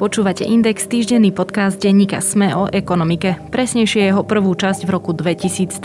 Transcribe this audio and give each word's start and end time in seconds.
Počúvate 0.00 0.48
Index, 0.48 0.88
týždenný 0.88 1.28
podcast 1.28 1.76
denníka 1.76 2.24
Sme 2.24 2.56
o 2.56 2.64
ekonomike. 2.72 3.36
Presnejšie 3.52 4.08
jeho 4.08 4.24
prvú 4.24 4.56
časť 4.56 4.88
v 4.88 4.96
roku 4.96 5.12
2022. 5.12 5.76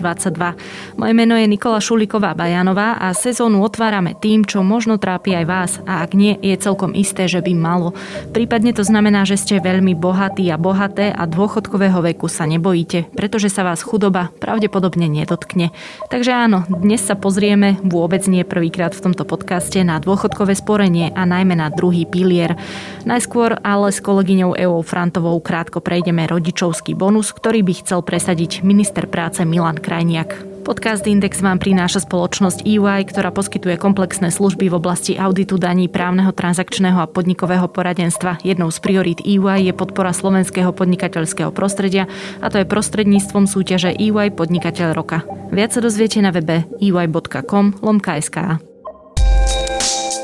Moje 0.95 1.11
meno 1.11 1.35
je 1.35 1.43
Nikola 1.43 1.83
Šuliková 1.83 2.31
Bajanová 2.31 2.95
a 2.95 3.11
sezónu 3.11 3.59
otvárame 3.59 4.15
tým, 4.15 4.47
čo 4.47 4.63
možno 4.63 4.95
trápi 4.95 5.35
aj 5.35 5.45
vás 5.51 5.71
a 5.83 5.99
ak 5.99 6.15
nie, 6.15 6.39
je 6.39 6.55
celkom 6.55 6.95
isté, 6.95 7.27
že 7.27 7.43
by 7.43 7.59
malo. 7.59 7.91
Prípadne 8.31 8.71
to 8.71 8.87
znamená, 8.87 9.27
že 9.27 9.35
ste 9.35 9.59
veľmi 9.59 9.99
bohatí 9.99 10.47
a 10.47 10.55
bohaté 10.55 11.11
a 11.11 11.27
dôchodkového 11.27 11.99
veku 11.99 12.31
sa 12.31 12.47
nebojíte, 12.47 13.11
pretože 13.19 13.51
sa 13.51 13.67
vás 13.67 13.83
chudoba 13.83 14.31
pravdepodobne 14.39 15.11
nedotkne. 15.11 15.75
Takže 16.07 16.31
áno, 16.31 16.63
dnes 16.71 17.03
sa 17.03 17.19
pozrieme, 17.19 17.83
vôbec 17.83 18.23
nie 18.31 18.47
prvýkrát 18.47 18.95
v 18.95 19.11
tomto 19.11 19.27
podcaste, 19.27 19.83
na 19.83 19.99
dôchodkové 19.99 20.55
sporenie 20.55 21.11
a 21.11 21.27
najmä 21.27 21.59
na 21.59 21.67
druhý 21.67 22.07
pilier. 22.07 22.55
Najskôr 23.03 23.59
ale 23.59 23.91
kolegyňou 24.05 24.53
Eou 24.53 24.85
Frantovou 24.85 25.41
krátko 25.41 25.81
prejdeme 25.81 26.29
rodičovský 26.29 26.93
bonus, 26.93 27.33
ktorý 27.33 27.65
by 27.65 27.73
chcel 27.81 28.05
presadiť 28.05 28.61
minister 28.61 29.09
práce 29.09 29.41
Milan 29.41 29.81
Krajniak. 29.81 30.61
Podcast 30.61 31.05
Index 31.05 31.41
vám 31.41 31.57
prináša 31.57 32.05
spoločnosť 32.05 32.65
EY, 32.65 33.09
ktorá 33.09 33.33
poskytuje 33.33 33.81
komplexné 33.81 34.29
služby 34.29 34.69
v 34.69 34.77
oblasti 34.77 35.13
auditu 35.17 35.57
daní, 35.57 35.89
právneho, 35.89 36.33
transakčného 36.33 37.01
a 37.01 37.09
podnikového 37.09 37.65
poradenstva. 37.69 38.41
Jednou 38.45 38.69
z 38.69 38.77
priorít 38.81 39.25
EY 39.25 39.69
je 39.69 39.73
podpora 39.73 40.13
slovenského 40.13 40.69
podnikateľského 40.73 41.49
prostredia 41.49 42.05
a 42.41 42.49
to 42.53 42.61
je 42.61 42.69
prostredníctvom 42.69 43.49
súťaže 43.49 43.93
EY 43.93 44.33
Podnikateľ 44.37 44.93
roka. 44.93 45.25
Viac 45.49 45.73
sa 45.73 45.81
dozviete 45.81 46.21
na 46.21 46.29
webe 46.29 46.65
ey.com. 46.77 47.73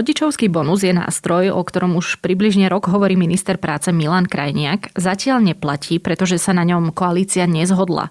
Rodičovský 0.00 0.48
bonus 0.48 0.80
je 0.80 0.96
nástroj, 0.96 1.52
o 1.52 1.60
ktorom 1.60 2.00
už 2.00 2.24
približne 2.24 2.72
rok 2.72 2.88
hovorí 2.88 3.20
minister 3.20 3.60
práce 3.60 3.92
Milan 3.92 4.24
Krajniak. 4.24 4.96
Zatiaľ 4.96 5.52
neplatí, 5.52 6.00
pretože 6.00 6.40
sa 6.40 6.56
na 6.56 6.64
ňom 6.64 6.88
koalícia 6.96 7.44
nezhodla. 7.44 8.08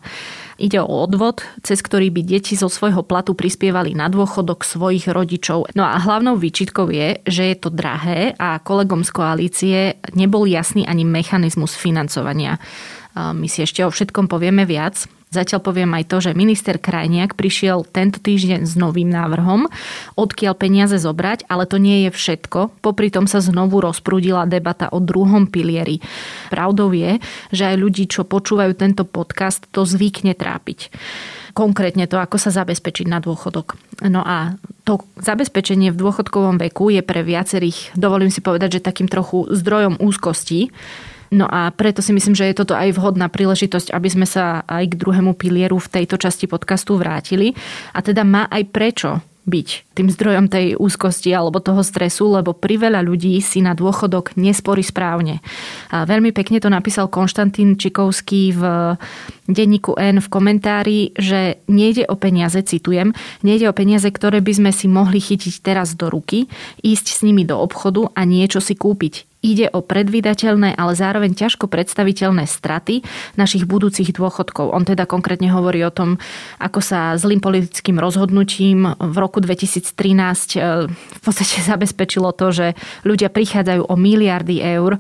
Ide 0.61 0.85
o 0.85 0.85
odvod, 0.85 1.41
cez 1.65 1.81
ktorý 1.81 2.13
by 2.13 2.21
deti 2.21 2.53
zo 2.53 2.69
svojho 2.69 3.01
platu 3.01 3.33
prispievali 3.33 3.97
na 3.97 4.05
dôchodok 4.05 4.69
svojich 4.69 5.09
rodičov. 5.09 5.73
No 5.73 5.81
a 5.81 5.97
hlavnou 5.97 6.37
výčitkou 6.37 6.93
je, 6.93 7.25
že 7.25 7.49
je 7.49 7.55
to 7.57 7.73
drahé 7.73 8.37
a 8.37 8.61
kolegom 8.61 9.01
z 9.01 9.09
koalície 9.09 9.77
nebol 10.13 10.45
jasný 10.45 10.85
ani 10.85 11.09
mechanizmus 11.09 11.73
financovania. 11.73 12.61
My 13.17 13.49
si 13.49 13.65
ešte 13.65 13.81
o 13.81 13.89
všetkom 13.89 14.29
povieme 14.29 14.61
viac. 14.69 15.09
Zatiaľ 15.29 15.61
poviem 15.61 15.93
aj 15.93 16.09
to, 16.09 16.17
že 16.25 16.33
minister 16.33 16.81
Krajniak 16.81 17.37
prišiel 17.37 17.85
tento 17.85 18.17
týždeň 18.17 18.65
s 18.65 18.73
novým 18.73 19.13
návrhom, 19.13 19.69
odkiaľ 20.17 20.57
peniaze 20.57 20.97
zobrať, 20.97 21.45
ale 21.45 21.69
to 21.69 21.77
nie 21.77 22.09
je 22.09 22.11
všetko. 22.13 22.81
Popri 22.81 23.13
tom 23.13 23.29
sa 23.29 23.37
znovu 23.37 23.77
rozprúdila 23.77 24.49
debata 24.49 24.89
o 24.89 24.97
druhom 24.97 25.45
pilieri. 25.45 26.01
Pravdou 26.49 26.89
je, 26.97 27.21
že 27.53 27.63
aj 27.69 27.75
ľudí, 27.77 28.09
čo 28.09 28.25
počúvajú 28.25 28.73
tento 28.73 29.05
podcast, 29.05 29.69
to 29.69 29.85
zvykne 29.85 30.33
trápiť 30.33 30.89
konkrétne 31.59 32.07
to, 32.07 32.15
ako 32.15 32.39
sa 32.39 32.55
zabezpečiť 32.55 33.11
na 33.11 33.19
dôchodok. 33.19 33.75
No 34.07 34.23
a 34.23 34.55
to 34.87 35.03
zabezpečenie 35.19 35.91
v 35.91 35.99
dôchodkovom 35.99 36.55
veku 36.55 36.87
je 36.87 37.03
pre 37.03 37.19
viacerých, 37.19 37.99
dovolím 37.99 38.31
si 38.31 38.39
povedať, 38.39 38.79
že 38.79 38.87
takým 38.87 39.11
trochu 39.11 39.43
zdrojom 39.51 39.99
úzkosti. 39.99 40.71
No 41.29 41.45
a 41.45 41.69
preto 41.69 42.01
si 42.01 42.09
myslím, 42.09 42.33
že 42.33 42.49
je 42.49 42.57
toto 42.57 42.73
aj 42.73 42.97
vhodná 42.97 43.29
príležitosť, 43.29 43.93
aby 43.93 44.09
sme 44.09 44.25
sa 44.25 44.65
aj 44.65 44.93
k 44.93 44.97
druhému 44.97 45.37
pilieru 45.37 45.77
v 45.77 45.91
tejto 46.01 46.17
časti 46.17 46.49
podcastu 46.49 46.97
vrátili. 46.97 47.53
A 47.93 48.01
teda 48.01 48.25
má 48.25 48.49
aj 48.49 48.63
prečo 48.73 49.21
byť 49.49 49.97
tým 49.97 50.13
zdrojom 50.13 50.45
tej 50.45 50.77
úzkosti 50.77 51.33
alebo 51.33 51.57
toho 51.57 51.81
stresu, 51.81 52.29
lebo 52.29 52.53
priveľa 52.53 53.01
ľudí 53.01 53.33
si 53.41 53.65
na 53.65 53.73
dôchodok 53.73 54.37
nesporí 54.37 54.85
správne. 54.85 55.41
A 55.89 56.05
veľmi 56.05 56.29
pekne 56.29 56.61
to 56.61 56.69
napísal 56.69 57.09
Konštantín 57.09 57.73
Čikovský 57.73 58.53
v 58.53 58.61
denníku 59.49 59.97
N 59.97 60.21
v 60.21 60.27
komentári, 60.29 61.17
že 61.17 61.65
nejde 61.65 62.05
o 62.05 62.15
peniaze, 62.15 62.61
citujem, 62.61 63.17
nejde 63.41 63.65
o 63.69 63.73
peniaze, 63.73 64.05
ktoré 64.05 64.37
by 64.45 64.53
sme 64.53 64.71
si 64.71 64.85
mohli 64.85 65.17
chytiť 65.17 65.65
teraz 65.65 65.97
do 65.97 66.13
ruky, 66.13 66.45
ísť 66.85 67.05
s 67.09 67.19
nimi 67.25 67.41
do 67.41 67.57
obchodu 67.57 68.13
a 68.13 68.21
niečo 68.29 68.61
si 68.61 68.77
kúpiť. 68.77 69.28
Ide 69.39 69.71
o 69.71 69.79
predvydateľné, 69.79 70.75
ale 70.75 70.99
zároveň 70.99 71.31
ťažko 71.31 71.71
predstaviteľné 71.71 72.43
straty 72.43 73.07
našich 73.39 73.63
budúcich 73.63 74.11
dôchodkov. 74.11 74.75
On 74.75 74.83
teda 74.83 75.07
konkrétne 75.07 75.47
hovorí 75.55 75.79
o 75.87 75.95
tom, 75.95 76.19
ako 76.59 76.83
sa 76.83 77.15
zlým 77.15 77.39
politickým 77.39 78.03
rozhodnutím 78.03 78.99
v 78.99 79.15
roku 79.15 79.39
2013 79.39 79.95
e, 79.95 80.91
v 80.91 81.19
podstate 81.23 81.63
zabezpečilo 81.71 82.35
to, 82.35 82.51
že 82.51 82.67
ľudia 83.07 83.31
prichádzajú 83.31 83.87
o 83.87 83.95
miliardy 83.95 84.59
eur 84.59 84.99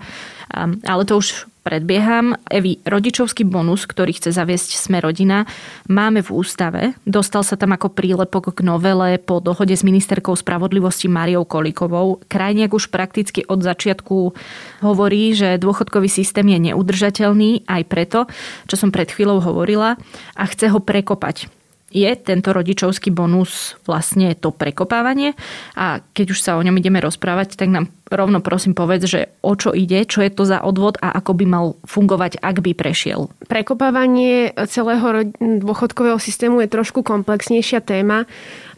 ale 0.83 1.03
to 1.05 1.21
už 1.21 1.49
predbieham. 1.61 2.33
Evi, 2.49 2.81
rodičovský 2.81 3.45
bonus, 3.45 3.85
ktorý 3.85 4.17
chce 4.17 4.33
zaviesť 4.33 4.79
Sme 4.79 4.97
rodina, 5.03 5.45
máme 5.85 6.25
v 6.25 6.33
ústave. 6.33 6.81
Dostal 7.05 7.45
sa 7.45 7.59
tam 7.59 7.75
ako 7.77 7.93
prílepok 7.93 8.57
k 8.57 8.65
novele 8.65 9.21
po 9.21 9.37
dohode 9.43 9.77
s 9.77 9.85
ministerkou 9.85 10.33
spravodlivosti 10.33 11.05
Mariou 11.05 11.45
Kolikovou. 11.45 12.25
Krajniak 12.25 12.73
už 12.73 12.89
prakticky 12.89 13.45
od 13.45 13.61
začiatku 13.61 14.33
hovorí, 14.81 15.37
že 15.37 15.61
dôchodkový 15.61 16.09
systém 16.09 16.47
je 16.49 16.73
neudržateľný 16.73 17.69
aj 17.69 17.81
preto, 17.85 18.19
čo 18.65 18.75
som 18.79 18.89
pred 18.89 19.11
chvíľou 19.11 19.43
hovorila 19.43 19.99
a 20.33 20.43
chce 20.49 20.73
ho 20.73 20.81
prekopať 20.81 21.58
je 21.89 22.09
tento 22.15 22.53
rodičovský 22.53 23.09
bonus 23.09 23.77
vlastne 23.85 24.37
to 24.37 24.53
prekopávanie 24.53 25.33
a 25.73 26.01
keď 26.13 26.25
už 26.33 26.39
sa 26.39 26.55
o 26.57 26.63
ňom 26.63 26.77
ideme 26.77 27.01
rozprávať, 27.01 27.57
tak 27.57 27.73
nám 27.73 27.89
rovno 28.09 28.41
prosím 28.41 28.73
povedz, 28.73 29.05
že 29.05 29.21
o 29.41 29.53
čo 29.53 29.73
ide, 29.73 30.05
čo 30.05 30.21
je 30.25 30.29
to 30.33 30.45
za 30.45 30.61
odvod 30.61 30.97
a 31.01 31.13
ako 31.13 31.31
by 31.37 31.45
mal 31.45 31.65
fungovať, 31.85 32.41
ak 32.41 32.61
by 32.61 32.71
prešiel. 32.73 33.29
Prekopávanie 33.49 34.53
celého 34.69 35.33
dôchodkového 35.41 36.17
systému 36.17 36.61
je 36.65 36.69
trošku 36.69 37.05
komplexnejšia 37.05 37.81
téma. 37.81 38.25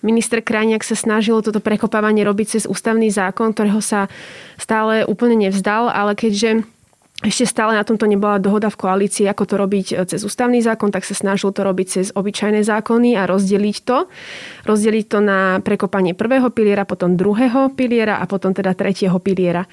Minister 0.02 0.42
Krajniak 0.42 0.84
sa 0.84 0.98
snažil 0.98 1.40
toto 1.46 1.62
prekopávanie 1.62 2.26
robiť 2.26 2.60
cez 2.60 2.64
ústavný 2.66 3.14
zákon, 3.14 3.54
ktorého 3.54 3.80
sa 3.80 4.10
stále 4.58 5.06
úplne 5.06 5.48
nevzdal, 5.48 5.92
ale 5.92 6.18
keďže 6.18 6.66
ešte 7.22 7.46
stále 7.46 7.78
na 7.78 7.86
tomto 7.86 8.10
nebola 8.10 8.42
dohoda 8.42 8.74
v 8.74 8.82
koalícii, 8.82 9.30
ako 9.30 9.44
to 9.46 9.56
robiť 9.62 9.88
e, 9.94 9.96
cez 10.10 10.26
ústavný 10.26 10.58
zákon, 10.58 10.90
tak 10.90 11.06
sa 11.06 11.14
snažil 11.14 11.54
to 11.54 11.62
robiť 11.62 11.88
cez 11.88 12.08
obyčajné 12.18 12.66
zákony 12.66 13.14
a 13.14 13.30
rozdeliť 13.30 13.78
to. 13.86 14.10
Rozdeliť 14.66 15.06
to 15.06 15.20
na 15.22 15.62
prekopanie 15.62 16.18
prvého 16.18 16.50
piliera, 16.50 16.82
potom 16.82 17.14
druhého 17.14 17.78
piliera 17.78 18.18
a 18.18 18.26
potom 18.26 18.58
teda 18.58 18.74
tretieho 18.74 19.22
piliera. 19.22 19.70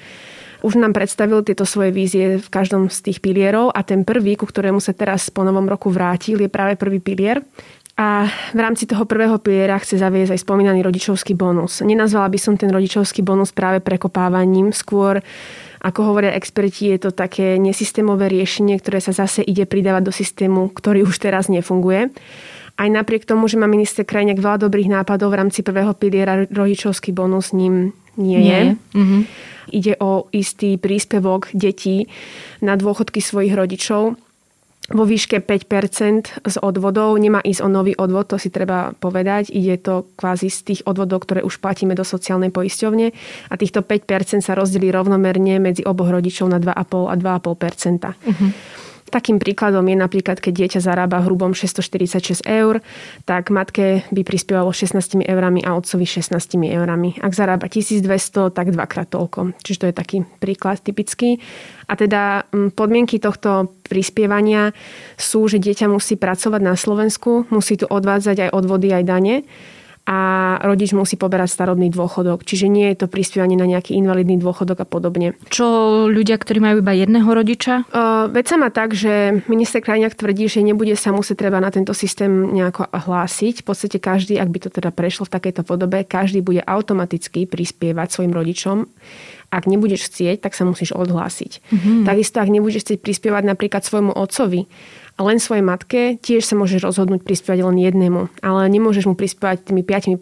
Už 0.59 0.75
nám 0.75 0.91
predstavil 0.91 1.39
tieto 1.41 1.63
svoje 1.63 1.95
vízie 1.95 2.35
v 2.35 2.47
každom 2.51 2.91
z 2.91 2.99
tých 3.09 3.23
pilierov 3.23 3.71
a 3.71 3.79
ten 3.79 4.03
prvý, 4.03 4.35
ku 4.35 4.43
ktorému 4.43 4.83
sa 4.83 4.91
teraz 4.91 5.31
po 5.31 5.47
novom 5.47 5.63
roku 5.63 5.87
vrátil, 5.87 6.35
je 6.35 6.51
práve 6.51 6.75
prvý 6.75 6.99
pilier. 6.99 7.39
A 7.99 8.31
v 8.55 8.59
rámci 8.63 8.87
toho 8.87 9.03
prvého 9.03 9.35
piliera 9.43 9.75
chce 9.75 9.99
zaviesť 9.99 10.31
aj 10.31 10.43
spomínaný 10.47 10.79
rodičovský 10.87 11.35
bonus. 11.35 11.83
Nenazvala 11.83 12.31
by 12.31 12.39
som 12.39 12.55
ten 12.55 12.71
rodičovský 12.71 13.27
bonus 13.27 13.51
práve 13.51 13.83
prekopávaním, 13.83 14.71
skôr 14.71 15.19
ako 15.83 16.15
hovoria 16.15 16.31
experti, 16.31 16.95
je 16.95 17.07
to 17.07 17.11
také 17.11 17.59
nesystémové 17.59 18.31
riešenie, 18.31 18.79
ktoré 18.79 19.03
sa 19.03 19.11
zase 19.11 19.43
ide 19.43 19.67
pridávať 19.67 20.03
do 20.07 20.13
systému, 20.15 20.71
ktorý 20.71 21.03
už 21.03 21.19
teraz 21.19 21.51
nefunguje. 21.51 22.07
Aj 22.79 22.87
napriek 22.87 23.27
tomu, 23.27 23.51
že 23.51 23.59
má 23.59 23.67
minister 23.67 24.07
Krajniak 24.07 24.39
veľa 24.39 24.63
dobrých 24.63 24.87
nápadov 24.87 25.35
v 25.35 25.39
rámci 25.43 25.59
prvého 25.59 25.91
piliera, 25.91 26.47
rodičovský 26.47 27.11
bonus 27.11 27.51
ním 27.51 27.91
nie, 28.15 28.39
nie 28.39 28.47
je. 28.47 28.61
Mm-hmm. 28.95 29.21
Ide 29.75 29.93
o 29.99 30.31
istý 30.31 30.79
príspevok 30.79 31.51
detí 31.51 32.07
na 32.63 32.79
dôchodky 32.79 33.19
svojich 33.19 33.51
rodičov 33.55 34.15
vo 34.89 35.03
výške 35.05 35.41
5% 35.41 36.45
z 36.45 36.55
odvodov. 36.61 37.17
Nemá 37.17 37.41
ísť 37.45 37.61
o 37.65 37.69
nový 37.69 37.93
odvod, 37.93 38.33
to 38.33 38.37
si 38.41 38.49
treba 38.49 38.93
povedať. 38.97 39.53
Ide 39.53 39.75
to 39.81 40.09
kvázi 40.17 40.49
z 40.49 40.59
tých 40.65 40.81
odvodov, 40.85 41.25
ktoré 41.25 41.45
už 41.45 41.61
platíme 41.61 41.93
do 41.93 42.05
sociálnej 42.05 42.49
poisťovne 42.49 43.07
a 43.49 43.53
týchto 43.57 43.85
5% 43.85 44.41
sa 44.41 44.53
rozdelí 44.57 44.89
rovnomerne 44.89 45.61
medzi 45.61 45.85
oboch 45.85 46.09
rodičov 46.09 46.49
na 46.49 46.57
2,5 46.57 47.13
a 47.13 47.15
2,5%. 47.17 48.29
Uh-huh. 48.29 48.49
Takým 49.09 49.41
príkladom 49.41 49.81
je 49.89 49.97
napríklad, 49.97 50.37
keď 50.37 50.53
dieťa 50.53 50.79
zarába 50.85 51.25
hrubom 51.25 51.57
646 51.57 52.45
eur, 52.45 52.85
tak 53.25 53.49
matke 53.49 54.05
by 54.13 54.21
prispievalo 54.21 54.69
16 54.69 55.25
eurami 55.25 55.65
a 55.65 55.73
otcovi 55.73 56.05
16 56.05 56.37
eurami. 56.69 57.17
Ak 57.17 57.33
zarába 57.33 57.65
1200, 57.65 58.53
tak 58.53 58.69
dvakrát 58.69 59.09
toľko. 59.09 59.57
Čiže 59.65 59.79
to 59.81 59.85
je 59.89 59.95
taký 59.97 60.17
príklad 60.37 60.77
typický. 60.85 61.41
A 61.89 61.97
teda 61.97 62.45
podmienky 62.77 63.17
tohto 63.17 63.73
prispievania 63.89 64.77
sú, 65.17 65.49
že 65.49 65.57
dieťa 65.57 65.89
musí 65.89 66.13
pracovať 66.13 66.61
na 66.61 66.77
Slovensku, 66.77 67.49
musí 67.49 67.81
tu 67.81 67.89
odvádzať 67.89 68.45
aj 68.45 68.53
odvody, 68.53 68.93
aj 68.93 69.03
dane 69.09 69.35
a 70.09 70.17
rodič 70.65 70.97
musí 70.97 71.21
poberať 71.21 71.53
starobný 71.53 71.93
dôchodok. 71.93 72.41
Čiže 72.41 72.65
nie 72.65 72.89
je 72.89 73.05
to 73.05 73.07
prispievanie 73.07 73.53
na 73.53 73.69
nejaký 73.69 73.93
invalidný 73.93 74.41
dôchodok 74.41 74.81
a 74.81 74.87
podobne. 74.89 75.37
Čo 75.53 76.09
ľudia, 76.09 76.41
ktorí 76.41 76.57
majú 76.57 76.81
iba 76.81 76.97
jedného 76.97 77.29
rodiča? 77.29 77.85
Uh, 77.93 78.25
veď 78.33 78.45
sa 78.49 78.55
má 78.57 78.73
tak, 78.73 78.97
že 78.97 79.45
minister 79.45 79.85
Krajňák 79.85 80.17
tvrdí, 80.17 80.49
že 80.49 80.65
nebude 80.65 80.97
sa 80.97 81.13
musieť 81.13 81.45
treba 81.45 81.61
na 81.61 81.69
tento 81.69 81.93
systém 81.93 82.49
nejako 82.49 82.89
hlásiť. 82.89 83.61
V 83.61 83.65
podstate 83.69 84.01
každý, 84.01 84.41
ak 84.41 84.49
by 84.49 84.59
to 84.65 84.69
teda 84.73 84.89
prešlo 84.89 85.29
v 85.29 85.33
takejto 85.37 85.61
podobe, 85.61 86.01
každý 86.01 86.41
bude 86.41 86.65
automaticky 86.65 87.45
prispievať 87.45 88.09
svojim 88.09 88.33
rodičom 88.33 88.89
ak 89.49 89.65
nebudeš 89.65 90.13
chcieť, 90.13 90.45
tak 90.45 90.53
sa 90.53 90.61
musíš 90.61 90.93
odhlásiť. 90.93 91.73
Mm-hmm. 91.73 92.05
Takisto, 92.05 92.37
ak 92.37 92.53
nebudeš 92.53 92.85
chcieť 92.85 92.99
prispievať 93.01 93.43
napríklad 93.49 93.81
svojmu 93.81 94.13
otcovi, 94.13 94.69
len 95.19 95.37
svojej 95.37 95.61
matke, 95.61 96.15
tiež 96.17 96.47
sa 96.47 96.55
môžeš 96.55 96.79
rozhodnúť 96.79 97.27
prispievať 97.27 97.59
len 97.67 97.77
jednému. 97.77 98.21
Ale 98.39 98.71
nemôžeš 98.71 99.11
mu 99.11 99.13
prispievať 99.19 99.67
tými 99.69 99.83
5%. 99.83 100.15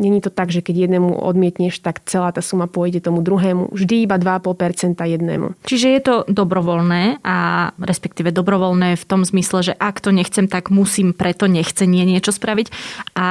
Není 0.00 0.18
to 0.24 0.32
tak, 0.32 0.48
že 0.48 0.64
keď 0.64 0.88
jednému 0.88 1.20
odmietneš, 1.20 1.84
tak 1.84 2.00
celá 2.08 2.32
tá 2.32 2.40
suma 2.40 2.64
pôjde 2.64 3.04
tomu 3.04 3.20
druhému. 3.20 3.70
Vždy 3.70 4.08
iba 4.08 4.16
2,5% 4.16 4.96
jednému. 4.96 5.60
Čiže 5.68 5.88
je 5.92 6.00
to 6.00 6.14
dobrovoľné 6.26 7.20
a 7.20 7.70
respektíve 7.76 8.32
dobrovoľné 8.32 8.96
v 8.96 9.04
tom 9.04 9.22
zmysle, 9.22 9.72
že 9.72 9.74
ak 9.76 10.00
to 10.00 10.10
nechcem, 10.10 10.48
tak 10.48 10.72
musím 10.72 11.12
preto 11.12 11.44
nechcenie 11.44 12.08
niečo 12.08 12.32
spraviť. 12.32 12.72
A 13.14 13.28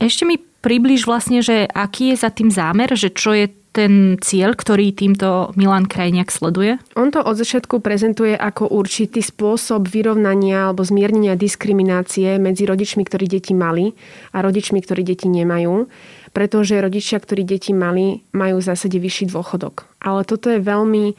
ešte 0.00 0.24
mi 0.24 0.40
približ 0.40 1.04
vlastne, 1.04 1.44
že 1.44 1.68
aký 1.68 2.16
je 2.16 2.24
za 2.24 2.32
tým 2.32 2.48
zámer, 2.48 2.88
že 2.96 3.12
čo 3.12 3.36
je 3.36 3.52
ten 3.74 4.16
cieľ, 4.22 4.54
ktorý 4.54 4.94
týmto 4.94 5.50
Milan 5.58 5.90
Krajniak 5.90 6.30
sleduje? 6.30 6.78
On 6.94 7.10
to 7.10 7.18
od 7.18 7.34
začiatku 7.34 7.82
prezentuje 7.82 8.38
ako 8.38 8.70
určitý 8.70 9.18
spôsob 9.18 9.90
vyrovnania 9.90 10.70
alebo 10.70 10.86
zmiernenia 10.86 11.34
diskriminácie 11.34 12.38
medzi 12.38 12.70
rodičmi, 12.70 13.02
ktorí 13.02 13.26
deti 13.26 13.50
mali 13.50 13.90
a 14.30 14.38
rodičmi, 14.46 14.78
ktorí 14.78 15.02
deti 15.02 15.26
nemajú 15.26 15.90
pretože 16.34 16.82
rodičia, 16.82 17.22
ktorí 17.22 17.46
deti 17.46 17.70
mali, 17.70 18.26
majú 18.34 18.58
v 18.58 18.66
zásade 18.66 18.98
vyšší 18.98 19.30
dôchodok. 19.30 19.86
Ale 20.02 20.26
toto 20.26 20.50
je 20.50 20.58
veľmi 20.58 21.14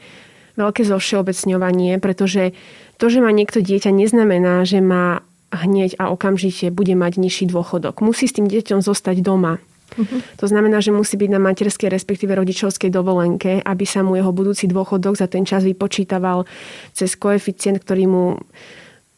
veľké 0.60 0.84
zovšeobecňovanie, 0.84 1.96
pretože 2.04 2.52
to, 3.00 3.08
že 3.08 3.24
má 3.24 3.32
niekto 3.32 3.64
dieťa, 3.64 3.96
neznamená, 3.96 4.68
že 4.68 4.84
má 4.84 5.24
hneď 5.48 5.96
a 5.96 6.12
okamžite 6.12 6.68
bude 6.68 6.92
mať 6.92 7.16
nižší 7.16 7.48
dôchodok. 7.48 8.04
Musí 8.04 8.28
s 8.28 8.36
tým 8.36 8.44
dieťom 8.44 8.84
zostať 8.84 9.24
doma. 9.24 9.56
Uh-huh. 9.94 10.20
To 10.42 10.46
znamená, 10.50 10.82
že 10.82 10.90
musí 10.90 11.14
byť 11.14 11.30
na 11.30 11.40
materskej, 11.40 11.88
respektíve 11.88 12.34
rodičovskej 12.34 12.90
dovolenke, 12.90 13.62
aby 13.62 13.84
sa 13.86 14.02
mu 14.02 14.18
jeho 14.18 14.34
budúci 14.34 14.66
dôchodok 14.66 15.14
za 15.14 15.30
ten 15.30 15.46
čas 15.46 15.62
vypočítaval 15.62 16.42
cez 16.90 17.14
koeficient, 17.14 17.78
ktorý 17.78 18.04
mu 18.10 18.24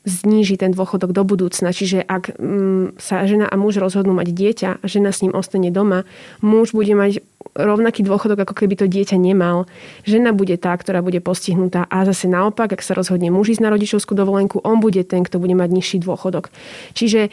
zníži 0.08 0.56
ten 0.56 0.72
dôchodok 0.72 1.12
do 1.12 1.22
budúcna. 1.22 1.70
Čiže 1.70 2.00
ak 2.00 2.38
mm, 2.40 2.96
sa 2.96 3.28
žena 3.28 3.46
a 3.46 3.54
muž 3.60 3.76
rozhodnú 3.78 4.16
mať 4.16 4.28
dieťa 4.32 4.68
a 4.80 4.84
žena 4.88 5.12
s 5.12 5.20
ním 5.20 5.36
ostane 5.36 5.68
doma, 5.68 6.08
muž 6.40 6.72
bude 6.72 6.96
mať 6.96 7.20
rovnaký 7.58 8.06
dôchodok, 8.06 8.48
ako 8.48 8.54
keby 8.64 8.74
to 8.78 8.86
dieťa 8.86 9.18
nemal. 9.20 9.68
Žena 10.08 10.32
bude 10.32 10.56
tá, 10.56 10.72
ktorá 10.74 11.04
bude 11.04 11.20
postihnutá 11.20 11.84
a 11.90 12.06
zase 12.08 12.30
naopak, 12.30 12.72
ak 12.72 12.82
sa 12.82 12.96
rozhodne 12.96 13.28
muž 13.28 13.58
ísť 13.58 13.62
na 13.62 13.70
rodičovskú 13.74 14.16
dovolenku, 14.16 14.62
on 14.64 14.80
bude 14.80 15.02
ten, 15.04 15.26
kto 15.26 15.42
bude 15.42 15.58
mať 15.58 15.70
nižší 15.70 15.96
dôchodok. 16.02 16.48
Čiže 16.96 17.28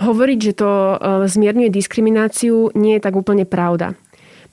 hovoriť, 0.00 0.38
že 0.40 0.52
to 0.58 0.70
e, 0.70 0.96
zmierňuje 1.28 1.70
diskrimináciu, 1.70 2.74
nie 2.74 2.98
je 2.98 3.04
tak 3.04 3.14
úplne 3.14 3.46
pravda. 3.46 3.94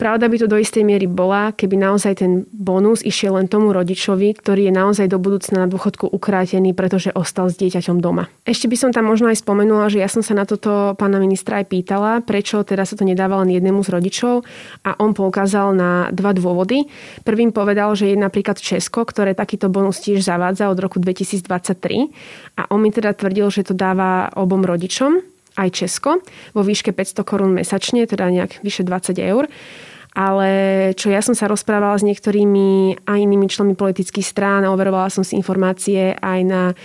Pravda 0.01 0.33
by 0.33 0.37
to 0.41 0.49
do 0.49 0.57
istej 0.57 0.81
miery 0.81 1.05
bola, 1.05 1.53
keby 1.53 1.77
naozaj 1.77 2.25
ten 2.25 2.41
bonus 2.49 3.05
išiel 3.05 3.37
len 3.37 3.45
tomu 3.45 3.69
rodičovi, 3.69 4.33
ktorý 4.33 4.65
je 4.65 4.73
naozaj 4.73 5.05
do 5.05 5.21
budúcna 5.21 5.61
na 5.61 5.67
dôchodku 5.69 6.09
ukrátený, 6.09 6.73
pretože 6.73 7.13
ostal 7.13 7.53
s 7.53 7.61
dieťaťom 7.61 8.01
doma. 8.01 8.25
Ešte 8.41 8.65
by 8.65 8.81
som 8.81 8.89
tam 8.89 9.05
možno 9.05 9.29
aj 9.29 9.45
spomenula, 9.45 9.93
že 9.93 10.01
ja 10.01 10.09
som 10.09 10.25
sa 10.25 10.33
na 10.33 10.49
toto 10.49 10.97
pána 10.97 11.21
ministra 11.21 11.61
aj 11.61 11.69
pýtala, 11.69 12.25
prečo 12.25 12.65
teda 12.65 12.81
sa 12.81 12.97
to 12.97 13.05
nedáva 13.05 13.45
len 13.45 13.53
jednému 13.53 13.85
z 13.85 13.93
rodičov 13.93 14.41
a 14.81 14.97
on 14.97 15.13
poukázal 15.13 15.77
na 15.77 16.09
dva 16.09 16.33
dôvody. 16.33 16.89
Prvým 17.21 17.53
povedal, 17.53 17.93
že 17.93 18.09
je 18.09 18.17
napríklad 18.17 18.57
Česko, 18.57 19.05
ktoré 19.05 19.37
takýto 19.37 19.69
bonus 19.69 20.01
tiež 20.01 20.25
zavádza 20.25 20.73
od 20.73 20.81
roku 20.81 20.97
2023 20.97 22.57
a 22.57 22.73
on 22.73 22.81
mi 22.81 22.89
teda 22.89 23.13
tvrdil, 23.13 23.53
že 23.53 23.69
to 23.69 23.77
dáva 23.77 24.33
obom 24.33 24.65
rodičom 24.65 25.30
aj 25.61 25.69
Česko 25.69 26.25
vo 26.57 26.61
výške 26.65 26.89
500 26.89 27.21
korún 27.21 27.53
mesačne, 27.53 28.09
teda 28.09 28.33
nejak 28.33 28.65
vyše 28.65 28.81
20 28.81 29.21
eur 29.21 29.45
ale 30.11 30.49
čo 30.99 31.07
ja 31.07 31.23
som 31.23 31.31
sa 31.31 31.47
rozprávala 31.47 31.95
s 31.95 32.03
niektorými 32.03 32.99
aj 33.07 33.19
inými 33.19 33.47
členmi 33.47 33.79
politických 33.79 34.27
strán 34.27 34.67
a 34.67 34.75
overovala 34.75 35.07
som 35.07 35.23
si 35.23 35.39
informácie 35.39 36.19
aj 36.19 36.39
na, 36.43 36.63
e, 36.71 36.75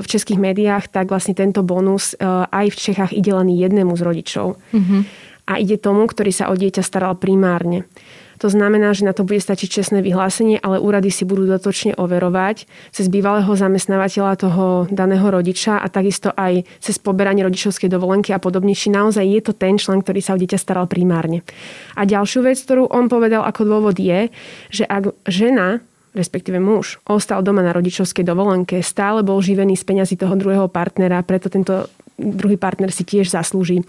v 0.00 0.06
českých 0.08 0.40
médiách, 0.40 0.88
tak 0.88 1.12
vlastne 1.12 1.36
tento 1.36 1.60
bonus 1.60 2.16
e, 2.16 2.24
aj 2.48 2.72
v 2.72 2.76
Čechách 2.76 3.12
ide 3.12 3.36
len 3.36 3.52
jednému 3.52 3.92
z 3.92 4.02
rodičov. 4.02 4.56
Mm-hmm. 4.72 5.00
A 5.44 5.60
ide 5.60 5.76
tomu, 5.76 6.08
ktorý 6.08 6.32
sa 6.32 6.48
o 6.48 6.56
dieťa 6.56 6.80
staral 6.80 7.20
primárne. 7.20 7.84
To 8.44 8.52
znamená, 8.52 8.92
že 8.92 9.08
na 9.08 9.16
to 9.16 9.24
bude 9.24 9.40
stačiť 9.40 9.80
čestné 9.80 10.04
vyhlásenie, 10.04 10.60
ale 10.60 10.76
úrady 10.76 11.08
si 11.08 11.24
budú 11.24 11.48
dotočne 11.48 11.96
overovať 11.96 12.68
cez 12.92 13.08
bývalého 13.08 13.48
zamestnávateľa 13.48 14.32
toho 14.36 14.64
daného 14.92 15.24
rodiča 15.24 15.80
a 15.80 15.88
takisto 15.88 16.28
aj 16.36 16.68
cez 16.76 17.00
poberanie 17.00 17.40
rodičovskej 17.40 17.88
dovolenky 17.88 18.36
a 18.36 18.38
podobne, 18.42 18.76
či 18.76 18.92
naozaj 18.92 19.24
je 19.24 19.40
to 19.40 19.56
ten 19.56 19.80
člen, 19.80 20.04
ktorý 20.04 20.20
sa 20.20 20.36
o 20.36 20.40
dieťa 20.44 20.60
staral 20.60 20.84
primárne. 20.84 21.40
A 21.96 22.04
ďalšiu 22.04 22.44
vec, 22.44 22.60
ktorú 22.60 22.92
on 22.92 23.08
povedal 23.08 23.48
ako 23.48 23.64
dôvod 23.64 23.96
je, 23.96 24.28
že 24.68 24.84
ak 24.84 25.16
žena 25.24 25.80
respektíve 26.12 26.62
muž, 26.62 27.02
ostal 27.10 27.42
doma 27.42 27.64
na 27.64 27.74
rodičovskej 27.74 28.22
dovolenke, 28.22 28.84
stále 28.86 29.26
bol 29.26 29.42
živený 29.42 29.74
z 29.74 29.82
peňazí 29.82 30.14
toho 30.14 30.38
druhého 30.38 30.70
partnera, 30.70 31.26
preto 31.26 31.50
tento 31.50 31.90
druhý 32.20 32.54
partner 32.54 32.94
si 32.94 33.02
tiež 33.02 33.34
zaslúži 33.34 33.82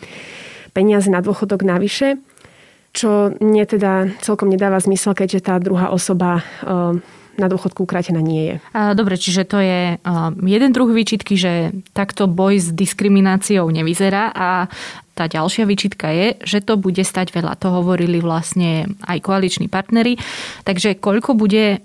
peniaze 0.73 1.11
na 1.11 1.21
dôchodok 1.21 1.61
navyše, 1.61 2.17
čo 2.95 3.35
mne 3.43 3.67
teda 3.67 4.15
celkom 4.23 4.47
nedáva 4.47 4.79
zmysel, 4.79 5.11
keďže 5.11 5.51
tá 5.51 5.59
druhá 5.59 5.91
osoba 5.91 6.39
eh, 6.63 6.95
na 7.35 7.51
dôchodku 7.51 7.83
ukrátená 7.83 8.23
nie 8.23 8.47
je. 8.47 8.55
Dobre, 8.95 9.19
čiže 9.19 9.43
to 9.43 9.59
je 9.59 9.99
eh, 9.99 10.29
jeden 10.47 10.71
druh 10.71 10.87
výčitky, 10.87 11.35
že 11.35 11.75
takto 11.91 12.31
boj 12.31 12.63
s 12.63 12.71
diskrimináciou 12.71 13.67
nevyzerá 13.67 14.31
a 14.31 14.71
tá 15.15 15.31
ďalšia 15.31 15.63
výčitka 15.63 16.11
je, 16.11 16.27
že 16.43 16.59
to 16.59 16.75
bude 16.75 16.99
stať 16.99 17.31
veľa. 17.31 17.55
To 17.63 17.71
hovorili 17.71 18.19
vlastne 18.19 18.91
aj 19.07 19.23
koaliční 19.23 19.71
partnery. 19.71 20.19
Takže 20.67 20.99
koľko 20.99 21.39
bude 21.39 21.79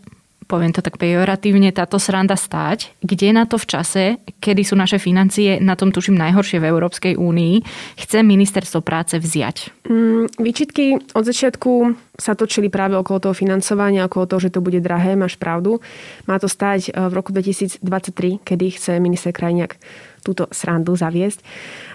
poviem 0.51 0.75
to 0.75 0.83
tak 0.83 0.99
pejoratívne, 0.99 1.71
táto 1.71 2.03
sranda 2.03 2.35
stáť, 2.35 2.99
kde 2.99 3.31
na 3.31 3.47
to 3.47 3.55
v 3.55 3.69
čase, 3.71 4.05
kedy 4.43 4.67
sú 4.67 4.75
naše 4.75 4.99
financie 4.99 5.63
na 5.63 5.79
tom 5.79 5.95
tuším 5.95 6.19
najhoršie 6.19 6.59
v 6.59 6.67
Európskej 6.67 7.15
únii, 7.15 7.63
chce 7.95 8.27
ministerstvo 8.27 8.83
práce 8.83 9.15
vziať? 9.15 9.87
Mm, 9.87 10.27
výčitky 10.43 10.99
od 11.15 11.23
začiatku 11.23 11.95
sa 12.19 12.35
točili 12.35 12.67
práve 12.67 12.99
okolo 12.99 13.31
toho 13.31 13.35
financovania, 13.39 14.11
okolo 14.11 14.27
toho, 14.27 14.41
že 14.43 14.51
to 14.51 14.59
bude 14.59 14.83
drahé, 14.83 15.15
máš 15.15 15.39
pravdu. 15.39 15.79
Má 16.27 16.43
to 16.43 16.51
stať 16.51 16.91
e, 16.91 17.07
v 17.07 17.13
roku 17.15 17.31
2023, 17.31 18.43
kedy 18.43 18.67
chce 18.75 18.99
minister 18.99 19.31
Krajniak 19.31 19.79
túto 20.21 20.51
srandu 20.53 20.93
zaviesť. 20.99 21.41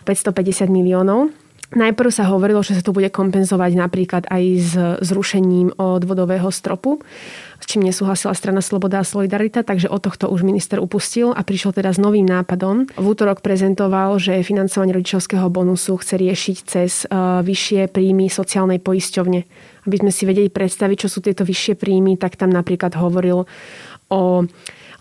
550 0.08 0.72
miliónov. 0.72 1.30
Najprv 1.74 2.14
sa 2.14 2.30
hovorilo, 2.30 2.62
že 2.62 2.78
sa 2.78 2.86
to 2.86 2.94
bude 2.94 3.10
kompenzovať 3.10 3.72
napríklad 3.74 4.24
aj 4.30 4.44
s 4.62 4.74
zrušením 5.02 5.74
odvodového 5.82 6.54
stropu, 6.54 7.02
s 7.58 7.66
čím 7.66 7.90
nesúhlasila 7.90 8.38
strana 8.38 8.62
Sloboda 8.62 9.02
a 9.02 9.08
Solidarita, 9.08 9.66
takže 9.66 9.90
od 9.90 10.06
tohto 10.06 10.30
už 10.30 10.46
minister 10.46 10.78
upustil 10.78 11.34
a 11.34 11.42
prišiel 11.42 11.74
teda 11.74 11.90
s 11.90 11.98
novým 11.98 12.30
nápadom. 12.30 12.86
V 12.94 13.06
útorok 13.06 13.42
prezentoval, 13.42 14.22
že 14.22 14.46
financovanie 14.46 14.94
rodičovského 14.94 15.50
bonusu 15.50 15.98
chce 15.98 16.16
riešiť 16.22 16.58
cez 16.70 16.92
e, 17.04 17.18
vyššie 17.42 17.90
príjmy 17.90 18.30
sociálnej 18.30 18.78
poisťovne. 18.78 19.40
Aby 19.90 19.96
sme 20.06 20.12
si 20.14 20.30
vedeli 20.30 20.54
predstaviť, 20.54 20.98
čo 21.06 21.10
sú 21.10 21.26
tieto 21.26 21.42
vyššie 21.42 21.82
príjmy, 21.82 22.22
tak 22.22 22.38
tam 22.38 22.54
napríklad 22.54 22.94
hovoril 22.94 23.50
o 24.14 24.22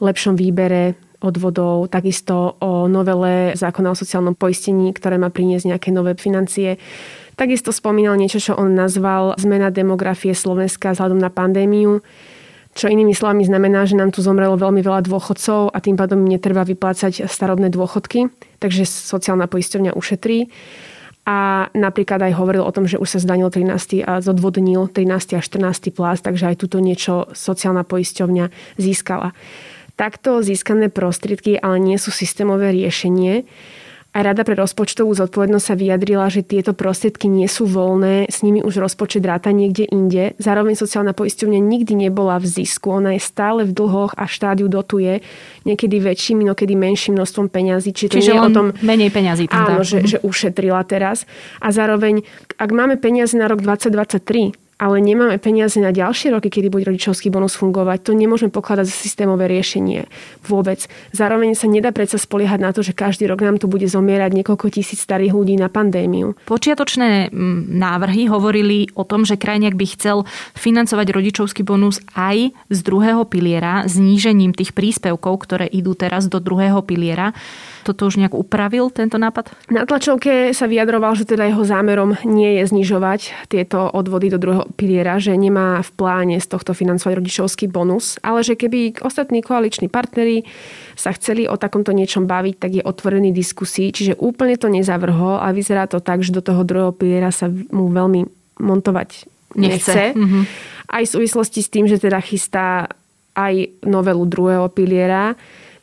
lepšom 0.00 0.34
výbere 0.40 0.96
odvodov, 1.24 1.88
takisto 1.88 2.60
o 2.60 2.84
novele 2.84 3.56
zákona 3.56 3.96
o 3.96 3.96
sociálnom 3.96 4.36
poistení, 4.36 4.92
ktoré 4.92 5.16
má 5.16 5.32
priniesť 5.32 5.72
nejaké 5.72 5.88
nové 5.88 6.12
financie. 6.20 6.76
Takisto 7.34 7.72
spomínal 7.72 8.20
niečo, 8.20 8.38
čo 8.38 8.52
on 8.54 8.76
nazval 8.76 9.34
zmena 9.40 9.72
demografie 9.72 10.36
Slovenska 10.36 10.92
vzhľadom 10.92 11.18
na 11.18 11.32
pandémiu, 11.32 12.04
čo 12.74 12.90
inými 12.90 13.14
slovami 13.14 13.46
znamená, 13.46 13.86
že 13.86 13.94
nám 13.94 14.10
tu 14.10 14.18
zomrelo 14.18 14.58
veľmi 14.58 14.82
veľa 14.82 15.06
dôchodcov 15.06 15.70
a 15.70 15.78
tým 15.78 15.94
pádom 15.94 16.26
netreba 16.26 16.66
vyplácať 16.66 17.30
starobné 17.30 17.70
dôchodky, 17.70 18.28
takže 18.58 18.82
sociálna 18.84 19.46
poisťovňa 19.46 19.94
ušetrí. 19.94 20.50
A 21.24 21.70
napríklad 21.72 22.20
aj 22.20 22.36
hovoril 22.36 22.60
o 22.60 22.74
tom, 22.74 22.84
že 22.84 23.00
už 23.00 23.16
sa 23.16 23.22
zdanil 23.22 23.48
13. 23.48 24.04
a 24.04 24.20
zodvodnil 24.20 24.92
13. 24.92 25.38
a 25.38 25.40
14. 25.40 25.88
plás, 25.94 26.20
takže 26.20 26.52
aj 26.52 26.60
tuto 26.60 26.84
niečo 26.84 27.32
sociálna 27.32 27.80
poisťovňa 27.86 28.76
získala. 28.76 29.32
Takto 29.94 30.42
získané 30.42 30.90
prostriedky 30.90 31.54
ale 31.54 31.78
nie 31.78 31.98
sú 32.02 32.10
systémové 32.10 32.74
riešenie. 32.74 33.46
A 34.14 34.22
Rada 34.22 34.46
pre 34.46 34.54
rozpočtovú 34.54 35.10
zodpovednosť 35.10 35.66
sa 35.66 35.74
vyjadrila, 35.74 36.30
že 36.30 36.46
tieto 36.46 36.70
prostriedky 36.70 37.26
nie 37.26 37.50
sú 37.50 37.66
voľné, 37.66 38.30
s 38.30 38.46
nimi 38.46 38.62
už 38.62 38.78
rozpočet 38.78 39.26
ráta 39.26 39.50
niekde 39.50 39.90
inde. 39.90 40.38
Zároveň 40.38 40.78
sociálna 40.78 41.18
poisťovňa 41.18 41.58
nikdy 41.58 42.06
nebola 42.06 42.38
v 42.38 42.46
zisku, 42.46 42.94
ona 42.94 43.18
je 43.18 43.22
stále 43.26 43.66
v 43.66 43.74
dlhoch 43.74 44.14
a 44.14 44.30
štádiu 44.30 44.70
dotuje 44.70 45.18
niekedy 45.66 45.98
väčším, 45.98 46.46
inokedy 46.46 46.78
menším 46.78 47.18
množstvom 47.18 47.50
peňazí. 47.50 47.90
Čiže, 47.90 48.14
Čiže 48.14 48.30
to 48.30 48.34
nie 48.38 48.46
o 48.46 48.54
tom, 48.54 48.66
menej 48.86 49.10
peňazí. 49.10 49.50
Áno, 49.50 49.82
že, 49.82 50.06
že 50.06 50.22
ušetrila 50.22 50.86
teraz. 50.86 51.26
A 51.58 51.74
zároveň, 51.74 52.22
ak 52.54 52.70
máme 52.70 52.94
peniaze 53.02 53.34
na 53.34 53.50
rok 53.50 53.66
2023, 53.66 54.63
ale 54.78 54.98
nemáme 54.98 55.38
peniaze 55.38 55.78
na 55.78 55.94
ďalšie 55.94 56.34
roky, 56.34 56.50
kedy 56.50 56.68
bude 56.70 56.84
rodičovský 56.86 57.30
bonus 57.30 57.54
fungovať, 57.54 58.10
to 58.10 58.12
nemôžeme 58.12 58.50
pokladať 58.50 58.90
za 58.90 58.96
systémové 58.96 59.46
riešenie 59.46 60.06
vôbec. 60.44 60.86
Zároveň 61.14 61.54
sa 61.54 61.70
nedá 61.70 61.94
predsa 61.94 62.18
spoliehať 62.18 62.60
na 62.60 62.70
to, 62.74 62.82
že 62.82 62.96
každý 62.96 63.30
rok 63.30 63.40
nám 63.42 63.62
tu 63.62 63.70
bude 63.70 63.86
zomierať 63.86 64.34
niekoľko 64.34 64.74
tisíc 64.74 65.00
starých 65.02 65.34
ľudí 65.34 65.54
na 65.54 65.70
pandémiu. 65.70 66.34
Počiatočné 66.48 67.30
návrhy 67.70 68.26
hovorili 68.26 68.90
o 68.98 69.06
tom, 69.06 69.22
že 69.22 69.38
krajniak 69.38 69.78
by 69.78 69.86
chcel 69.94 70.16
financovať 70.58 71.06
rodičovský 71.14 71.62
bonus 71.62 72.02
aj 72.18 72.50
z 72.68 72.78
druhého 72.82 73.22
piliera, 73.30 73.86
znížením 73.86 74.52
tých 74.52 74.74
príspevkov, 74.74 75.46
ktoré 75.46 75.66
idú 75.70 75.94
teraz 75.94 76.26
do 76.26 76.42
druhého 76.42 76.82
piliera 76.82 77.32
toto 77.84 78.08
už 78.08 78.16
nejak 78.16 78.32
upravil, 78.32 78.88
tento 78.88 79.20
nápad? 79.20 79.52
Na 79.68 79.84
tlačovke 79.84 80.56
sa 80.56 80.64
vyjadroval, 80.64 81.12
že 81.14 81.28
teda 81.28 81.44
jeho 81.44 81.60
zámerom 81.60 82.16
nie 82.24 82.58
je 82.58 82.64
znižovať 82.72 83.52
tieto 83.52 83.84
odvody 83.92 84.32
do 84.32 84.40
druhého 84.40 84.64
piliera, 84.74 85.20
že 85.20 85.36
nemá 85.36 85.84
v 85.84 85.90
pláne 85.92 86.36
z 86.40 86.48
tohto 86.48 86.72
financovať 86.72 87.20
rodičovský 87.20 87.68
bonus, 87.68 88.16
ale 88.24 88.40
že 88.40 88.56
keby 88.56 89.04
ostatní 89.04 89.44
koaliční 89.44 89.92
partnery 89.92 90.48
sa 90.96 91.12
chceli 91.12 91.44
o 91.44 91.60
takomto 91.60 91.92
niečom 91.92 92.24
baviť, 92.24 92.54
tak 92.56 92.70
je 92.80 92.82
otvorený 92.82 93.30
diskusii, 93.36 93.92
čiže 93.92 94.16
úplne 94.16 94.56
to 94.56 94.72
nezavrhol 94.72 95.44
a 95.44 95.52
vyzerá 95.52 95.84
to 95.84 96.00
tak, 96.00 96.24
že 96.24 96.32
do 96.32 96.40
toho 96.40 96.64
druhého 96.64 96.96
piliera 96.96 97.28
sa 97.28 97.50
mu 97.50 97.92
veľmi 97.92 98.24
montovať 98.58 99.28
nechce. 99.58 99.92
nechce. 99.92 100.04
Mm-hmm. 100.16 100.42
Aj 100.94 101.02
v 101.02 101.12
súvislosti 101.12 101.60
s 101.60 101.68
tým, 101.68 101.84
že 101.90 101.98
teda 101.98 102.22
chystá 102.22 102.86
aj 103.34 103.82
novelu 103.82 104.22
druhého 104.30 104.70
piliera, 104.70 105.34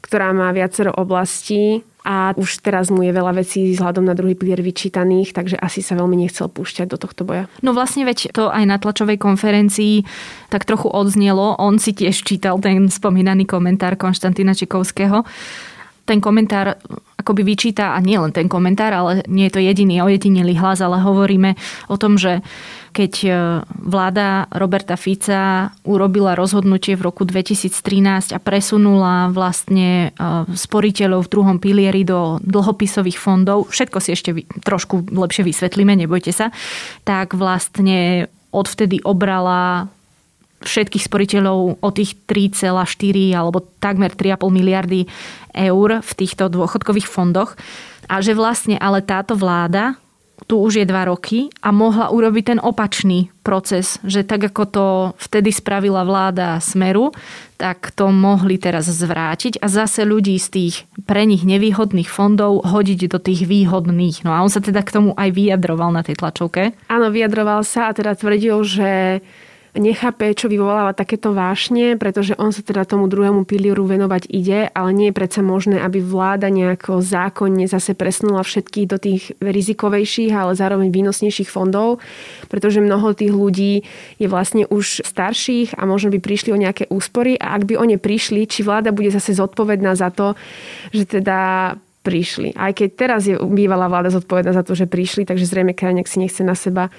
ktorá 0.01 0.31
má 0.31 0.49
viacero 0.55 0.95
oblastí, 0.95 1.83
a 2.01 2.33
už 2.33 2.65
teraz 2.65 2.89
mu 2.89 3.05
je 3.05 3.13
veľa 3.13 3.37
vecí 3.37 3.77
vzhľadom 3.77 4.01
na 4.01 4.17
druhý 4.17 4.33
pilier 4.33 4.57
vyčítaných, 4.57 5.37
takže 5.37 5.53
asi 5.61 5.85
sa 5.85 5.93
veľmi 5.93 6.17
nechcel 6.17 6.49
púšťať 6.49 6.89
do 6.89 6.97
tohto 6.97 7.21
boja. 7.21 7.45
No 7.61 7.77
vlastne 7.77 8.09
veď 8.09 8.33
to 8.33 8.49
aj 8.49 8.65
na 8.65 8.81
tlačovej 8.81 9.21
konferencii 9.21 10.01
tak 10.49 10.65
trochu 10.65 10.89
odznelo. 10.89 11.53
On 11.61 11.77
si 11.77 11.93
tiež 11.93 12.25
čítal 12.25 12.57
ten 12.57 12.89
spomínaný 12.89 13.45
komentár 13.45 14.01
Konštantína 14.01 14.57
Čikovského. 14.57 15.21
Ten 16.01 16.17
komentár 16.17 16.81
akoby 17.21 17.45
vyčíta, 17.45 17.93
a 17.93 18.01
nie 18.01 18.17
len 18.17 18.33
ten 18.33 18.49
komentár, 18.49 18.89
ale 18.89 19.21
nie 19.29 19.45
je 19.45 19.53
to 19.53 19.61
jediný 19.61 20.01
ojedinelý 20.01 20.57
hlas, 20.57 20.81
ale 20.81 20.97
hovoríme 20.97 21.53
o 21.85 21.95
tom, 22.01 22.17
že 22.17 22.41
keď 22.91 23.13
e, 23.23 23.29
vláda 23.87 24.51
Roberta 24.51 24.99
Fica 24.99 25.71
urobila 25.87 26.35
rozhodnutie 26.35 26.99
v 26.99 27.07
roku 27.07 27.23
2013 27.23 28.35
a 28.35 28.39
presunula 28.43 29.31
vlastne 29.31 30.11
e, 30.11 30.19
sporiteľov 30.51 31.25
v 31.25 31.31
druhom 31.31 31.57
pilieri 31.57 32.03
do 32.03 32.37
dlhopisových 32.43 33.17
fondov, 33.17 33.71
všetko 33.71 33.97
si 34.03 34.09
ešte 34.11 34.29
trošku 34.61 35.07
lepšie 35.07 35.47
vysvetlíme, 35.47 35.95
nebojte 35.95 36.35
sa, 36.35 36.51
tak 37.07 37.33
vlastne 37.33 38.27
odvtedy 38.51 38.99
obrala 39.07 39.87
všetkých 40.61 41.07
sporiteľov 41.09 41.81
o 41.81 41.89
tých 41.89 42.13
3,4 42.29 42.75
alebo 43.33 43.65
takmer 43.81 44.13
3,5 44.13 44.51
miliardy 44.53 45.09
eur 45.57 45.89
v 46.05 46.11
týchto 46.13 46.53
dôchodkových 46.53 47.09
fondoch. 47.09 47.57
A 48.05 48.19
že 48.19 48.37
vlastne 48.37 48.77
ale 48.77 49.01
táto 49.01 49.33
vláda 49.33 49.97
tu 50.51 50.59
už 50.59 50.83
je 50.83 50.85
dva 50.85 51.07
roky 51.07 51.47
a 51.63 51.71
mohla 51.71 52.11
urobiť 52.11 52.43
ten 52.43 52.59
opačný 52.59 53.31
proces, 53.39 54.03
že 54.03 54.27
tak 54.27 54.51
ako 54.51 54.63
to 54.67 54.85
vtedy 55.15 55.47
spravila 55.47 56.03
vláda 56.03 56.59
Smeru, 56.59 57.15
tak 57.55 57.95
to 57.95 58.11
mohli 58.11 58.59
teraz 58.59 58.91
zvrátiť 58.91 59.63
a 59.63 59.71
zase 59.71 60.03
ľudí 60.03 60.35
z 60.35 60.47
tých 60.51 60.75
pre 61.07 61.23
nich 61.23 61.47
nevýhodných 61.47 62.11
fondov 62.11 62.67
hodiť 62.67 62.99
do 63.07 63.23
tých 63.23 63.47
výhodných. 63.47 64.27
No 64.27 64.35
a 64.35 64.43
on 64.43 64.51
sa 64.51 64.59
teda 64.59 64.83
k 64.83 64.91
tomu 64.91 65.15
aj 65.15 65.31
vyjadroval 65.31 65.95
na 65.95 66.03
tej 66.03 66.19
tlačovke. 66.19 66.75
Áno, 66.91 67.07
vyjadroval 67.07 67.63
sa 67.63 67.87
a 67.87 67.95
teda 67.95 68.11
tvrdil, 68.19 68.59
že 68.67 69.23
nechápe, 69.77 70.35
čo 70.35 70.51
vyvoláva 70.51 70.91
takéto 70.91 71.31
vášne, 71.31 71.95
pretože 71.95 72.35
on 72.35 72.51
sa 72.51 72.59
teda 72.59 72.83
tomu 72.83 73.07
druhému 73.07 73.47
pilieru 73.47 73.87
venovať 73.87 74.27
ide, 74.27 74.67
ale 74.75 74.91
nie 74.91 75.07
je 75.11 75.17
predsa 75.17 75.39
možné, 75.39 75.79
aby 75.79 76.03
vláda 76.03 76.51
nejako 76.51 76.99
zákonne 76.99 77.63
zase 77.71 77.95
presnula 77.95 78.43
všetkých 78.43 78.87
do 78.87 78.97
tých 78.99 79.23
rizikovejších, 79.39 80.31
ale 80.35 80.59
zároveň 80.59 80.91
výnosnejších 80.91 81.47
fondov, 81.47 82.03
pretože 82.51 82.83
mnoho 82.83 83.15
tých 83.15 83.31
ľudí 83.31 83.87
je 84.19 84.27
vlastne 84.27 84.67
už 84.67 85.07
starších 85.07 85.79
a 85.79 85.87
možno 85.87 86.11
by 86.11 86.19
prišli 86.19 86.51
o 86.51 86.59
nejaké 86.59 86.91
úspory 86.91 87.39
a 87.39 87.55
ak 87.55 87.63
by 87.63 87.79
o 87.79 87.85
ne 87.87 87.95
prišli, 87.95 88.43
či 88.51 88.67
vláda 88.67 88.91
bude 88.91 89.07
zase 89.07 89.31
zodpovedná 89.31 89.95
za 89.95 90.11
to, 90.11 90.35
že 90.91 91.07
teda 91.07 91.73
prišli. 92.01 92.57
Aj 92.57 92.73
keď 92.73 92.89
teraz 92.97 93.29
je 93.29 93.37
bývalá 93.37 93.85
vláda 93.85 94.09
zodpovedná 94.09 94.57
za 94.57 94.65
to, 94.65 94.73
že 94.73 94.89
prišli, 94.89 95.21
takže 95.23 95.45
zrejme 95.45 95.77
krajňák 95.77 96.09
si 96.09 96.17
nechce 96.17 96.41
na 96.41 96.57
seba 96.57 96.89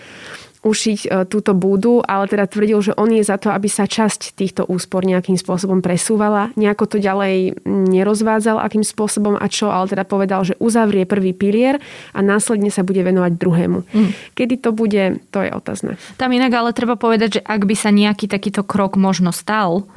ušiť 0.63 0.99
e, 1.05 1.09
túto 1.27 1.59
búdu, 1.59 2.01
ale 2.07 2.31
teda 2.31 2.47
tvrdil, 2.47 2.79
že 2.81 2.93
on 2.95 3.11
je 3.11 3.27
za 3.27 3.35
to, 3.35 3.51
aby 3.51 3.67
sa 3.67 3.91
časť 3.91 4.39
týchto 4.39 4.63
úspor 4.71 5.03
nejakým 5.03 5.35
spôsobom 5.35 5.83
presúvala. 5.83 6.55
Nejako 6.55 6.85
to 6.87 6.97
ďalej 7.03 7.67
nerozvádzal, 7.67 8.63
akým 8.63 8.87
spôsobom 8.87 9.35
a 9.35 9.47
čo, 9.51 9.75
ale 9.75 9.91
teda 9.91 10.07
povedal, 10.07 10.47
že 10.47 10.55
uzavrie 10.63 11.03
prvý 11.03 11.35
pilier 11.35 11.83
a 12.15 12.23
následne 12.23 12.71
sa 12.71 12.87
bude 12.87 13.03
venovať 13.03 13.33
druhému. 13.35 13.79
Mm. 13.91 14.11
Kedy 14.39 14.55
to 14.63 14.71
bude, 14.71 15.19
to 15.35 15.39
je 15.43 15.51
otázne. 15.51 15.99
Tam 16.15 16.31
inak 16.31 16.55
ale 16.55 16.71
treba 16.71 16.95
povedať, 16.95 17.39
že 17.39 17.41
ak 17.43 17.67
by 17.67 17.75
sa 17.75 17.91
nejaký 17.91 18.31
takýto 18.31 18.63
krok 18.63 18.95
možno 18.95 19.35
stal, 19.35 19.91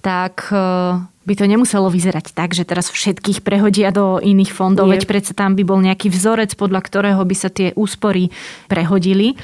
tak 0.00 0.48
e, 0.48 0.64
by 1.28 1.34
to 1.36 1.44
nemuselo 1.44 1.92
vyzerať 1.92 2.32
tak, 2.32 2.56
že 2.56 2.64
teraz 2.64 2.88
všetkých 2.88 3.44
prehodia 3.44 3.92
do 3.92 4.16
iných 4.16 4.56
fondov, 4.56 4.88
Nie. 4.88 4.96
veď 4.96 5.02
predsa 5.04 5.32
tam 5.36 5.52
by 5.52 5.62
bol 5.68 5.76
nejaký 5.84 6.08
vzorec, 6.08 6.56
podľa 6.56 6.80
ktorého 6.80 7.20
by 7.20 7.36
sa 7.36 7.52
tie 7.52 7.76
úspory 7.76 8.32
prehodili. 8.72 9.36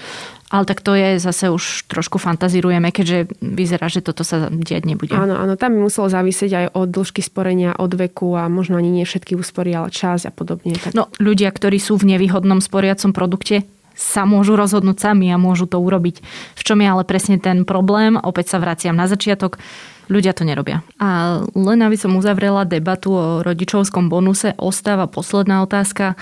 Ale 0.54 0.70
tak 0.70 0.87
to 0.87 0.94
je 0.94 1.18
zase 1.18 1.50
už 1.50 1.90
trošku 1.90 2.23
fantazírujeme, 2.23 2.94
keďže 2.94 3.26
vyzerá, 3.42 3.90
že 3.90 4.06
toto 4.06 4.23
sa 4.23 4.46
diať 4.54 4.87
nebude. 4.87 5.11
Áno, 5.11 5.34
áno, 5.34 5.58
tam 5.58 5.75
by 5.75 5.90
muselo 5.90 6.06
závisieť 6.06 6.50
aj 6.54 6.66
od 6.78 6.94
dĺžky 6.94 7.26
sporenia, 7.26 7.75
od 7.75 7.90
veku 7.90 8.38
a 8.38 8.46
možno 8.46 8.78
ani 8.78 8.94
nie 8.94 9.02
všetky 9.02 9.34
úspory, 9.34 9.75
ale 9.75 9.90
čas 9.90 10.23
a 10.23 10.30
podobne. 10.30 10.78
Tak... 10.78 10.94
No, 10.94 11.11
ľudia, 11.18 11.50
ktorí 11.50 11.82
sú 11.82 11.99
v 11.99 12.14
nevýhodnom 12.14 12.62
sporiacom 12.62 13.11
produkte, 13.11 13.66
sa 13.99 14.23
môžu 14.23 14.54
rozhodnúť 14.54 15.11
sami 15.11 15.34
a 15.34 15.42
môžu 15.42 15.66
to 15.66 15.82
urobiť. 15.82 16.23
V 16.54 16.62
čom 16.62 16.78
je 16.78 16.87
ale 16.87 17.02
presne 17.02 17.42
ten 17.42 17.66
problém? 17.66 18.14
Opäť 18.14 18.54
sa 18.54 18.62
vraciam 18.62 18.94
na 18.94 19.11
začiatok. 19.11 19.58
Ľudia 20.06 20.38
to 20.38 20.46
nerobia. 20.46 20.87
A 21.02 21.42
len 21.58 21.80
aby 21.82 21.99
som 21.99 22.14
uzavrela 22.14 22.62
debatu 22.62 23.11
o 23.11 23.26
rodičovskom 23.42 24.06
bonuse, 24.06 24.54
ostáva 24.54 25.11
posledná 25.11 25.66
otázka. 25.66 26.14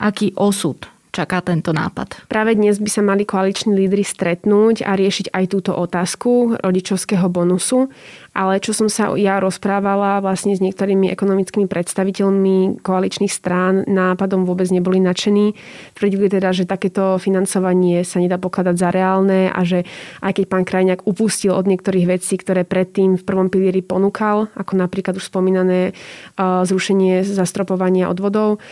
Aký 0.00 0.32
osud 0.38 0.88
čaká 1.10 1.40
tento 1.40 1.74
nápad? 1.74 2.28
Práve 2.28 2.54
dnes 2.54 2.78
by 2.78 2.90
sa 2.90 3.02
mali 3.02 3.28
koaliční 3.28 3.74
lídry 3.74 4.04
stretnúť 4.04 4.86
a 4.86 4.94
riešiť 4.94 5.32
aj 5.34 5.44
túto 5.48 5.72
otázku 5.74 6.60
rodičovského 6.60 7.26
bonusu. 7.26 7.90
Ale 8.38 8.62
čo 8.62 8.70
som 8.70 8.86
sa 8.86 9.10
ja 9.18 9.42
rozprávala 9.42 10.22
vlastne 10.22 10.54
s 10.54 10.62
niektorými 10.62 11.10
ekonomickými 11.10 11.66
predstaviteľmi 11.66 12.86
koaličných 12.86 13.34
strán, 13.34 13.82
nápadom 13.82 14.46
vôbec 14.46 14.70
neboli 14.70 15.02
nadšení. 15.02 15.58
Tvrdili 15.98 16.30
teda, 16.30 16.54
že 16.54 16.62
takéto 16.62 17.18
financovanie 17.18 18.06
sa 18.06 18.22
nedá 18.22 18.38
pokladať 18.38 18.78
za 18.78 18.94
reálne 18.94 19.50
a 19.50 19.66
že 19.66 19.82
aj 20.22 20.38
keď 20.38 20.44
pán 20.54 20.62
Krajňák 20.62 21.02
upustil 21.02 21.50
od 21.50 21.66
niektorých 21.66 22.14
vecí, 22.14 22.38
ktoré 22.38 22.62
predtým 22.62 23.18
v 23.18 23.26
prvom 23.26 23.50
pilieri 23.50 23.82
ponúkal, 23.82 24.54
ako 24.54 24.78
napríklad 24.78 25.18
už 25.18 25.26
spomínané 25.26 25.98
zrušenie 26.38 27.26
zastropovania 27.26 28.06
odvodov, 28.06 28.62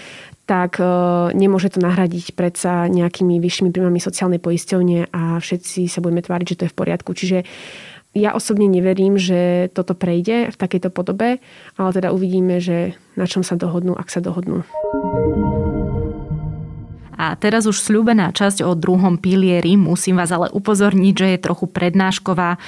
tak 0.47 0.79
e, 0.79 0.87
nemôže 1.35 1.75
to 1.75 1.83
nahradiť 1.83 2.39
predsa 2.39 2.87
nejakými 2.87 3.43
vyššími 3.43 3.75
príjmami 3.75 3.99
sociálnej 3.99 4.39
poisťovne 4.39 5.11
a 5.11 5.43
všetci 5.43 5.91
sa 5.91 5.99
budeme 5.99 6.23
tváriť, 6.23 6.47
že 6.47 6.57
to 6.57 6.65
je 6.65 6.73
v 6.73 6.79
poriadku. 6.79 7.11
Čiže 7.13 7.43
ja 8.17 8.33
osobne 8.33 8.65
neverím, 8.71 9.21
že 9.21 9.69
toto 9.77 9.93
prejde 9.93 10.49
v 10.49 10.57
takejto 10.57 10.89
podobe, 10.89 11.43
ale 11.77 11.91
teda 11.93 12.15
uvidíme, 12.15 12.63
že 12.63 12.97
na 13.19 13.29
čom 13.29 13.45
sa 13.45 13.61
dohodnú, 13.61 13.93
ak 13.93 14.09
sa 14.09 14.25
dohodnú. 14.25 14.65
A 17.17 17.37
teraz 17.37 17.67
už 17.67 17.77
slúbená 17.77 18.33
časť 18.33 18.65
o 18.65 18.73
druhom 18.73 19.21
pilieri, 19.21 19.77
musím 19.77 20.17
vás 20.17 20.33
ale 20.33 20.49
upozorniť, 20.53 21.15
že 21.17 21.29
je 21.37 21.45
trochu 21.45 21.67
prednášková. 21.69 22.61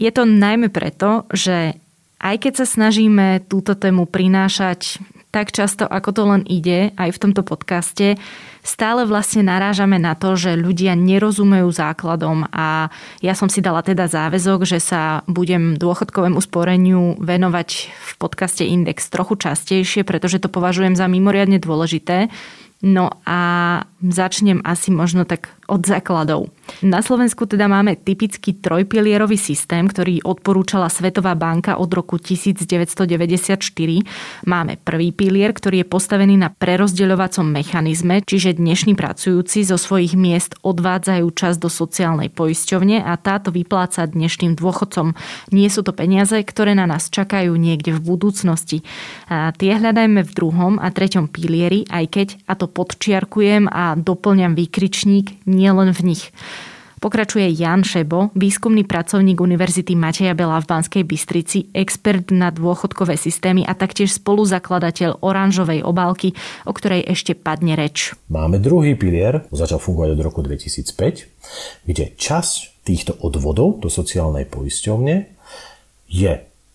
Je 0.00 0.10
to 0.12 0.24
najmä 0.24 0.72
preto, 0.72 1.28
že 1.32 1.76
aj 2.20 2.36
keď 2.36 2.52
sa 2.64 2.66
snažíme 2.68 3.44
túto 3.48 3.76
tému 3.76 4.04
prinášať 4.08 5.00
tak 5.30 5.54
často, 5.54 5.86
ako 5.86 6.10
to 6.10 6.22
len 6.26 6.42
ide, 6.46 6.90
aj 6.98 7.14
v 7.14 7.20
tomto 7.22 7.46
podcaste, 7.46 8.18
stále 8.66 9.06
vlastne 9.06 9.46
narážame 9.46 9.96
na 9.96 10.18
to, 10.18 10.34
že 10.34 10.58
ľudia 10.58 10.98
nerozumejú 10.98 11.70
základom 11.70 12.50
a 12.50 12.90
ja 13.22 13.34
som 13.38 13.46
si 13.46 13.62
dala 13.62 13.80
teda 13.86 14.10
záväzok, 14.10 14.66
že 14.66 14.82
sa 14.82 15.22
budem 15.30 15.78
dôchodkovému 15.78 16.42
sporeniu 16.42 17.14
venovať 17.22 17.68
v 17.94 18.12
podcaste 18.18 18.66
Index 18.66 19.06
trochu 19.06 19.38
častejšie, 19.38 20.02
pretože 20.02 20.42
to 20.42 20.50
považujem 20.50 20.98
za 20.98 21.06
mimoriadne 21.06 21.62
dôležité. 21.62 22.26
No 22.80 23.12
a 23.28 23.40
začnem 24.00 24.64
asi 24.64 24.88
možno 24.88 25.28
tak 25.28 25.52
od 25.70 25.86
základov. 25.86 26.50
Na 26.82 27.02
Slovensku 27.02 27.46
teda 27.46 27.66
máme 27.66 27.98
typický 27.98 28.58
trojpilierový 28.58 29.38
systém, 29.38 29.86
ktorý 29.86 30.22
odporúčala 30.22 30.90
Svetová 30.90 31.34
banka 31.38 31.78
od 31.78 31.90
roku 31.90 32.18
1994. 32.18 33.58
Máme 34.46 34.78
prvý 34.82 35.10
pilier, 35.14 35.54
ktorý 35.54 35.82
je 35.82 35.86
postavený 35.86 36.34
na 36.38 36.50
prerozdeľovacom 36.50 37.46
mechanizme, 37.46 38.22
čiže 38.22 38.58
dnešní 38.58 38.94
pracujúci 38.94 39.66
zo 39.66 39.78
svojich 39.78 40.14
miest 40.14 40.58
odvádzajú 40.62 41.26
čas 41.34 41.58
do 41.58 41.70
sociálnej 41.70 42.30
poisťovne 42.30 43.02
a 43.02 43.14
táto 43.18 43.50
vypláca 43.50 44.06
dnešným 44.06 44.54
dôchodcom. 44.54 45.14
Nie 45.50 45.68
sú 45.70 45.82
to 45.86 45.94
peniaze, 45.94 46.34
ktoré 46.42 46.74
na 46.74 46.86
nás 46.86 47.10
čakajú 47.10 47.54
niekde 47.54 47.94
v 47.94 48.00
budúcnosti. 48.00 48.82
A 49.26 49.50
tie 49.54 49.76
hľadajme 49.76 50.22
v 50.22 50.32
druhom 50.34 50.74
a 50.78 50.88
treťom 50.90 51.28
pilieri, 51.28 51.84
aj 51.90 52.04
keď, 52.10 52.28
a 52.46 52.54
to 52.56 52.66
podčiarkujem 52.70 53.68
a 53.68 53.98
doplňam 53.98 54.56
výkričník, 54.56 55.44
nielen 55.60 55.92
v 55.92 56.00
nich. 56.16 56.32
Pokračuje 57.00 57.48
Jan 57.56 57.80
Šebo, 57.80 58.28
výskumný 58.36 58.84
pracovník 58.84 59.40
Univerzity 59.40 59.96
Mateja 59.96 60.36
Bela 60.36 60.60
v 60.60 60.68
Banskej 60.68 61.08
Bystrici, 61.08 61.72
expert 61.72 62.28
na 62.28 62.52
dôchodkové 62.52 63.16
systémy 63.16 63.64
a 63.64 63.72
taktiež 63.72 64.20
spoluzakladateľ 64.20 65.24
oranžovej 65.24 65.80
obálky, 65.80 66.36
o 66.68 66.72
ktorej 66.76 67.08
ešte 67.08 67.32
padne 67.32 67.72
reč. 67.72 68.12
Máme 68.28 68.60
druhý 68.60 69.00
pilier, 69.00 69.48
začal 69.48 69.80
fungovať 69.80 70.12
od 70.12 70.20
roku 70.20 70.44
2005, 70.44 71.88
kde 71.88 72.04
časť 72.20 72.84
týchto 72.84 73.16
odvodov 73.24 73.80
do 73.80 73.88
sociálnej 73.88 74.44
poisťovne 74.44 75.24
je 76.04 76.32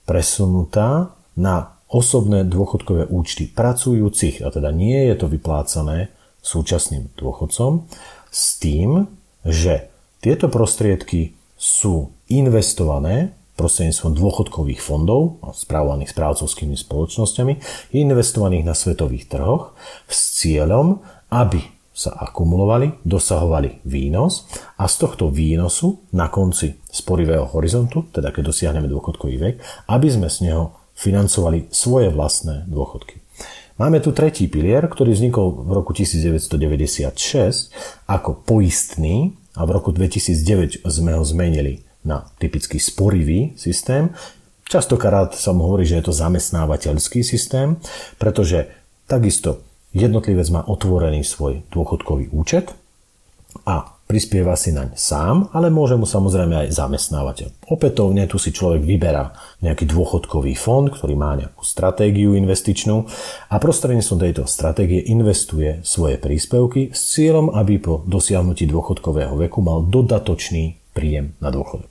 presunutá 0.09 1.13
na 1.37 1.77
osobné 1.85 2.49
dôchodkové 2.49 3.13
účty 3.13 3.45
pracujúcich, 3.45 4.41
a 4.41 4.49
teda 4.49 4.73
nie 4.73 5.05
je 5.05 5.21
to 5.21 5.29
vyplácané 5.29 6.09
súčasným 6.41 7.13
dôchodcom, 7.13 7.85
s 8.35 8.59
tým, 8.59 9.07
že 9.47 9.87
tieto 10.19 10.51
prostriedky 10.51 11.39
sú 11.55 12.11
investované 12.27 13.31
prostredníctvom 13.55 14.11
dôchodkových 14.19 14.83
fondov, 14.83 15.39
správovaných 15.55 16.11
správcovskými 16.11 16.75
spoločnosťami, 16.75 17.53
investovaných 17.95 18.67
na 18.67 18.75
svetových 18.75 19.31
trhoch 19.31 19.71
s 20.11 20.43
cieľom, 20.43 20.99
aby 21.31 21.63
sa 21.95 22.11
akumulovali, 22.11 22.99
dosahovali 23.07 23.87
výnos 23.87 24.51
a 24.75 24.83
z 24.91 24.95
tohto 24.99 25.31
výnosu 25.31 26.11
na 26.11 26.27
konci 26.27 26.75
sporivého 26.91 27.47
horizontu, 27.47 28.11
teda 28.11 28.35
keď 28.35 28.51
dosiahneme 28.51 28.91
dôchodkový 28.91 29.35
vek, 29.39 29.55
aby 29.87 30.07
sme 30.11 30.27
z 30.27 30.51
neho 30.51 30.75
financovali 30.91 31.71
svoje 31.71 32.11
vlastné 32.11 32.67
dôchodky. 32.67 33.24
Máme 33.75 33.99
tu 33.99 34.15
tretí 34.15 34.47
pilier, 34.47 34.87
ktorý 34.87 35.11
vznikol 35.11 35.67
v 35.67 35.71
roku 35.75 35.91
1996 35.91 37.75
ako 38.07 38.39
poistný 38.47 39.35
a 39.51 39.67
v 39.67 39.69
roku 39.75 39.91
2009 39.91 40.87
sme 40.87 41.11
ho 41.11 41.23
zmenili 41.27 41.83
na 42.07 42.23
typický 42.39 42.79
sporivý 42.79 43.51
systém. 43.59 44.15
Častokrát 44.63 45.35
sa 45.35 45.51
mu 45.51 45.67
hovorí, 45.67 45.83
že 45.83 45.99
je 45.99 46.07
to 46.07 46.15
zamestnávateľský 46.15 47.19
systém, 47.19 47.75
pretože 48.15 48.71
takisto 49.11 49.59
jednotlivec 49.91 50.47
má 50.55 50.63
otvorený 50.63 51.27
svoj 51.27 51.67
dôchodkový 51.75 52.31
účet 52.31 52.71
a 53.67 53.94
prispieva 54.05 54.53
si 54.53 54.69
naň 54.71 54.93
sám, 54.93 55.49
ale 55.51 55.73
môže 55.73 55.97
mu 55.97 56.05
samozrejme 56.05 56.65
aj 56.65 56.77
zamestnávateľ. 56.77 57.49
Opätovne 57.69 58.29
tu 58.29 58.37
si 58.37 58.53
človek 58.53 58.85
vyberá 58.85 59.33
nejaký 59.65 59.89
dôchodkový 59.89 60.53
fond, 60.53 60.87
ktorý 60.87 61.13
má 61.17 61.33
nejakú 61.35 61.65
stratégiu 61.65 62.37
investičnú 62.37 63.05
a 63.49 63.55
prostredníctvom 63.57 64.19
tejto 64.21 64.43
stratégie 64.45 65.01
investuje 65.09 65.81
svoje 65.81 66.21
príspevky 66.21 66.93
s 66.93 67.17
cieľom, 67.17 67.53
aby 67.53 67.81
po 67.81 68.05
dosiahnutí 68.05 68.69
dôchodkového 68.69 69.33
veku 69.35 69.59
mal 69.65 69.83
dodatočný 69.83 70.77
príjem 70.93 71.33
na 71.41 71.49
dôchodok. 71.49 71.89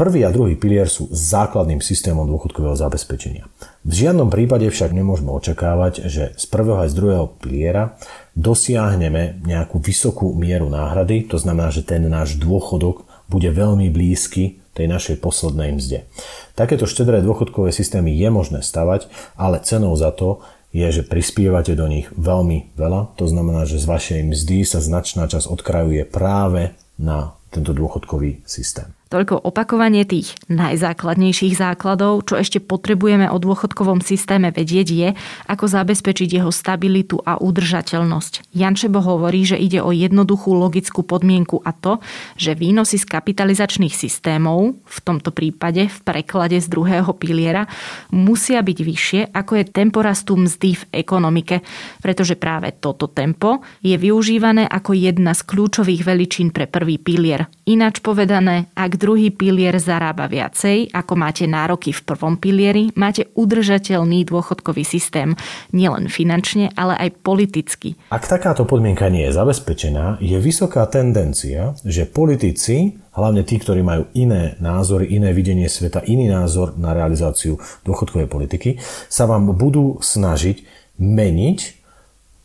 Prvý 0.00 0.24
a 0.24 0.32
druhý 0.32 0.56
pilier 0.56 0.88
sú 0.88 1.12
základným 1.12 1.84
systémom 1.84 2.24
dôchodkového 2.24 2.72
zabezpečenia. 2.72 3.44
V 3.84 3.92
žiadnom 3.92 4.32
prípade 4.32 4.64
však 4.64 4.96
nemôžeme 4.96 5.28
očakávať, 5.28 6.08
že 6.08 6.32
z 6.40 6.44
prvého 6.48 6.80
aj 6.80 6.88
z 6.88 6.96
druhého 6.96 7.26
piliera 7.36 8.00
dosiahneme 8.38 9.42
nejakú 9.42 9.82
vysokú 9.82 10.32
mieru 10.34 10.70
náhrady, 10.70 11.26
to 11.26 11.36
znamená, 11.36 11.74
že 11.74 11.86
ten 11.86 12.06
náš 12.06 12.38
dôchodok 12.38 13.06
bude 13.30 13.50
veľmi 13.50 13.90
blízky 13.90 14.60
tej 14.74 14.86
našej 14.86 15.16
poslednej 15.18 15.74
mzde. 15.74 16.06
Takéto 16.54 16.86
štedré 16.86 17.22
dôchodkové 17.22 17.74
systémy 17.74 18.14
je 18.14 18.28
možné 18.30 18.60
stavať, 18.62 19.10
ale 19.34 19.62
cenou 19.62 19.94
za 19.98 20.14
to 20.14 20.42
je, 20.70 20.86
že 20.86 21.02
prispievate 21.02 21.74
do 21.74 21.90
nich 21.90 22.06
veľmi 22.14 22.78
veľa. 22.78 23.18
To 23.18 23.26
znamená, 23.26 23.66
že 23.66 23.82
z 23.82 23.90
vašej 23.90 24.20
mzdy 24.30 24.62
sa 24.62 24.78
značná 24.78 25.26
časť 25.26 25.50
odkrajuje 25.50 26.06
práve 26.06 26.78
na 26.94 27.34
tento 27.50 27.74
dôchodkový 27.74 28.46
systém. 28.46 28.99
Toľko 29.10 29.42
opakovanie 29.42 30.06
tých 30.06 30.38
najzákladnejších 30.46 31.58
základov, 31.58 32.30
čo 32.30 32.38
ešte 32.38 32.62
potrebujeme 32.62 33.26
o 33.26 33.42
dôchodkovom 33.42 33.98
systéme 34.06 34.54
vedieť 34.54 34.86
je, 34.86 35.08
ako 35.50 35.66
zabezpečiť 35.66 36.38
jeho 36.38 36.54
stabilitu 36.54 37.18
a 37.26 37.34
udržateľnosť. 37.42 38.54
Jančebo 38.54 39.02
hovorí, 39.02 39.42
že 39.42 39.58
ide 39.58 39.82
o 39.82 39.90
jednoduchú 39.90 40.54
logickú 40.54 41.02
podmienku 41.02 41.58
a 41.66 41.74
to, 41.74 41.98
že 42.38 42.54
výnosy 42.54 43.02
z 43.02 43.10
kapitalizačných 43.10 43.90
systémov, 43.90 44.78
v 44.78 44.98
tomto 45.02 45.34
prípade 45.34 45.90
v 45.90 45.98
preklade 46.06 46.62
z 46.62 46.70
druhého 46.70 47.10
piliera, 47.18 47.66
musia 48.14 48.62
byť 48.62 48.78
vyššie, 48.78 49.20
ako 49.34 49.58
je 49.58 49.64
tempo 49.74 50.06
rastu 50.06 50.38
mzdy 50.38 50.78
v 50.78 50.84
ekonomike, 51.02 51.66
pretože 51.98 52.38
práve 52.38 52.70
toto 52.78 53.10
tempo 53.10 53.58
je 53.82 53.98
využívané 53.98 54.70
ako 54.70 54.94
jedna 54.94 55.34
z 55.34 55.42
kľúčových 55.50 56.06
veličín 56.06 56.54
pre 56.54 56.70
prvý 56.70 56.94
pilier. 57.02 57.50
Ináč 57.66 57.98
povedané, 57.98 58.70
ak 58.78 58.99
druhý 59.00 59.32
pilier 59.32 59.80
zarába 59.80 60.28
viacej, 60.28 60.92
ako 60.92 61.16
máte 61.16 61.48
nároky 61.48 61.96
v 61.96 62.04
prvom 62.04 62.36
pilieri, 62.36 62.92
máte 62.92 63.32
udržateľný 63.32 64.28
dôchodkový 64.28 64.84
systém 64.84 65.32
nielen 65.72 66.12
finančne, 66.12 66.68
ale 66.76 67.00
aj 67.00 67.24
politicky. 67.24 67.96
Ak 68.12 68.28
takáto 68.28 68.68
podmienka 68.68 69.08
nie 69.08 69.24
je 69.24 69.32
zabezpečená, 69.32 70.20
je 70.20 70.36
vysoká 70.36 70.84
tendencia, 70.92 71.72
že 71.80 72.04
politici, 72.04 73.00
hlavne 73.16 73.40
tí, 73.48 73.56
ktorí 73.56 73.80
majú 73.80 74.12
iné 74.12 74.60
názory, 74.60 75.08
iné 75.08 75.32
videnie 75.32 75.72
sveta, 75.72 76.04
iný 76.04 76.28
názor 76.28 76.76
na 76.76 76.92
realizáciu 76.92 77.56
dôchodkovej 77.88 78.28
politiky, 78.28 78.76
sa 79.08 79.24
vám 79.24 79.56
budú 79.56 79.96
snažiť 80.04 80.60
meniť 81.00 81.58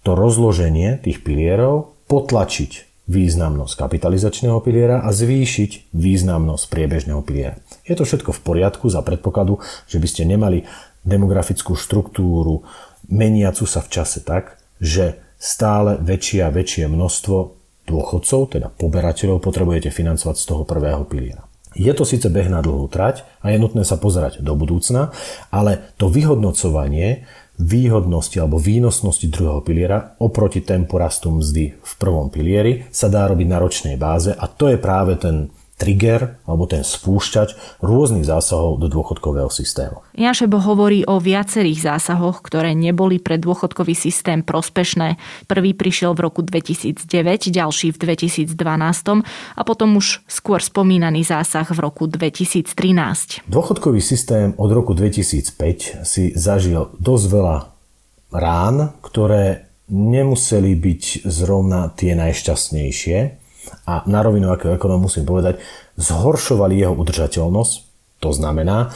to 0.08 0.16
rozloženie 0.16 1.04
tých 1.04 1.20
pilierov, 1.26 1.92
potlačiť 2.08 2.95
významnosť 3.06 3.74
kapitalizačného 3.78 4.58
piliera 4.66 5.06
a 5.06 5.14
zvýšiť 5.14 5.94
významnosť 5.94 6.64
priebežného 6.70 7.22
piliera. 7.22 7.62
Je 7.86 7.94
to 7.94 8.02
všetko 8.02 8.34
v 8.34 8.42
poriadku 8.42 8.90
za 8.90 9.06
predpokladu, 9.06 9.62
že 9.86 10.02
by 10.02 10.08
ste 10.10 10.26
nemali 10.26 10.66
demografickú 11.06 11.78
štruktúru 11.78 12.66
meniacu 13.10 13.70
sa 13.70 13.86
v 13.86 13.92
čase 13.94 14.26
tak, 14.26 14.58
že 14.82 15.22
stále 15.38 16.02
väčšie 16.02 16.42
a 16.42 16.50
väčšie 16.50 16.90
množstvo 16.90 17.38
dôchodcov, 17.86 18.58
teda 18.58 18.74
poberateľov, 18.74 19.38
potrebujete 19.38 19.94
financovať 19.94 20.36
z 20.42 20.46
toho 20.50 20.64
prvého 20.66 21.06
piliera. 21.06 21.46
Je 21.76 21.92
to 21.92 22.08
síce 22.08 22.26
beh 22.32 22.48
na 22.48 22.64
dlhú 22.64 22.88
trať 22.88 23.28
a 23.44 23.52
je 23.52 23.60
nutné 23.60 23.84
sa 23.84 24.00
pozerať 24.00 24.40
do 24.40 24.56
budúcna, 24.56 25.12
ale 25.52 25.94
to 26.00 26.08
vyhodnocovanie 26.08 27.28
výhodnosti 27.60 28.36
alebo 28.40 28.60
výnosnosti 28.60 29.28
druhého 29.32 29.64
piliera 29.64 30.20
oproti 30.20 30.62
tempu 30.62 31.00
rastu 31.00 31.32
mzdy 31.32 31.80
v 31.80 31.94
prvom 31.96 32.28
pilieri 32.28 32.88
sa 32.92 33.08
dá 33.08 33.28
robiť 33.32 33.48
na 33.48 33.58
ročnej 33.64 33.96
báze 33.96 34.36
a 34.36 34.46
to 34.48 34.68
je 34.72 34.78
práve 34.80 35.16
ten 35.16 35.48
trigger 35.76 36.40
alebo 36.48 36.66
ten 36.66 36.88
spúšťač 36.88 37.80
rôznych 37.84 38.24
zásahov 38.24 38.80
do 38.80 38.88
dôchodkového 38.88 39.52
systému. 39.52 40.00
Jašebo 40.16 40.64
hovorí 40.64 41.04
o 41.04 41.20
viacerých 41.20 41.92
zásahoch, 41.92 42.40
ktoré 42.40 42.72
neboli 42.72 43.20
pre 43.20 43.36
dôchodkový 43.36 43.92
systém 43.92 44.40
prospešné. 44.40 45.20
Prvý 45.52 45.76
prišiel 45.76 46.16
v 46.16 46.32
roku 46.32 46.42
2009, 46.48 47.04
ďalší 47.52 47.92
v 47.92 47.98
2012 48.00 48.56
a 49.56 49.62
potom 49.68 50.00
už 50.00 50.24
skôr 50.32 50.64
spomínaný 50.64 51.28
zásah 51.28 51.68
v 51.68 51.80
roku 51.84 52.08
2013. 52.08 53.44
Dôchodkový 53.52 54.00
systém 54.00 54.56
od 54.56 54.72
roku 54.72 54.96
2005 54.96 56.08
si 56.08 56.32
zažil 56.40 56.96
dosť 57.04 57.26
veľa 57.28 57.58
rán, 58.32 58.96
ktoré 59.04 59.68
nemuseli 59.92 60.74
byť 60.74 61.04
zrovna 61.30 61.94
tie 61.94 62.18
najšťastnejšie 62.18 63.45
a 63.86 64.06
na 64.06 64.20
rovinu 64.26 64.52
ako 64.54 64.76
ekonom 64.76 65.06
musím 65.06 65.26
povedať, 65.28 65.62
zhoršovali 65.98 66.78
jeho 66.78 66.94
udržateľnosť. 66.94 67.74
To 68.24 68.30
znamená, 68.32 68.96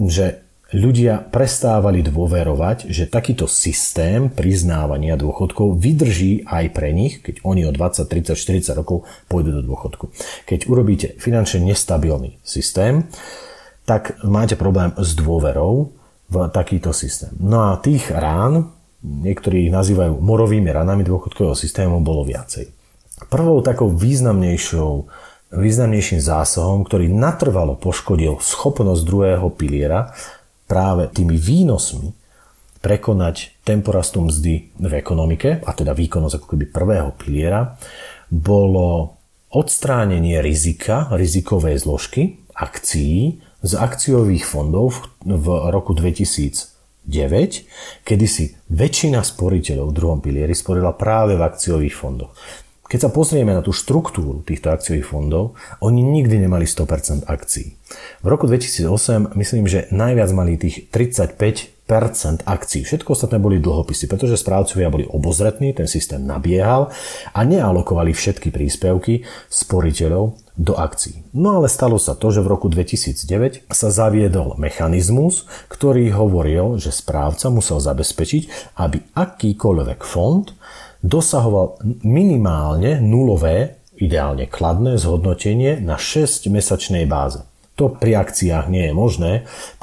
že 0.00 0.42
ľudia 0.70 1.18
prestávali 1.18 2.00
dôverovať, 2.06 2.90
že 2.90 3.10
takýto 3.10 3.50
systém 3.50 4.30
priznávania 4.30 5.18
dôchodkov 5.18 5.76
vydrží 5.82 6.46
aj 6.46 6.64
pre 6.70 6.94
nich, 6.94 7.18
keď 7.20 7.42
oni 7.42 7.66
o 7.66 7.74
20, 7.74 8.06
30, 8.06 8.38
40 8.38 8.78
rokov 8.78 9.02
pôjdu 9.26 9.50
do 9.50 9.62
dôchodku. 9.66 10.14
Keď 10.46 10.70
urobíte 10.70 11.18
finančne 11.18 11.66
nestabilný 11.66 12.38
systém, 12.46 13.10
tak 13.82 14.22
máte 14.22 14.54
problém 14.54 14.94
s 14.94 15.18
dôverou 15.18 15.90
v 16.30 16.36
takýto 16.54 16.94
systém. 16.94 17.34
No 17.42 17.74
a 17.74 17.82
tých 17.82 18.06
rán, 18.14 18.70
niektorí 19.02 19.66
ich 19.66 19.74
nazývajú 19.74 20.22
morovými 20.22 20.70
ranami 20.70 21.02
dôchodkového 21.02 21.58
systému, 21.58 21.98
bolo 21.98 22.22
viacej. 22.22 22.79
Prvou 23.28 23.60
takou 23.60 23.92
významnejšou 23.92 25.10
významnejším 25.50 26.22
zásahom, 26.22 26.86
ktorý 26.86 27.10
natrvalo 27.10 27.74
poškodil 27.74 28.38
schopnosť 28.38 29.02
druhého 29.02 29.50
piliera 29.50 30.14
práve 30.70 31.10
tými 31.10 31.34
výnosmi 31.34 32.14
prekonať 32.80 33.60
temporastu 33.66 34.24
mzdy 34.24 34.72
v 34.78 34.92
ekonomike, 34.96 35.60
a 35.60 35.70
teda 35.74 35.92
výkonnosť 35.92 36.34
ako 36.40 36.46
keby 36.56 36.64
prvého 36.70 37.10
piliera, 37.12 37.76
bolo 38.30 39.18
odstránenie 39.50 40.38
rizika, 40.40 41.10
rizikovej 41.12 41.82
zložky 41.82 42.40
akcií 42.54 43.42
z 43.60 43.72
akciových 43.76 44.46
fondov 44.46 45.10
v 45.26 45.46
roku 45.68 45.92
2009, 45.92 47.04
kedy 48.06 48.26
si 48.30 48.54
väčšina 48.70 49.20
sporiteľov 49.20 49.92
v 49.92 49.96
druhom 49.96 50.20
pilieri 50.22 50.54
sporila 50.54 50.94
práve 50.94 51.36
v 51.36 51.42
akciových 51.42 51.92
fondoch. 51.98 52.32
Keď 52.90 53.06
sa 53.06 53.14
pozrieme 53.14 53.54
na 53.54 53.62
tú 53.62 53.70
štruktúru 53.70 54.42
týchto 54.42 54.74
akciových 54.74 55.06
fondov, 55.06 55.54
oni 55.78 56.02
nikdy 56.02 56.42
nemali 56.42 56.66
100% 56.66 57.22
akcií. 57.22 57.78
V 58.18 58.26
roku 58.26 58.50
2008 58.50 59.38
myslím, 59.38 59.70
že 59.70 59.86
najviac 59.94 60.30
mali 60.34 60.58
tých 60.58 60.90
35% 60.90 62.42
akcií. 62.42 62.82
Všetko 62.82 63.14
ostatné 63.14 63.38
boli 63.38 63.62
dlhopisy, 63.62 64.10
pretože 64.10 64.42
správcovia 64.42 64.90
boli 64.90 65.06
obozretní, 65.06 65.70
ten 65.70 65.86
systém 65.86 66.18
nabiehal 66.26 66.90
a 67.30 67.40
nealokovali 67.46 68.10
všetky 68.10 68.50
príspevky 68.50 69.22
sporiteľov 69.46 70.34
do 70.58 70.74
akcií. 70.74 71.30
No 71.30 71.62
ale 71.62 71.70
stalo 71.70 71.94
sa 71.94 72.18
to, 72.18 72.34
že 72.34 72.42
v 72.42 72.50
roku 72.50 72.66
2009 72.66 73.70
sa 73.70 73.88
zaviedol 73.94 74.58
mechanizmus, 74.58 75.46
ktorý 75.70 76.10
hovoril, 76.10 76.74
že 76.82 76.90
správca 76.90 77.54
musel 77.54 77.78
zabezpečiť, 77.78 78.74
aby 78.82 78.98
akýkoľvek 79.14 80.00
fond 80.02 80.50
dosahoval 81.00 81.80
minimálne 82.04 83.00
nulové, 83.00 83.80
ideálne 84.00 84.48
kladné 84.48 84.96
zhodnotenie 84.96 85.80
na 85.80 86.00
6-mesačnej 86.00 87.04
báze. 87.04 87.44
To 87.76 87.88
pri 87.88 88.20
akciách 88.20 88.68
nie 88.68 88.88
je 88.88 88.94
možné, 88.96 89.32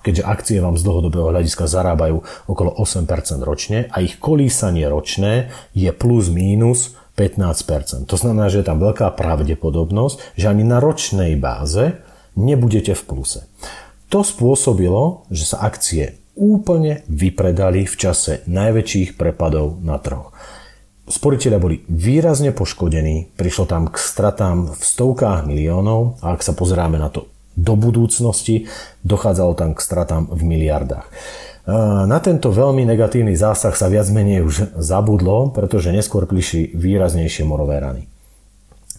keďže 0.06 0.28
akcie 0.30 0.58
vám 0.62 0.78
z 0.78 0.86
dlhodobého 0.86 1.34
hľadiska 1.34 1.66
zarábajú 1.66 2.22
okolo 2.46 2.70
8% 2.78 3.10
ročne 3.42 3.90
a 3.90 4.06
ich 4.06 4.22
kolísanie 4.22 4.86
ročné 4.86 5.50
je 5.74 5.90
plus 5.90 6.30
mínus 6.30 6.94
15%. 7.18 8.06
To 8.06 8.14
znamená, 8.14 8.54
že 8.54 8.62
je 8.62 8.70
tam 8.70 8.78
veľká 8.78 9.18
pravdepodobnosť, 9.18 10.38
že 10.38 10.46
ani 10.46 10.62
na 10.62 10.78
ročnej 10.78 11.34
báze 11.42 11.98
nebudete 12.38 12.94
v 12.94 13.02
pluse. 13.02 13.50
To 14.14 14.22
spôsobilo, 14.22 15.26
že 15.34 15.50
sa 15.50 15.66
akcie 15.66 16.22
úplne 16.38 17.02
vypredali 17.10 17.90
v 17.90 17.96
čase 17.98 18.46
najväčších 18.46 19.18
prepadov 19.18 19.82
na 19.82 19.98
trhoch. 19.98 20.37
Sporiteľia 21.08 21.56
boli 21.56 21.88
výrazne 21.88 22.52
poškodení, 22.52 23.32
prišlo 23.39 23.63
tam 23.63 23.88
k 23.88 23.96
stratám 23.96 24.76
v 24.76 24.82
stovkách 24.84 25.48
miliónov 25.48 26.20
a 26.20 26.36
ak 26.36 26.43
sa 26.43 26.52
pozeráme 26.52 27.00
na 27.00 27.08
to 27.08 27.32
do 27.56 27.80
budúcnosti, 27.80 28.67
dochádzalo 29.08 29.56
tam 29.56 29.72
k 29.72 29.80
stratám 29.80 30.28
v 30.28 30.41
miliardách. 30.43 31.08
Na 32.08 32.20
tento 32.20 32.52
veľmi 32.52 32.84
negatívny 32.84 33.39
zásah 33.39 33.76
sa 33.76 33.88
viac 33.88 34.08
menej 34.12 34.43
už 34.43 34.56
zabudlo, 34.80 35.52
pretože 35.56 35.96
neskôr 35.96 36.28
prišli 36.28 36.76
výraznejšie 36.76 37.43
morové 37.48 37.80
rany. 37.80 38.04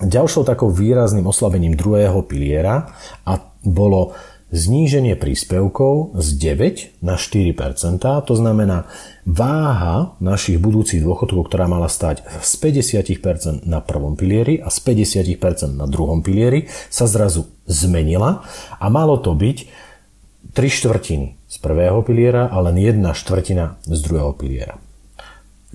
Ďalšou 0.00 0.48
takou 0.48 0.72
výrazným 0.72 1.28
oslabením 1.28 1.76
druhého 1.76 2.24
piliera 2.24 2.92
a 3.28 3.32
bolo 3.64 4.16
zníženie 4.48 5.12
príspevkov 5.16 6.16
z 6.16 6.28
9 6.40 7.04
na 7.04 7.20
4% 7.20 8.00
to 8.00 8.34
znamená 8.34 8.88
váha 9.28 10.16
našich 10.24 10.56
budúcich 10.56 11.04
dôchodkov, 11.04 11.52
ktorá 11.52 11.68
mala 11.68 11.92
stať 11.92 12.24
z 12.40 12.52
50% 12.56 13.68
na 13.68 13.84
prvom 13.84 14.16
pilieri 14.16 14.56
a 14.56 14.72
z 14.72 14.78
50% 14.80 15.76
na 15.76 15.84
druhom 15.84 16.24
pilieri, 16.24 16.68
sa 16.88 17.04
zrazu 17.04 17.52
zmenila 17.68 18.40
a 18.80 18.86
malo 18.88 19.20
to 19.20 19.36
byť 19.36 19.68
3 20.56 20.56
štvrtiny 20.56 21.36
z 21.44 21.56
prvého 21.60 22.00
piliera 22.00 22.48
a 22.48 22.56
len 22.64 22.80
1 22.80 23.04
štvrtina 23.04 23.76
z 23.84 23.98
druhého 24.00 24.32
piliera. 24.32 24.80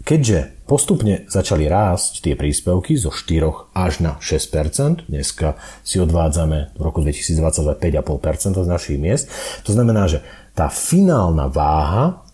Keďže 0.01 0.62
postupne 0.73 1.29
začali 1.29 1.69
rásť 1.69 2.25
tie 2.25 2.33
príspevky 2.33 2.97
zo 2.97 3.13
4 3.13 3.77
až 3.77 4.01
na 4.01 4.17
6%, 4.17 5.05
dneska 5.05 5.53
si 5.85 6.01
odvádzame 6.01 6.73
v 6.73 6.81
roku 6.81 7.05
2020 7.05 7.77
5,5% 7.77 8.57
z 8.57 8.65
našich 8.65 8.97
miest, 8.97 9.29
to 9.61 9.69
znamená, 9.69 10.09
že 10.09 10.25
tá 10.57 10.73
finálna 10.73 11.45
váha 11.45 12.25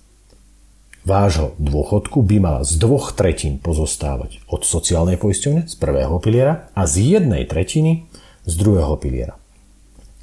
vášho 1.04 1.52
dôchodku 1.60 2.24
by 2.24 2.40
mala 2.40 2.62
z 2.64 2.80
dvoch 2.80 3.12
tretín 3.12 3.60
pozostávať 3.60 4.40
od 4.48 4.64
sociálnej 4.64 5.20
poisťovne 5.20 5.68
z 5.68 5.76
prvého 5.76 6.16
piliera 6.24 6.72
a 6.72 6.88
z 6.88 7.20
jednej 7.20 7.44
tretiny 7.44 8.08
z 8.48 8.54
druhého 8.56 8.96
piliera. 8.96 9.36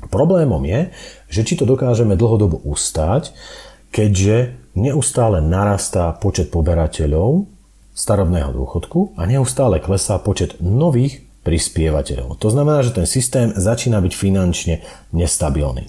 Problémom 0.09 0.65
je, 0.65 0.89
že 1.29 1.45
či 1.45 1.53
to 1.53 1.69
dokážeme 1.69 2.17
dlhodobo 2.17 2.65
ustáť, 2.65 3.37
keďže 3.93 4.57
neustále 4.73 5.45
narastá 5.45 6.17
počet 6.17 6.49
poberateľov 6.49 7.56
starobného 7.97 8.53
dôchodku 8.53 9.17
a 9.17 9.25
neustále 9.25 9.81
klesá 9.81 10.21
počet 10.21 10.61
nových 10.61 11.25
prispievateľov. 11.49 12.37
To 12.45 12.53
znamená, 12.53 12.85
že 12.85 12.93
ten 12.93 13.09
systém 13.09 13.57
začína 13.57 14.05
byť 14.05 14.13
finančne 14.13 14.85
nestabilný. 15.17 15.89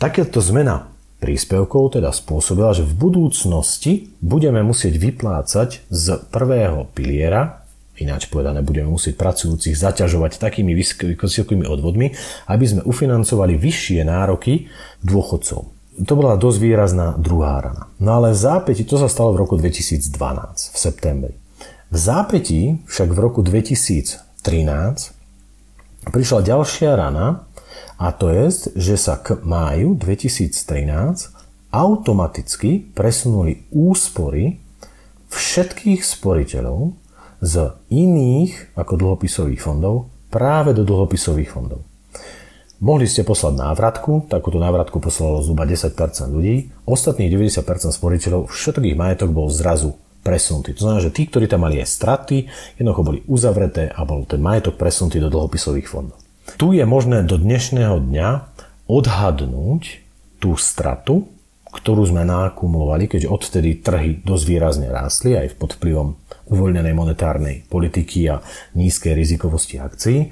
Takéto 0.00 0.40
zmena 0.40 0.88
príspevkov 1.20 2.00
teda 2.00 2.10
spôsobila, 2.10 2.72
že 2.72 2.82
v 2.82 2.96
budúcnosti 2.96 3.92
budeme 4.24 4.64
musieť 4.64 4.96
vyplácať 4.98 5.86
z 5.92 6.06
prvého 6.32 6.88
piliera 6.96 7.62
Ináč 7.92 8.26
povedané, 8.32 8.64
budeme 8.64 8.88
musieť 8.88 9.20
pracujúcich 9.20 9.76
zaťažovať 9.76 10.40
takými 10.40 10.72
vysokými 10.72 11.68
odvodmi, 11.68 12.16
aby 12.48 12.64
sme 12.64 12.82
ufinancovali 12.88 13.60
vyššie 13.60 14.02
nároky 14.08 14.72
dôchodcov 15.04 15.71
to 16.00 16.12
bola 16.16 16.40
dosť 16.40 16.58
výrazná 16.58 17.14
druhá 17.20 17.60
rana. 17.60 17.92
No 18.00 18.16
ale 18.16 18.32
v 18.32 18.40
zápäti, 18.40 18.88
to 18.88 18.96
sa 18.96 19.12
stalo 19.12 19.36
v 19.36 19.44
roku 19.44 19.60
2012, 19.60 20.08
v 20.72 20.76
septembri. 20.76 21.34
V 21.92 21.96
zápäti 22.00 22.80
však 22.88 23.08
v 23.12 23.18
roku 23.20 23.44
2013 23.44 24.16
prišla 26.08 26.40
ďalšia 26.40 26.96
rana 26.96 27.44
a 28.00 28.08
to 28.16 28.32
je, 28.32 28.72
že 28.72 28.96
sa 28.96 29.20
k 29.20 29.36
máju 29.44 29.94
2013 30.00 30.56
automaticky 31.72 32.88
presunuli 32.96 33.68
úspory 33.68 34.60
všetkých 35.28 36.00
sporiteľov 36.00 36.96
z 37.44 37.54
iných 37.92 38.76
ako 38.76 38.92
dlhopisových 38.96 39.60
fondov 39.60 40.08
práve 40.32 40.72
do 40.72 40.84
dlhopisových 40.88 41.52
fondov. 41.52 41.84
Mohli 42.82 43.06
ste 43.06 43.22
poslať 43.22 43.62
návratku, 43.62 44.26
takúto 44.26 44.58
návratku 44.58 44.98
poslalo 44.98 45.38
zhruba 45.38 45.62
10% 45.62 45.94
ľudí, 46.34 46.74
ostatných 46.82 47.30
90% 47.30 47.62
sporiteľov, 47.94 48.50
všetkých 48.50 48.98
majetok 48.98 49.30
bol 49.30 49.46
zrazu 49.54 49.94
presunutý. 50.26 50.74
To 50.74 50.90
znamená, 50.90 51.06
že 51.06 51.14
tí, 51.14 51.30
ktorí 51.30 51.46
tam 51.46 51.62
mali 51.62 51.78
aj 51.78 51.86
straty, 51.86 52.50
jednoducho 52.82 53.06
boli 53.06 53.18
uzavreté 53.30 53.86
a 53.86 54.02
bol 54.02 54.26
ten 54.26 54.42
majetok 54.42 54.82
presunutý 54.82 55.22
do 55.22 55.30
dlhopisových 55.30 55.86
fondov. 55.86 56.18
Tu 56.58 56.74
je 56.74 56.82
možné 56.82 57.22
do 57.22 57.38
dnešného 57.38 58.02
dňa 58.02 58.28
odhadnúť 58.90 59.82
tú 60.42 60.58
stratu, 60.58 61.30
ktorú 61.72 62.02
sme 62.04 62.26
nakumulovali, 62.26 63.06
keďže 63.08 63.30
odtedy 63.30 63.78
trhy 63.78 64.20
dosť 64.26 64.44
výrazne 64.44 64.88
rástli 64.90 65.38
aj 65.38 65.54
pod 65.54 65.78
vplyvom 65.78 66.18
uvoľnenej 66.52 66.92
monetárnej 66.92 67.64
politiky 67.70 68.28
a 68.28 68.44
nízkej 68.76 69.16
rizikovosti 69.16 69.80
akcií. 69.80 70.28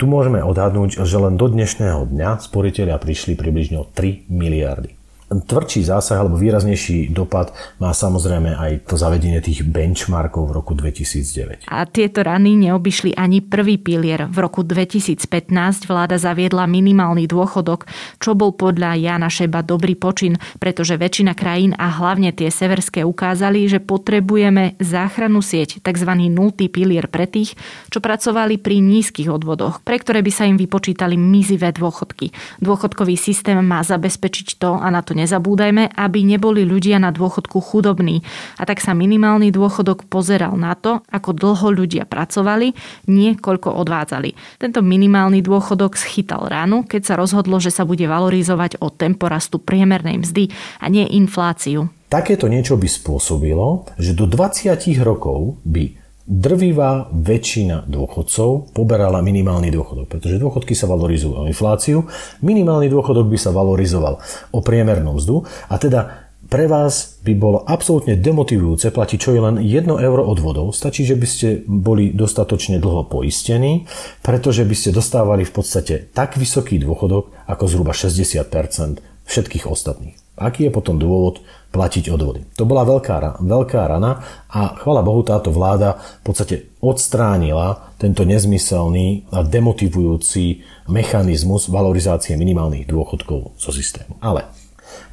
Tu 0.00 0.08
môžeme 0.08 0.40
odhadnúť, 0.40 1.04
že 1.04 1.16
len 1.20 1.36
do 1.36 1.44
dnešného 1.44 2.08
dňa 2.08 2.40
sporiteľia 2.40 2.96
prišli 2.96 3.36
približne 3.36 3.76
o 3.76 3.84
3 3.84 4.32
miliardy 4.32 4.96
tvrdší 5.30 5.86
zásah 5.86 6.18
alebo 6.18 6.34
výraznejší 6.34 7.14
dopad 7.14 7.54
má 7.78 7.94
samozrejme 7.94 8.58
aj 8.58 8.90
to 8.90 8.98
zavedenie 8.98 9.38
tých 9.38 9.62
benchmarkov 9.62 10.50
v 10.50 10.52
roku 10.58 10.72
2009. 10.74 11.70
A 11.70 11.86
tieto 11.86 12.26
rany 12.26 12.58
neobyšli 12.58 13.14
ani 13.14 13.38
prvý 13.38 13.78
pilier. 13.78 14.26
V 14.26 14.42
roku 14.42 14.66
2015 14.66 15.86
vláda 15.86 16.18
zaviedla 16.18 16.66
minimálny 16.66 17.30
dôchodok, 17.30 17.86
čo 18.18 18.34
bol 18.34 18.58
podľa 18.58 18.98
Jana 18.98 19.30
Šeba 19.30 19.62
dobrý 19.62 19.94
počin, 19.94 20.34
pretože 20.58 20.98
väčšina 20.98 21.38
krajín 21.38 21.78
a 21.78 21.86
hlavne 21.94 22.34
tie 22.34 22.50
severské 22.50 23.06
ukázali, 23.06 23.70
že 23.70 23.78
potrebujeme 23.78 24.74
záchranu 24.82 25.38
sieť, 25.46 25.78
tzv. 25.78 26.10
nultý 26.26 26.66
pilier 26.66 27.06
pre 27.06 27.30
tých, 27.30 27.54
čo 27.86 28.02
pracovali 28.02 28.58
pri 28.58 28.82
nízkych 28.82 29.30
odvodoch, 29.30 29.78
pre 29.86 30.02
ktoré 30.02 30.26
by 30.26 30.32
sa 30.34 30.50
im 30.50 30.58
vypočítali 30.58 31.14
mizivé 31.14 31.70
dôchodky. 31.70 32.34
Dôchodkový 32.58 33.14
systém 33.14 33.62
má 33.62 33.86
zabezpečiť 33.86 34.58
to, 34.58 34.74
a 34.74 34.90
na 34.90 35.06
to 35.06 35.19
nezabúdajme, 35.20 35.92
aby 35.92 36.24
neboli 36.24 36.64
ľudia 36.64 36.96
na 36.96 37.12
dôchodku 37.12 37.60
chudobní. 37.60 38.24
A 38.56 38.64
tak 38.64 38.80
sa 38.80 38.96
minimálny 38.96 39.52
dôchodok 39.52 40.08
pozeral 40.08 40.56
na 40.56 40.72
to, 40.72 41.04
ako 41.12 41.36
dlho 41.36 41.68
ľudia 41.76 42.08
pracovali, 42.08 42.72
nie 43.12 43.36
koľko 43.36 43.76
odvádzali. 43.76 44.56
Tento 44.56 44.80
minimálny 44.80 45.44
dôchodok 45.44 46.00
schytal 46.00 46.48
ránu, 46.48 46.88
keď 46.88 47.02
sa 47.04 47.14
rozhodlo, 47.20 47.60
že 47.60 47.68
sa 47.68 47.84
bude 47.84 48.08
valorizovať 48.08 48.80
o 48.80 48.88
tempo 48.88 49.28
rastu 49.28 49.60
priemernej 49.60 50.24
mzdy 50.24 50.48
a 50.80 50.88
nie 50.88 51.04
infláciu. 51.12 51.92
Takéto 52.10 52.50
niečo 52.50 52.74
by 52.74 52.90
spôsobilo, 52.90 53.86
že 53.94 54.18
do 54.18 54.26
20 54.26 54.74
rokov 55.06 55.62
by 55.62 55.99
drvivá 56.30 57.10
väčšina 57.10 57.90
dôchodcov 57.90 58.70
poberala 58.70 59.18
minimálny 59.18 59.74
dôchodok, 59.74 60.06
pretože 60.06 60.38
dôchodky 60.38 60.78
sa 60.78 60.86
valorizujú 60.86 61.42
o 61.42 61.46
infláciu, 61.50 62.06
minimálny 62.46 62.86
dôchodok 62.86 63.26
by 63.26 63.38
sa 63.38 63.50
valorizoval 63.50 64.22
o 64.54 64.60
priemernú 64.62 65.18
mzdu 65.18 65.42
a 65.66 65.74
teda 65.74 66.30
pre 66.50 66.66
vás 66.66 67.22
by 67.22 67.34
bolo 67.38 67.62
absolútne 67.62 68.18
demotivujúce 68.18 68.90
platiť 68.90 69.18
čo 69.22 69.30
je 69.34 69.40
len 69.42 69.62
1 69.62 69.86
euro 69.86 70.22
odvodov. 70.26 70.74
Stačí, 70.74 71.06
že 71.06 71.14
by 71.14 71.26
ste 71.30 71.48
boli 71.62 72.10
dostatočne 72.10 72.82
dlho 72.82 73.06
poistení, 73.06 73.86
pretože 74.18 74.66
by 74.66 74.74
ste 74.74 74.90
dostávali 74.90 75.46
v 75.46 75.52
podstate 75.54 76.10
tak 76.10 76.34
vysoký 76.34 76.82
dôchodok 76.82 77.30
ako 77.46 77.64
zhruba 77.70 77.94
60% 77.94 78.98
všetkých 79.30 79.64
ostatných. 79.70 80.18
Aký 80.34 80.66
je 80.66 80.72
potom 80.74 80.98
dôvod 80.98 81.38
platiť 81.70 82.10
odvody? 82.10 82.44
To 82.58 82.66
bola 82.66 82.82
veľká, 82.82 83.40
veľká 83.40 83.82
rana 83.86 84.22
a 84.50 84.74
chvala 84.78 85.06
Bohu 85.06 85.22
táto 85.22 85.54
vláda 85.54 86.02
v 86.20 86.22
podstate 86.26 86.70
odstránila 86.82 87.94
tento 87.96 88.26
nezmyselný 88.26 89.30
a 89.30 89.46
demotivujúci 89.46 90.66
mechanizmus 90.90 91.70
valorizácie 91.70 92.34
minimálnych 92.34 92.90
dôchodkov 92.90 93.54
zo 93.54 93.70
systému. 93.70 94.18
Ale 94.18 94.50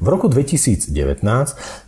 v 0.02 0.06
roku 0.10 0.26
2019 0.26 0.90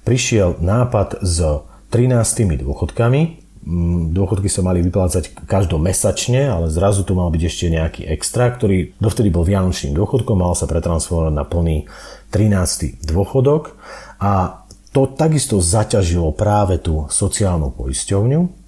prišiel 0.07 0.59
nápad 0.63 1.23
s 1.23 1.67
13 1.91 2.59
dôchodkami, 2.63 3.21
mm, 3.67 4.15
dôchodky 4.15 4.47
sa 4.47 4.63
mali 4.63 4.79
vyplácať 4.83 5.47
každomesačne, 5.47 6.47
ale 6.47 6.71
zrazu 6.71 7.03
tu 7.03 7.19
mal 7.19 7.31
byť 7.35 7.43
ešte 7.43 7.67
nejaký 7.67 8.03
extra, 8.07 8.51
ktorý 8.51 8.95
dovtedy 9.03 9.35
bol 9.35 9.43
vianočným 9.43 9.95
dôchodkom, 9.99 10.39
mal 10.39 10.55
sa 10.55 10.71
pretransformovať 10.71 11.35
na 11.35 11.43
plný 11.43 11.91
13. 12.31 13.03
dôchodok 13.03 13.75
a 14.23 14.60
to 14.91 15.07
takisto 15.07 15.63
zaťažilo 15.63 16.35
práve 16.35 16.83
tú 16.83 17.07
sociálnu 17.11 17.71
poisťovňu. 17.71 18.61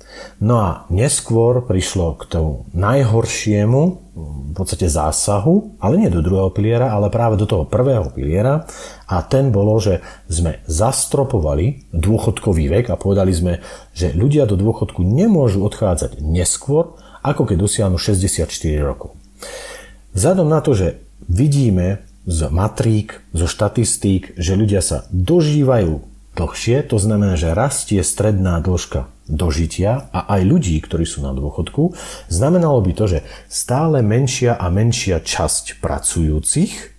No 0.44 0.54
a 0.60 0.70
neskôr 0.92 1.64
prišlo 1.64 2.20
k 2.20 2.28
tomu 2.28 2.68
najhoršiemu 2.76 3.82
v 4.12 4.52
podstate 4.52 4.84
zásahu, 4.84 5.80
ale 5.80 5.96
nie 5.96 6.12
do 6.12 6.20
druhého 6.20 6.52
piliera, 6.52 6.92
ale 6.92 7.08
práve 7.08 7.40
do 7.40 7.48
toho 7.48 7.64
prvého 7.64 8.12
piliera 8.12 8.68
a 9.08 9.16
ten 9.24 9.48
bolo, 9.48 9.80
že 9.80 10.04
sme 10.28 10.60
zastropovali 10.68 11.88
dôchodkový 11.96 12.68
vek 12.68 12.92
a 12.92 13.00
povedali 13.00 13.32
sme, 13.32 13.64
že 13.96 14.12
ľudia 14.12 14.44
do 14.44 14.60
dôchodku 14.60 15.00
nemôžu 15.00 15.64
odchádzať 15.64 16.20
neskôr, 16.20 16.92
ako 17.24 17.48
keď 17.48 17.56
dosiahnu 17.56 17.96
64 17.96 18.52
rokov. 18.84 19.16
Vzhľadom 20.12 20.44
na 20.44 20.60
to, 20.60 20.76
že 20.76 21.00
vidíme 21.24 22.04
z 22.28 22.52
matrík, 22.52 23.24
zo 23.32 23.48
štatistík, 23.48 24.36
že 24.36 24.60
ľudia 24.60 24.84
sa 24.84 25.08
dožívajú 25.08 26.11
dlhšie, 26.36 26.84
to 26.88 26.96
znamená, 26.96 27.36
že 27.36 27.52
rastie 27.52 28.00
stredná 28.00 28.60
dĺžka 28.64 29.08
dožitia 29.28 30.08
a 30.10 30.26
aj 30.38 30.42
ľudí, 30.44 30.76
ktorí 30.80 31.04
sú 31.06 31.22
na 31.24 31.32
dôchodku, 31.32 31.94
znamenalo 32.32 32.80
by 32.82 32.92
to, 32.96 33.04
že 33.06 33.18
stále 33.46 34.00
menšia 34.00 34.56
a 34.56 34.66
menšia 34.72 35.20
časť 35.20 35.78
pracujúcich 35.78 36.92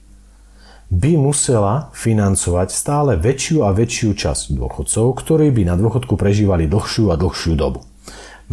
by 0.93 1.17
musela 1.17 1.89
financovať 1.97 2.69
stále 2.69 3.17
väčšiu 3.17 3.65
a 3.65 3.73
väčšiu 3.73 4.13
časť 4.13 4.53
dôchodcov, 4.53 5.05
ktorí 5.17 5.49
by 5.49 5.73
na 5.73 5.75
dôchodku 5.75 6.13
prežívali 6.13 6.69
dlhšiu 6.69 7.09
a 7.09 7.17
dlhšiu 7.17 7.57
dobu. 7.57 7.81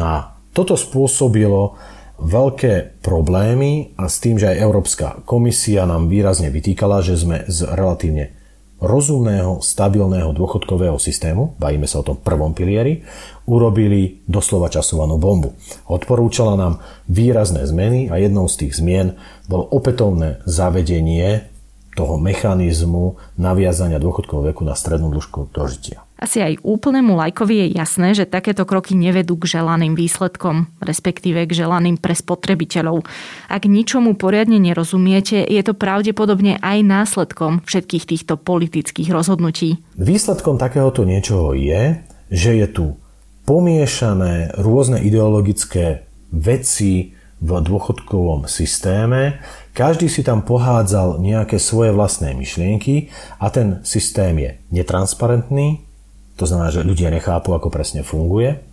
No 0.01 0.05
a 0.09 0.16
toto 0.57 0.75
spôsobilo 0.81 1.77
veľké 2.21 3.01
problémy 3.05 3.97
a 3.97 4.09
s 4.09 4.21
tým, 4.25 4.40
že 4.40 4.57
aj 4.57 4.61
Európska 4.61 5.07
komisia 5.29 5.85
nám 5.85 6.09
výrazne 6.09 6.49
vytýkala, 6.49 7.05
že 7.05 7.16
sme 7.16 7.45
z 7.49 7.69
relatívne 7.69 8.39
rozumného, 8.81 9.61
stabilného 9.61 10.33
dôchodkového 10.33 10.97
systému, 10.97 11.55
bavíme 11.61 11.85
sa 11.85 12.01
o 12.01 12.07
tom 12.07 12.16
prvom 12.19 12.57
pilieri, 12.57 13.05
urobili 13.45 14.25
doslova 14.25 14.73
časovanú 14.73 15.21
bombu. 15.21 15.55
Odporúčala 15.87 16.57
nám 16.57 16.81
výrazné 17.07 17.69
zmeny 17.69 18.09
a 18.09 18.16
jednou 18.16 18.49
z 18.49 18.66
tých 18.66 18.81
zmien 18.81 19.21
bolo 19.47 19.69
opätovné 19.71 20.40
zavedenie 20.49 21.47
toho 21.95 22.16
mechanizmu 22.16 23.21
naviazania 23.37 24.01
dôchodkového 24.01 24.57
veku 24.57 24.62
na 24.64 24.73
strednú 24.73 25.12
dĺžku 25.12 25.53
dožitia. 25.53 26.07
Asi 26.20 26.44
aj 26.44 26.61
úplnému 26.61 27.16
lajkovi 27.16 27.64
je 27.64 27.66
jasné, 27.80 28.12
že 28.12 28.28
takéto 28.28 28.68
kroky 28.68 28.92
nevedú 28.92 29.40
k 29.40 29.56
želaným 29.56 29.96
výsledkom, 29.96 30.68
respektíve 30.85 31.48
k 31.48 31.64
želaným 31.64 31.96
pre 31.96 32.12
spotrebiteľov. 32.12 33.09
Ak 33.48 33.64
ničomu 33.64 34.20
poriadne 34.20 34.61
nerozumiete, 34.61 35.40
je 35.40 35.62
to 35.64 35.72
pravdepodobne 35.72 36.61
aj 36.61 36.85
následkom 36.85 37.64
všetkých 37.64 38.04
týchto 38.04 38.37
politických 38.37 39.09
rozhodnutí. 39.09 39.80
Výsledkom 39.96 40.61
takéhoto 40.61 41.09
niečoho 41.09 41.56
je, 41.56 42.04
že 42.28 42.52
je 42.52 42.68
tu 42.68 42.87
pomiešané 43.48 44.61
rôzne 44.61 45.00
ideologické 45.00 46.04
veci 46.37 47.16
v 47.40 47.50
dôchodkovom 47.64 48.44
systéme. 48.44 49.40
Každý 49.72 50.12
si 50.12 50.20
tam 50.20 50.44
pohádzal 50.44 51.16
nejaké 51.24 51.56
svoje 51.56 51.96
vlastné 51.96 52.37
myšlienky 52.37 53.09
a 53.40 53.48
ten 53.48 53.80
systém 53.88 54.37
je 54.37 54.50
netransparentný, 54.68 55.89
to 56.40 56.48
znamená, 56.48 56.72
že 56.72 56.88
ľudia 56.88 57.12
nechápu, 57.12 57.53
ako 57.53 57.68
presne 57.68 58.00
funguje. 58.00 58.64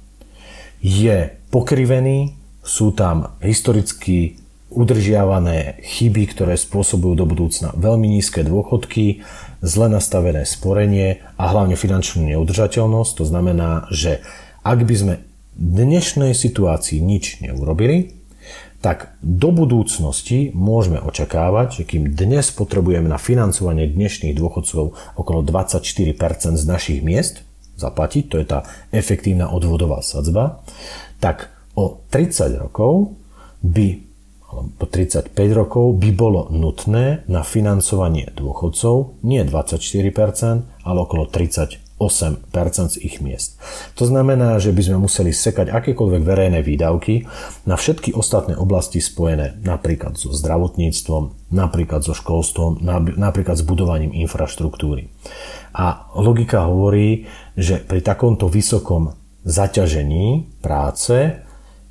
Je 0.79 1.35
pokrivený, 1.51 2.39
sú 2.63 2.95
tam 2.95 3.35
historicky 3.43 4.39
udržiavané 4.71 5.79
chyby, 5.83 6.31
ktoré 6.31 6.55
spôsobujú 6.55 7.13
do 7.15 7.25
budúcna 7.27 7.75
veľmi 7.75 8.07
nízke 8.07 8.43
dôchodky, 8.43 9.23
zle 9.63 9.87
nastavené 9.91 10.43
sporenie 10.47 11.23
a 11.39 11.51
hlavne 11.51 11.75
finančnú 11.79 12.27
neudržateľnosť. 12.27 13.11
To 13.19 13.25
znamená, 13.27 13.87
že 13.91 14.23
ak 14.63 14.83
by 14.83 14.95
sme 14.95 15.13
dnešnej 15.55 16.35
situácii 16.35 16.99
nič 16.99 17.39
neurobili, 17.39 18.15
tak 18.83 19.17
do 19.25 19.49
budúcnosti 19.49 20.53
môžeme 20.53 21.01
očakávať, 21.01 21.81
že 21.81 21.83
kým 21.87 22.13
dnes 22.13 22.53
potrebujeme 22.53 23.09
na 23.09 23.17
financovanie 23.17 23.89
dnešných 23.89 24.37
dôchodcov 24.37 24.93
okolo 25.17 25.39
24% 25.41 26.13
z 26.59 26.65
našich 26.67 27.01
miest, 27.01 27.46
zaplatiť, 27.77 28.23
to 28.27 28.35
je 28.41 28.45
tá 28.49 28.59
efektívna 28.89 29.53
odvodová 29.53 30.01
sadzba, 30.01 30.65
tak 31.21 31.53
o 31.77 32.01
30 32.09 32.57
rokov 32.57 33.15
by 33.61 34.07
alebo 34.47 34.71
po 34.79 34.87
35 34.87 35.35
rokov 35.51 35.99
by 35.99 36.09
bolo 36.15 36.47
nutné 36.47 37.27
na 37.27 37.43
financovanie 37.43 38.31
dôchodcov 38.31 39.19
nie 39.27 39.43
24%, 39.43 40.87
ale 40.87 40.97
okolo 41.03 41.27
30 41.27 41.86
8% 41.97 42.93
z 42.93 42.97
ich 43.01 43.17
miest. 43.25 43.57
To 43.97 44.05
znamená, 44.05 44.61
že 44.61 44.69
by 44.69 44.81
sme 44.85 44.97
museli 45.09 45.33
sekať 45.33 45.73
akékoľvek 45.73 46.21
verejné 46.21 46.59
výdavky 46.61 47.25
na 47.65 47.73
všetky 47.73 48.13
ostatné 48.13 48.53
oblasti 48.53 49.01
spojené 49.01 49.57
napríklad 49.65 50.13
so 50.13 50.29
zdravotníctvom, 50.29 51.53
napríklad 51.53 52.05
so 52.05 52.13
školstvom, 52.13 52.85
napríklad 53.17 53.57
s 53.57 53.65
budovaním 53.65 54.13
infraštruktúry. 54.13 55.09
A 55.73 56.09
logika 56.13 56.69
hovorí, 56.69 57.25
že 57.57 57.81
pri 57.81 58.05
takomto 58.05 58.45
vysokom 58.45 59.17
zaťažení 59.41 60.59
práce 60.61 61.41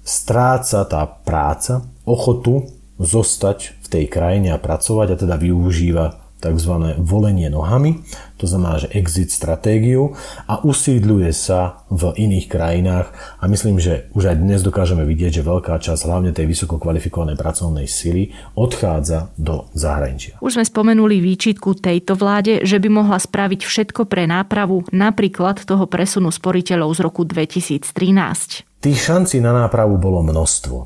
stráca 0.07 0.87
tá 0.87 1.03
práca 1.03 1.83
ochotu 2.07 2.71
zostať 3.03 3.75
v 3.83 3.87
tej 3.91 4.05
krajine 4.07 4.55
a 4.55 4.63
pracovať 4.63 5.09
a 5.13 5.17
teda 5.19 5.35
využíva 5.35 6.26
tzv. 6.37 6.73
volenie 7.01 7.49
nohami, 7.49 8.05
to 8.37 8.45
znamená, 8.45 8.77
že 8.85 8.93
exit 8.93 9.33
stratégiu 9.33 10.13
a 10.45 10.61
usídľuje 10.61 11.33
sa 11.33 11.83
v 11.89 12.13
iných 12.13 12.47
krajinách 12.53 13.09
a 13.41 13.45
myslím, 13.49 13.81
že 13.81 14.13
už 14.13 14.33
aj 14.33 14.37
dnes 14.37 14.61
dokážeme 14.61 15.09
vidieť, 15.09 15.41
že 15.41 15.49
veľká 15.49 15.81
časť 15.81 16.03
hlavne 16.05 16.37
tej 16.37 16.45
vysoko 16.45 16.77
kvalifikovanej 16.77 17.41
pracovnej 17.41 17.89
sily 17.89 18.37
odchádza 18.53 19.33
do 19.41 19.73
zahraničia. 19.73 20.37
Už 20.45 20.61
sme 20.61 20.65
spomenuli 20.69 21.25
výčitku 21.25 21.81
tejto 21.81 22.13
vláde, 22.13 22.61
že 22.69 22.77
by 22.77 22.89
mohla 22.93 23.17
spraviť 23.17 23.61
všetko 23.65 24.05
pre 24.05 24.29
nápravu 24.29 24.85
napríklad 24.93 25.65
toho 25.65 25.89
presunu 25.89 26.29
sporiteľov 26.29 26.93
z 26.93 27.01
roku 27.01 27.25
2013. 27.25 28.85
Tých 28.85 28.99
šancí 29.01 29.41
na 29.41 29.57
nápravu 29.57 29.97
bolo 29.97 30.21
množstvo, 30.21 30.77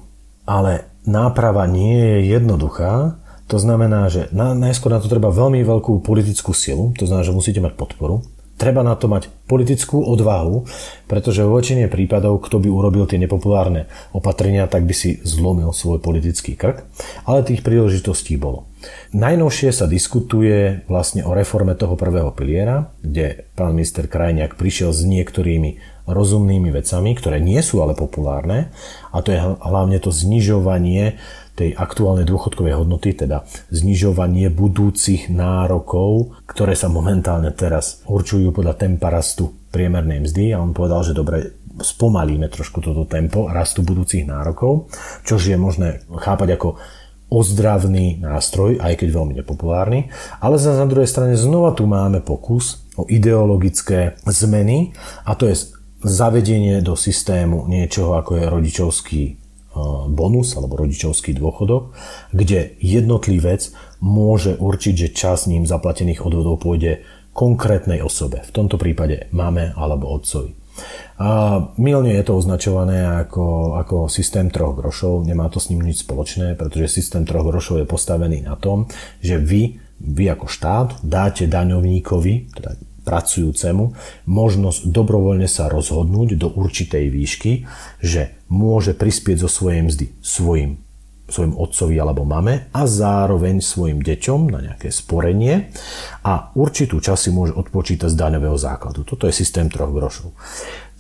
ale 0.46 1.02
náprava 1.10 1.66
nie 1.66 1.98
je 1.98 2.38
jednoduchá 2.38 3.18
to 3.50 3.58
znamená, 3.58 4.06
že 4.06 4.30
na, 4.30 4.54
najskôr 4.54 4.94
na 4.94 5.02
to 5.02 5.10
treba 5.10 5.34
veľmi 5.34 5.66
veľkú 5.66 6.06
politickú 6.06 6.54
silu, 6.54 6.94
to 6.94 7.10
znamená, 7.10 7.26
že 7.26 7.34
musíte 7.34 7.58
mať 7.58 7.74
podporu. 7.74 8.22
Treba 8.60 8.84
na 8.84 8.92
to 8.92 9.08
mať 9.08 9.32
politickú 9.48 10.04
odvahu, 10.04 10.68
pretože 11.08 11.40
vo 11.42 11.56
väčšine 11.56 11.88
prípadov, 11.88 12.44
kto 12.44 12.60
by 12.60 12.68
urobil 12.68 13.08
tie 13.08 13.16
nepopulárne 13.16 13.88
opatrenia, 14.12 14.68
tak 14.68 14.84
by 14.84 14.92
si 14.92 15.16
zlomil 15.24 15.72
svoj 15.72 15.96
politický 15.98 16.60
krk, 16.60 16.84
ale 17.24 17.40
tých 17.40 17.64
príležitostí 17.64 18.36
bolo. 18.36 18.68
Najnovšie 19.16 19.72
sa 19.72 19.88
diskutuje 19.88 20.84
vlastne 20.92 21.24
o 21.24 21.32
reforme 21.32 21.72
toho 21.72 21.96
prvého 21.96 22.36
piliera, 22.36 22.92
kde 23.00 23.48
pán 23.56 23.72
minister 23.72 24.04
Krajniak 24.04 24.60
prišiel 24.60 24.92
s 24.92 25.08
niektorými 25.08 26.04
rozumnými 26.04 26.68
vecami, 26.68 27.16
ktoré 27.16 27.40
nie 27.40 27.64
sú 27.64 27.80
ale 27.80 27.96
populárne, 27.96 28.68
a 29.08 29.24
to 29.24 29.32
je 29.32 29.40
hlavne 29.40 29.96
to 30.04 30.12
znižovanie 30.12 31.16
tej 31.56 31.76
aktuálnej 31.76 32.26
dôchodkovej 32.26 32.78
hodnoty, 32.80 33.14
teda 33.14 33.44
znižovanie 33.68 34.48
budúcich 34.48 35.28
nárokov, 35.28 36.38
ktoré 36.48 36.72
sa 36.74 36.88
momentálne 36.88 37.52
teraz 37.52 38.00
určujú 38.06 38.54
podľa 38.54 38.74
tempa 38.78 39.12
rastu 39.12 39.52
priemernej 39.70 40.24
mzdy. 40.24 40.54
A 40.54 40.62
on 40.62 40.74
povedal, 40.74 41.04
že 41.06 41.16
dobre, 41.16 41.60
spomalíme 41.80 42.50
trošku 42.50 42.82
toto 42.82 43.06
tempo 43.08 43.48
rastu 43.48 43.80
budúcich 43.80 44.26
nárokov, 44.26 44.90
čož 45.24 45.50
je 45.50 45.56
možné 45.56 46.04
chápať 46.10 46.58
ako 46.58 46.68
ozdravný 47.30 48.18
nástroj, 48.18 48.82
aj 48.82 48.98
keď 49.00 49.08
veľmi 49.14 49.34
nepopulárny, 49.38 50.10
ale 50.42 50.58
za 50.58 50.74
na 50.74 50.90
druhej 50.90 51.06
strane 51.06 51.38
znova 51.38 51.70
tu 51.78 51.86
máme 51.86 52.18
pokus 52.26 52.82
o 52.98 53.06
ideologické 53.06 54.18
zmeny 54.26 54.90
a 55.22 55.38
to 55.38 55.46
je 55.46 55.54
zavedenie 56.02 56.82
do 56.82 56.98
systému 56.98 57.70
niečoho 57.70 58.18
ako 58.18 58.34
je 58.34 58.44
rodičovský 58.50 59.22
bonus 60.10 60.58
alebo 60.58 60.74
rodičovský 60.80 61.36
dôchodok, 61.38 61.94
kde 62.34 62.74
jednotlivec 62.82 63.70
môže 64.02 64.58
určiť, 64.58 64.94
že 65.06 65.14
čas 65.14 65.46
ním 65.46 65.68
zaplatených 65.68 66.26
odvodov 66.26 66.62
pôjde 66.62 67.06
konkrétnej 67.30 68.02
osobe, 68.02 68.42
v 68.42 68.52
tomto 68.52 68.74
prípade 68.74 69.30
mame 69.30 69.70
alebo 69.78 70.10
otcovi. 70.10 70.58
A 71.20 71.60
milne 71.76 72.16
je 72.16 72.24
to 72.24 72.40
označované 72.40 73.04
ako, 73.04 73.76
ako 73.76 73.96
systém 74.08 74.48
troch 74.48 74.72
grošov, 74.72 75.28
nemá 75.28 75.52
to 75.52 75.60
s 75.60 75.68
ním 75.68 75.84
nič 75.84 76.02
spoločné, 76.02 76.56
pretože 76.56 77.00
systém 77.00 77.28
troch 77.28 77.44
grošov 77.44 77.84
je 77.84 77.86
postavený 77.86 78.48
na 78.48 78.56
tom, 78.56 78.88
že 79.20 79.36
vy, 79.36 79.76
vy 80.00 80.24
ako 80.32 80.48
štát 80.48 81.04
dáte 81.04 81.44
daňovníkovi, 81.44 82.56
teda 82.56 82.80
pracujúcemu 83.10 83.90
možnosť 84.30 84.86
dobrovoľne 84.86 85.50
sa 85.50 85.66
rozhodnúť 85.66 86.38
do 86.38 86.46
určitej 86.54 87.10
výšky, 87.10 87.66
že 87.98 88.38
môže 88.46 88.94
prispieť 88.94 89.42
zo 89.42 89.50
svojej 89.50 89.82
mzdy 89.90 90.06
svojim 90.22 90.78
svojim 91.30 91.54
otcovi 91.54 91.94
alebo 91.94 92.26
mame 92.26 92.68
a 92.74 92.82
zároveň 92.90 93.62
svojim 93.62 94.02
deťom 94.02 94.50
na 94.50 94.58
nejaké 94.66 94.90
sporenie 94.90 95.70
a 96.26 96.50
určitú 96.58 96.98
časy 96.98 97.30
môže 97.30 97.54
odpočítať 97.54 98.10
z 98.10 98.18
daňového 98.18 98.58
základu. 98.58 99.06
Toto 99.06 99.30
je 99.30 99.32
systém 99.32 99.70
troch 99.70 99.94
grošov. 99.94 100.34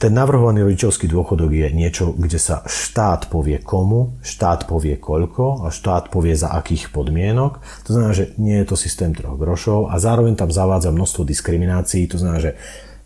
Ten 0.00 0.16
navrhovaný 0.16 0.64
rodičovský 0.64 1.12
dôchodok 1.12 1.52
je 1.52 1.68
niečo, 1.76 2.16
kde 2.16 2.40
sa 2.40 2.64
štát 2.64 3.28
povie 3.28 3.60
komu, 3.60 4.16
štát 4.24 4.64
povie 4.64 4.96
koľko 4.96 5.60
a 5.60 5.68
štát 5.68 6.08
povie 6.08 6.32
za 6.32 6.56
akých 6.56 6.88
podmienok. 6.88 7.60
To 7.84 7.90
znamená, 7.92 8.16
že 8.16 8.32
nie 8.40 8.64
je 8.64 8.72
to 8.72 8.80
systém 8.80 9.12
troch 9.12 9.36
grošov 9.36 9.92
a 9.92 10.00
zároveň 10.00 10.40
tam 10.40 10.48
zavádza 10.48 10.88
množstvo 10.88 11.28
diskriminácií. 11.28 12.08
To 12.08 12.16
znamená, 12.16 12.40
že 12.40 12.56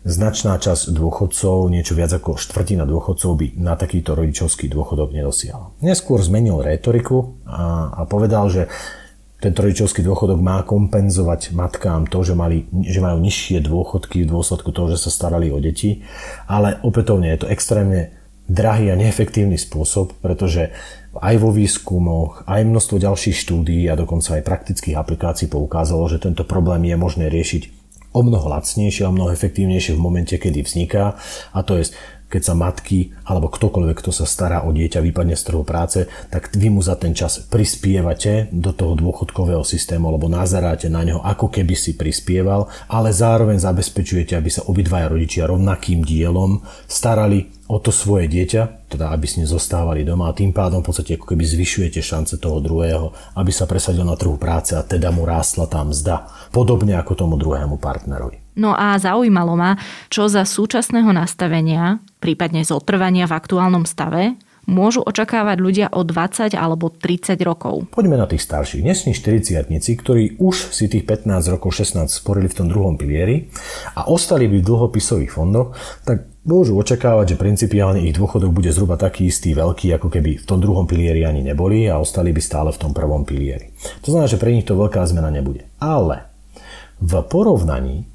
značná 0.07 0.55
časť 0.55 0.95
dôchodcov, 0.95 1.67
niečo 1.67 1.99
viac 1.99 2.15
ako 2.15 2.39
štvrtina 2.39 2.87
dôchodcov 2.87 3.43
by 3.43 3.47
na 3.59 3.75
takýto 3.75 4.15
rodičovský 4.15 4.71
dôchodok 4.71 5.11
nedosiahla. 5.11 5.75
Neskôr 5.83 6.23
zmenil 6.23 6.63
rétoriku 6.63 7.43
a, 7.43 7.91
a 7.91 8.01
povedal, 8.07 8.47
že 8.47 8.71
tento 9.35 9.59
rodičovský 9.61 10.01
dôchodok 10.01 10.39
má 10.39 10.63
kompenzovať 10.63 11.53
matkám 11.53 12.07
to, 12.07 12.23
že, 12.23 12.33
mali, 12.33 12.65
že 12.87 13.03
majú 13.03 13.19
nižšie 13.19 13.59
dôchodky 13.61 14.23
v 14.23 14.31
dôsledku 14.31 14.71
toho, 14.71 14.95
že 14.95 14.97
sa 14.97 15.11
starali 15.11 15.51
o 15.51 15.59
deti, 15.59 16.01
ale 16.47 16.79
opätovne 16.81 17.29
je 17.35 17.39
to 17.43 17.51
extrémne 17.51 18.15
drahý 18.45 18.93
a 18.93 18.99
neefektívny 18.99 19.57
spôsob, 19.57 20.17
pretože 20.21 20.71
aj 21.17 21.35
vo 21.41 21.49
výskumoch, 21.49 22.45
aj 22.45 22.61
množstvo 22.63 22.95
ďalších 23.01 23.35
štúdií 23.35 23.83
a 23.89 23.97
dokonca 23.97 24.37
aj 24.37 24.45
praktických 24.45 24.95
aplikácií 24.95 25.47
poukázalo, 25.49 26.05
že 26.07 26.21
tento 26.21 26.45
problém 26.45 26.85
je 26.87 26.95
možné 26.95 27.25
riešiť 27.31 27.85
o 28.15 28.23
mnoho 28.23 28.47
lacnejšie 28.47 29.03
a 29.03 29.11
mnoho 29.11 29.35
efektívnejšie 29.35 29.99
v 29.99 30.03
momente, 30.03 30.35
kedy 30.39 30.63
vzniká. 30.63 31.19
A 31.51 31.59
to 31.67 31.75
je 31.75 31.91
keď 32.35 32.43
sa 32.43 32.59
matky 32.59 33.15
alebo 33.23 33.47
ktokoľvek, 33.47 33.95
kto 34.03 34.11
sa 34.11 34.27
stará 34.27 34.67
o 34.67 34.75
dieťa, 34.75 34.99
vypadne 34.99 35.39
z 35.39 35.43
trhu 35.47 35.63
práce, 35.63 36.03
tak 36.27 36.51
vy 36.51 36.67
mu 36.67 36.83
za 36.83 36.99
ten 36.99 37.15
čas 37.15 37.39
prispievate 37.47 38.51
do 38.51 38.75
toho 38.75 38.99
dôchodkového 38.99 39.63
systému 39.63 40.11
alebo 40.11 40.27
nazeráte 40.27 40.91
na 40.91 41.07
neho, 41.07 41.23
ako 41.23 41.47
keby 41.47 41.79
si 41.79 41.95
prispieval, 41.95 42.67
ale 42.91 43.15
zároveň 43.15 43.63
zabezpečujete, 43.63 44.35
aby 44.35 44.51
sa 44.51 44.67
obidvaja 44.67 45.07
rodičia 45.07 45.47
rovnakým 45.47 46.03
dielom 46.03 46.59
starali 46.91 47.55
o 47.71 47.79
to 47.79 47.89
svoje 47.89 48.27
dieťa, 48.29 48.91
teda 48.91 49.09
aby 49.15 49.25
s 49.25 49.39
ním 49.39 49.47
zostávali 49.49 50.05
doma 50.05 50.29
a 50.29 50.37
tým 50.37 50.51
pádom 50.51 50.83
v 50.83 50.91
podstate 50.91 51.15
ako 51.15 51.33
keby 51.33 51.47
zvyšujete 51.47 52.03
šance 52.03 52.37
toho 52.37 52.61
druhého, 52.61 53.15
aby 53.39 53.49
sa 53.49 53.65
presadil 53.65 54.03
na 54.03 54.19
trhu 54.19 54.35
práce 54.35 54.75
a 54.75 54.85
teda 54.85 55.09
mu 55.09 55.23
rástla 55.23 55.65
tá 55.71 55.81
mzda, 55.81 56.29
podobne 56.51 56.99
ako 56.99 57.15
tomu 57.15 57.39
druhému 57.39 57.81
partnerovi. 57.81 58.44
No 58.55 58.71
a 58.71 58.95
zaujímalo 58.95 59.59
ma, 59.59 59.75
čo 60.07 60.31
za 60.31 60.47
súčasného 60.47 61.11
nastavenia, 61.11 61.99
prípadne 62.23 62.63
zotrvania 62.63 63.27
v 63.27 63.35
aktuálnom 63.35 63.83
stave, 63.83 64.39
môžu 64.65 65.05
očakávať 65.05 65.57
ľudia 65.61 65.87
o 65.93 66.01
20 66.01 66.57
alebo 66.57 66.89
30 66.89 67.37
rokov. 67.45 67.85
Poďme 67.93 68.17
na 68.17 68.25
tých 68.25 68.41
starších. 68.41 68.81
Dnešní 68.81 69.11
40 69.13 69.69
ktorí 70.01 70.41
už 70.41 70.73
si 70.73 70.89
tých 70.89 71.05
15 71.05 71.53
rokov 71.53 71.77
16 71.77 72.09
sporili 72.09 72.49
v 72.49 72.57
tom 72.57 72.67
druhom 72.67 72.97
pilieri 72.97 73.49
a 73.93 74.09
ostali 74.09 74.49
by 74.49 74.57
v 74.61 74.67
dlhopisových 74.67 75.31
fondoch, 75.31 75.77
tak 76.01 76.25
môžu 76.45 76.77
očakávať, 76.81 77.37
že 77.37 77.41
principiálne 77.41 78.01
ich 78.01 78.17
dôchodok 78.17 78.49
bude 78.49 78.73
zhruba 78.73 78.97
taký 78.97 79.29
istý 79.29 79.53
veľký, 79.53 79.97
ako 80.01 80.09
keby 80.09 80.41
v 80.41 80.45
tom 80.49 80.57
druhom 80.57 80.89
pilieri 80.89 81.25
ani 81.25 81.45
neboli 81.45 81.85
a 81.85 82.01
ostali 82.01 82.33
by 82.33 82.41
stále 82.41 82.69
v 82.73 82.81
tom 82.81 82.91
prvom 82.93 83.21
pilieri. 83.21 83.69
To 84.01 84.13
znamená, 84.13 84.29
že 84.29 84.41
pre 84.41 84.53
nich 84.53 84.65
to 84.65 84.77
veľká 84.77 85.01
zmena 85.05 85.29
nebude. 85.29 85.69
Ale 85.77 86.25
v 86.97 87.21
porovnaní 87.27 88.14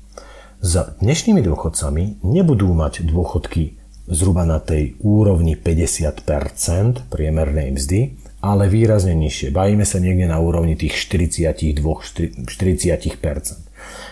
s 0.61 0.77
dnešnými 1.01 1.41
dôchodcami 1.41 2.21
nebudú 2.21 2.69
mať 2.77 3.09
dôchodky 3.09 3.81
zhruba 4.05 4.45
na 4.45 4.61
tej 4.61 5.01
úrovni 5.01 5.57
50% 5.57 7.09
priemernej 7.09 7.73
mzdy, 7.73 8.01
ale 8.45 8.69
výrazne 8.69 9.17
nižšie. 9.17 9.57
Bavíme 9.57 9.89
sa 9.89 9.97
niekde 10.05 10.29
na 10.29 10.37
úrovni 10.37 10.77
tých 10.77 11.01
42-40%. 11.09 12.45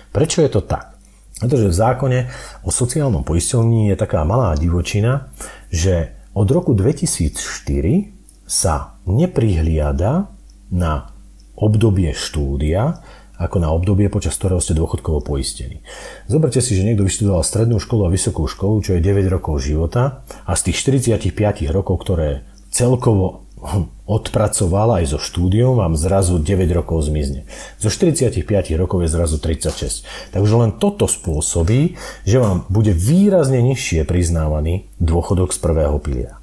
Prečo 0.09 0.39
je 0.41 0.49
to 0.49 0.65
tak? 0.65 0.97
Pretože 1.37 1.69
v 1.69 1.77
zákone 1.77 2.19
o 2.65 2.71
sociálnom 2.73 3.29
poisťovní 3.29 3.93
je 3.93 3.97
taká 4.01 4.25
malá 4.25 4.57
divočina, 4.57 5.29
že 5.69 6.17
od 6.33 6.49
roku 6.49 6.73
2004 6.73 7.37
sa 8.49 8.97
neprihliada 9.05 10.33
na 10.73 11.13
obdobie 11.59 12.17
štúdia, 12.17 13.05
ako 13.39 13.57
na 13.63 13.71
obdobie, 13.71 14.11
počas 14.11 14.35
ktorého 14.35 14.59
ste 14.59 14.75
dôchodkovo 14.75 15.23
poistení. 15.23 15.81
Zoberte 16.27 16.59
si, 16.59 16.75
že 16.75 16.83
niekto 16.83 17.07
vyštudoval 17.07 17.47
strednú 17.47 17.79
školu 17.79 18.11
a 18.11 18.13
vysokú 18.13 18.51
školu, 18.51 18.83
čo 18.83 18.99
je 18.99 19.01
9 19.01 19.31
rokov 19.31 19.63
života 19.63 20.27
a 20.45 20.53
z 20.59 20.71
tých 20.71 20.83
45 21.07 21.71
rokov, 21.71 22.03
ktoré 22.03 22.43
celkovo 22.75 23.47
odpracoval 24.19 25.03
aj 25.03 25.15
so 25.15 25.19
štúdiom, 25.23 25.79
vám 25.79 25.95
zrazu 25.95 26.43
9 26.43 26.67
rokov 26.75 27.07
zmizne. 27.07 27.47
Zo 27.79 27.91
45 27.93 28.43
rokov 28.75 29.07
je 29.07 29.09
zrazu 29.11 29.37
36. 29.39 30.35
Takže 30.35 30.55
len 30.59 30.71
toto 30.77 31.07
spôsobí, 31.07 31.95
že 32.27 32.37
vám 32.43 32.67
bude 32.67 32.91
výrazne 32.91 33.63
nižšie 33.63 34.03
priznávaný 34.03 34.91
dôchodok 34.99 35.55
z 35.55 35.59
prvého 35.63 35.97
piliera. 36.03 36.38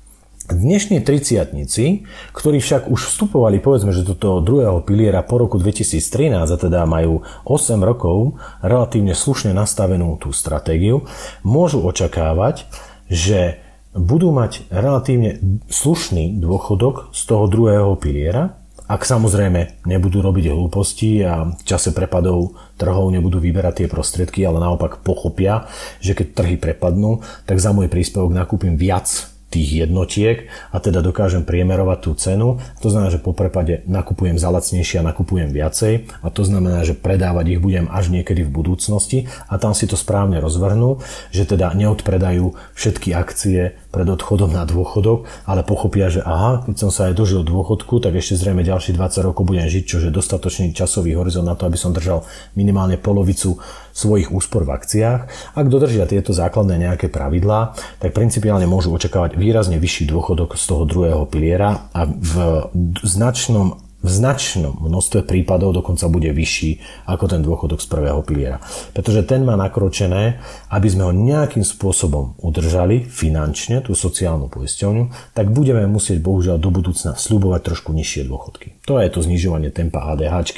Dnešní 0.46 1.02
triciatnici, 1.02 2.06
ktorí 2.30 2.62
však 2.62 2.86
už 2.86 3.10
vstupovali 3.10 3.58
povedzme, 3.58 3.90
že 3.90 4.06
do 4.06 4.14
toho 4.14 4.46
druhého 4.46 4.78
piliera 4.86 5.26
po 5.26 5.42
roku 5.42 5.58
2013 5.58 6.38
a 6.38 6.46
teda 6.54 6.86
majú 6.86 7.26
8 7.50 7.82
rokov 7.82 8.38
relatívne 8.62 9.18
slušne 9.18 9.58
nastavenú 9.58 10.22
tú 10.22 10.30
stratégiu, 10.30 11.10
môžu 11.42 11.82
očakávať, 11.82 12.70
že 13.10 13.58
budú 13.98 14.30
mať 14.30 14.70
relatívne 14.70 15.42
slušný 15.66 16.38
dôchodok 16.38 17.10
z 17.10 17.22
toho 17.26 17.50
druhého 17.50 17.98
piliera, 17.98 18.54
ak 18.86 19.02
samozrejme 19.02 19.82
nebudú 19.90 20.22
robiť 20.22 20.54
hlúposti 20.54 21.26
a 21.26 21.58
v 21.58 21.64
čase 21.66 21.90
prepadov 21.90 22.54
trhov 22.78 23.10
nebudú 23.10 23.42
vyberať 23.42 23.82
tie 23.82 23.88
prostriedky, 23.90 24.46
ale 24.46 24.62
naopak 24.62 25.02
pochopia, 25.02 25.66
že 26.06 26.14
keď 26.14 26.38
trhy 26.38 26.62
prepadnú, 26.62 27.26
tak 27.50 27.58
za 27.58 27.74
môj 27.74 27.90
príspevok 27.90 28.30
nakúpim 28.30 28.78
viac 28.78 29.34
tých 29.56 29.88
jednotiek 29.88 30.52
a 30.76 30.84
teda 30.84 31.00
dokážem 31.00 31.48
priemerovať 31.48 32.00
tú 32.04 32.12
cenu. 32.20 32.60
To 32.84 32.88
znamená, 32.92 33.10
že 33.16 33.24
po 33.24 33.32
prepade 33.32 33.88
nakupujem 33.88 34.36
za 34.36 34.52
lacnejšie 34.52 35.00
a 35.00 35.08
nakupujem 35.08 35.56
viacej 35.56 36.12
a 36.20 36.28
to 36.28 36.44
znamená, 36.44 36.84
že 36.84 37.00
predávať 37.00 37.56
ich 37.56 37.64
budem 37.64 37.88
až 37.88 38.12
niekedy 38.12 38.44
v 38.44 38.52
budúcnosti 38.52 39.32
a 39.48 39.56
tam 39.56 39.72
si 39.72 39.88
to 39.88 39.96
správne 39.96 40.44
rozvrhnú, 40.44 41.00
že 41.32 41.48
teda 41.48 41.72
neodpredajú 41.72 42.52
všetky 42.76 43.16
akcie 43.16 43.80
pred 43.96 44.04
odchodom 44.12 44.52
na 44.52 44.68
dôchodok, 44.68 45.24
ale 45.48 45.64
pochopia, 45.64 46.12
že 46.12 46.20
aha, 46.20 46.68
keď 46.68 46.76
som 46.76 46.92
sa 46.92 47.08
aj 47.08 47.16
dožil 47.16 47.48
dôchodku, 47.48 48.04
tak 48.04 48.20
ešte 48.20 48.36
zrejme 48.36 48.68
ďalší 48.68 48.92
20 48.92 49.24
rokov 49.24 49.48
budem 49.48 49.72
žiť, 49.72 49.84
čo 49.88 50.04
je 50.04 50.12
dostatočný 50.12 50.76
časový 50.76 51.16
horizont 51.16 51.48
na 51.48 51.56
to, 51.56 51.64
aby 51.64 51.80
som 51.80 51.96
držal 51.96 52.28
minimálne 52.60 53.00
polovicu 53.00 53.56
svojich 53.96 54.36
úspor 54.36 54.68
v 54.68 54.76
akciách. 54.76 55.22
Ak 55.56 55.72
dodržia 55.72 56.04
tieto 56.04 56.36
základné 56.36 56.76
nejaké 56.76 57.08
pravidlá, 57.08 57.72
tak 58.04 58.12
principiálne 58.12 58.68
môžu 58.68 58.92
očakávať 58.92 59.40
výrazne 59.40 59.80
vyšší 59.80 60.12
dôchodok 60.12 60.60
z 60.60 60.64
toho 60.68 60.84
druhého 60.84 61.24
piliera 61.32 61.88
a 61.96 62.04
v 62.04 62.68
značnom 63.08 63.85
v 64.06 64.10
značnom 64.14 64.86
množstve 64.86 65.26
prípadov 65.26 65.74
dokonca 65.74 66.06
bude 66.14 66.30
vyšší 66.30 67.02
ako 67.10 67.26
ten 67.26 67.42
dôchodok 67.42 67.82
z 67.82 67.88
prvého 67.90 68.22
piliera. 68.22 68.62
Pretože 68.94 69.26
ten 69.26 69.42
má 69.42 69.58
nakročené, 69.58 70.38
aby 70.70 70.86
sme 70.86 71.10
ho 71.10 71.12
nejakým 71.12 71.66
spôsobom 71.66 72.38
udržali 72.38 73.02
finančne, 73.02 73.82
tú 73.82 73.98
sociálnu 73.98 74.46
poisťovňu, 74.46 75.34
tak 75.34 75.50
budeme 75.50 75.90
musieť 75.90 76.22
bohužiaľ 76.22 76.62
do 76.62 76.70
budúcna 76.70 77.18
slúbovať 77.18 77.74
trošku 77.74 77.90
nižšie 77.98 78.30
dôchodky. 78.30 78.78
To 78.86 79.02
je 79.02 79.10
to 79.10 79.26
znižovanie 79.26 79.74
tempa 79.74 80.06
ADH, 80.14 80.54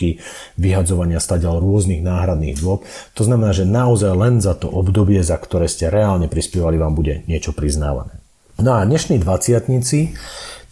vyhadzovania 0.59 1.23
stadial 1.23 1.63
rôznych 1.63 2.03
náhradných 2.03 2.59
dôb. 2.59 2.83
To 3.15 3.23
znamená, 3.23 3.55
že 3.55 3.63
naozaj 3.63 4.11
len 4.11 4.43
za 4.43 4.59
to 4.59 4.67
obdobie, 4.67 5.23
za 5.23 5.39
ktoré 5.39 5.71
ste 5.71 5.87
reálne 5.87 6.27
prispievali, 6.27 6.75
vám 6.75 6.91
bude 6.91 7.23
niečo 7.31 7.55
priznávané. 7.55 8.19
No 8.57 8.73
a 8.75 8.83
dnešní 8.83 9.21
dvaciatníci, 9.21 10.17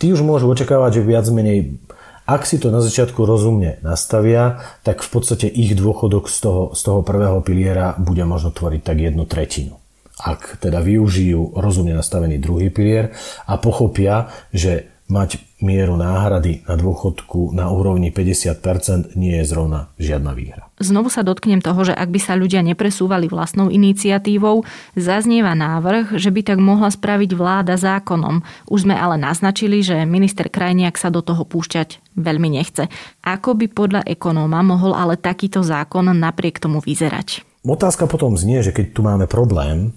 tí 0.02 0.06
už 0.10 0.26
môžu 0.26 0.50
očakávať, 0.50 1.00
že 1.00 1.08
viac 1.08 1.26
menej 1.30 1.78
ak 2.26 2.42
si 2.50 2.58
to 2.58 2.74
na 2.74 2.82
začiatku 2.82 3.22
rozumne 3.22 3.78
nastavia, 3.86 4.58
tak 4.82 5.06
v 5.06 5.10
podstate 5.14 5.46
ich 5.46 5.78
dôchodok 5.78 6.26
z 6.26 6.38
toho, 6.42 6.64
z 6.74 6.82
toho 6.82 7.06
prvého 7.06 7.38
piliera 7.46 7.94
bude 8.02 8.26
možno 8.26 8.50
tvoriť 8.50 8.82
tak 8.82 8.98
jednu 8.98 9.30
tretinu. 9.30 9.78
Ak 10.16 10.58
teda 10.58 10.82
využijú 10.82 11.54
rozumne 11.54 11.94
nastavený 11.94 12.42
druhý 12.42 12.74
pilier 12.74 13.14
a 13.46 13.62
pochopia, 13.62 14.32
že 14.50 14.95
mať 15.06 15.38
mieru 15.62 15.94
náhrady 16.02 16.66
na 16.66 16.74
dôchodku 16.74 17.54
na 17.54 17.70
úrovni 17.70 18.10
50% 18.10 19.14
nie 19.14 19.38
je 19.38 19.46
zrovna 19.46 19.94
žiadna 20.02 20.34
výhra. 20.34 20.66
Znovu 20.82 21.14
sa 21.14 21.22
dotknem 21.22 21.62
toho, 21.62 21.86
že 21.86 21.94
ak 21.94 22.10
by 22.10 22.20
sa 22.20 22.34
ľudia 22.34 22.66
nepresúvali 22.66 23.30
vlastnou 23.30 23.70
iniciatívou, 23.70 24.66
zaznieva 24.98 25.54
návrh, 25.54 26.18
že 26.18 26.34
by 26.34 26.42
tak 26.42 26.60
mohla 26.60 26.90
spraviť 26.90 27.32
vláda 27.38 27.78
zákonom. 27.78 28.42
Už 28.68 28.90
sme 28.90 28.98
ale 28.98 29.22
naznačili, 29.22 29.86
že 29.86 30.10
minister 30.10 30.50
Krajniak 30.50 30.98
sa 30.98 31.14
do 31.14 31.22
toho 31.22 31.46
púšťať 31.46 32.18
veľmi 32.18 32.58
nechce. 32.58 32.90
Ako 33.22 33.54
by 33.54 33.66
podľa 33.72 34.02
ekonóma 34.10 34.66
mohol 34.66 34.98
ale 34.98 35.22
takýto 35.22 35.62
zákon 35.62 36.12
napriek 36.12 36.58
tomu 36.58 36.82
vyzerať? 36.82 37.46
Otázka 37.66 38.06
potom 38.10 38.38
znie, 38.38 38.62
že 38.62 38.74
keď 38.74 38.86
tu 38.94 39.02
máme 39.02 39.26
problém 39.26 39.94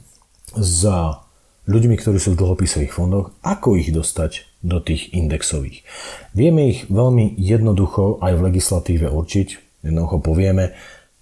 s 0.56 0.84
ľuďmi, 1.68 2.00
ktorí 2.00 2.16
sú 2.16 2.32
v 2.32 2.40
dlhopisových 2.40 2.92
fondoch, 2.92 3.36
ako 3.44 3.76
ich 3.76 3.92
dostať 3.92 4.47
do 4.62 4.82
tých 4.82 5.14
indexových. 5.14 5.86
Vieme 6.34 6.74
ich 6.74 6.90
veľmi 6.90 7.38
jednoducho 7.38 8.18
aj 8.18 8.32
v 8.34 8.44
legislatíve 8.50 9.06
určiť. 9.06 9.48
Jednoducho 9.86 10.18
povieme, 10.18 10.74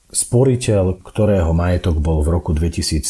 sporiteľ, 0.09 1.05
ktorého 1.05 1.53
majetok 1.53 2.01
bol 2.01 2.24
v 2.24 2.32
roku 2.41 2.57
2013 2.57 3.05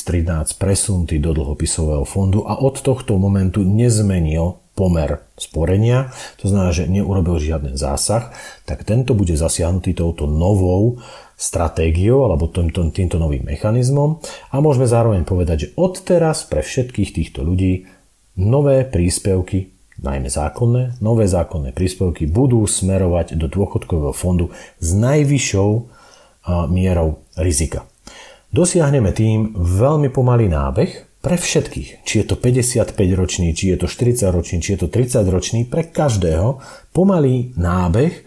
presunutý 0.59 1.23
do 1.23 1.31
dlhopisového 1.37 2.03
fondu 2.03 2.43
a 2.43 2.59
od 2.59 2.83
tohto 2.83 3.15
momentu 3.21 3.63
nezmenil 3.63 4.59
pomer 4.77 5.25
sporenia, 5.41 6.13
to 6.37 6.53
znamená, 6.53 6.69
že 6.69 6.85
neurobil 6.85 7.41
žiadny 7.41 7.81
zásah, 7.81 8.29
tak 8.69 8.85
tento 8.85 9.17
bude 9.17 9.33
zasiahnutý 9.33 9.97
touto 9.97 10.29
novou 10.29 11.01
stratégiou 11.37 12.29
alebo 12.29 12.53
týmto, 12.53 12.85
týmto 12.93 13.17
novým 13.17 13.45
mechanizmom 13.49 14.21
a 14.53 14.57
môžeme 14.61 14.85
zároveň 14.85 15.25
povedať, 15.25 15.57
že 15.57 15.73
odteraz 15.81 16.45
pre 16.45 16.61
všetkých 16.61 17.11
týchto 17.13 17.41
ľudí 17.41 17.89
nové 18.37 18.85
príspevky 18.85 19.76
najmä 20.03 20.29
zákonné, 20.29 21.01
nové 21.01 21.25
zákonné 21.25 21.73
príspevky 21.73 22.29
budú 22.29 22.65
smerovať 22.69 23.39
do 23.41 23.49
dôchodkového 23.49 24.13
fondu 24.13 24.53
s 24.77 24.93
najvyššou 24.93 25.71
mierou 26.69 27.25
rizika. 27.41 27.89
Dosiahneme 28.53 29.11
tým 29.11 29.57
veľmi 29.57 30.09
pomalý 30.15 30.47
nábeh 30.47 31.19
pre 31.19 31.35
všetkých. 31.35 32.07
Či 32.07 32.15
je 32.23 32.27
to 32.29 32.39
55 32.39 32.95
ročný, 33.19 33.51
či 33.51 33.75
je 33.75 33.83
to 33.83 33.91
40 33.91 34.31
ročný, 34.31 34.63
či 34.63 34.79
je 34.79 34.87
to 34.87 34.89
30 34.89 35.27
ročný, 35.27 35.61
pre 35.67 35.91
každého 35.91 36.63
pomalý 36.95 37.51
nábeh 37.59 38.23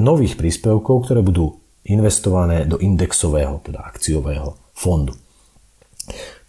nových 0.00 0.40
príspevkov, 0.40 1.04
ktoré 1.04 1.20
budú 1.20 1.60
investované 1.84 2.64
do 2.64 2.80
indexového, 2.80 3.60
teda 3.60 3.84
akciového 3.84 4.56
fondu. 4.72 5.12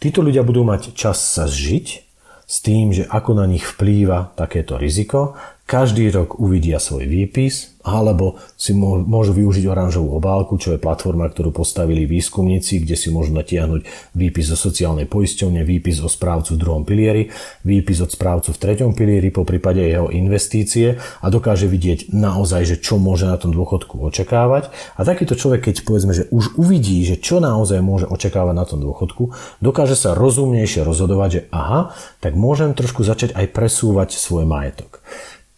Títo 0.02 0.24
ľudia 0.24 0.42
budú 0.42 0.66
mať 0.66 0.96
čas 0.96 1.20
sa 1.20 1.46
zžiť 1.46 2.11
s 2.52 2.60
tým, 2.60 2.92
že 2.92 3.08
ako 3.08 3.40
na 3.40 3.48
nich 3.48 3.64
vplýva 3.64 4.36
takéto 4.36 4.76
riziko. 4.76 5.40
Každý 5.72 6.12
rok 6.12 6.36
uvidia 6.36 6.84
svoj 6.84 7.08
výpis, 7.08 7.80
alebo 7.88 8.36
si 8.60 8.76
môžu 8.76 9.32
využiť 9.32 9.72
oranžovú 9.72 10.20
obálku, 10.20 10.60
čo 10.60 10.76
je 10.76 10.84
platforma, 10.84 11.32
ktorú 11.32 11.56
postavili 11.56 12.04
výskumníci, 12.04 12.84
kde 12.84 13.00
si 13.00 13.08
môžu 13.08 13.32
natiahnuť 13.40 14.12
výpis 14.12 14.52
zo 14.52 14.60
sociálnej 14.60 15.08
poisťovne, 15.08 15.64
výpis 15.64 16.04
o 16.04 16.12
správcu 16.12 16.60
v 16.60 16.62
druhom 16.62 16.84
pilieri, 16.84 17.32
výpis 17.64 18.04
od 18.04 18.12
správcu 18.12 18.52
v 18.52 18.60
treťom 18.60 18.92
pilieri, 18.92 19.32
po 19.32 19.48
prípade 19.48 19.80
jeho 19.80 20.12
investície 20.12 21.00
a 21.00 21.28
dokáže 21.32 21.72
vidieť 21.72 22.12
naozaj, 22.12 22.68
že 22.68 22.76
čo 22.84 23.00
môže 23.00 23.24
na 23.24 23.40
tom 23.40 23.56
dôchodku 23.56 23.96
očakávať. 23.96 24.76
A 25.00 25.08
takýto 25.08 25.40
človek, 25.40 25.72
keď 25.72 25.88
povedzme, 25.88 26.12
že 26.12 26.28
už 26.36 26.60
uvidí, 26.60 27.00
že 27.08 27.16
čo 27.16 27.40
naozaj 27.40 27.80
môže 27.80 28.12
očakávať 28.12 28.56
na 28.60 28.68
tom 28.68 28.84
dôchodku, 28.84 29.32
dokáže 29.64 29.96
sa 29.96 30.20
rozumnejšie 30.20 30.84
rozhodovať, 30.84 31.30
že 31.32 31.42
aha, 31.56 31.96
tak 32.20 32.36
môžem 32.36 32.76
trošku 32.76 33.08
začať 33.08 33.32
aj 33.40 33.56
presúvať 33.56 34.20
svoj 34.20 34.44
majetok 34.44 35.00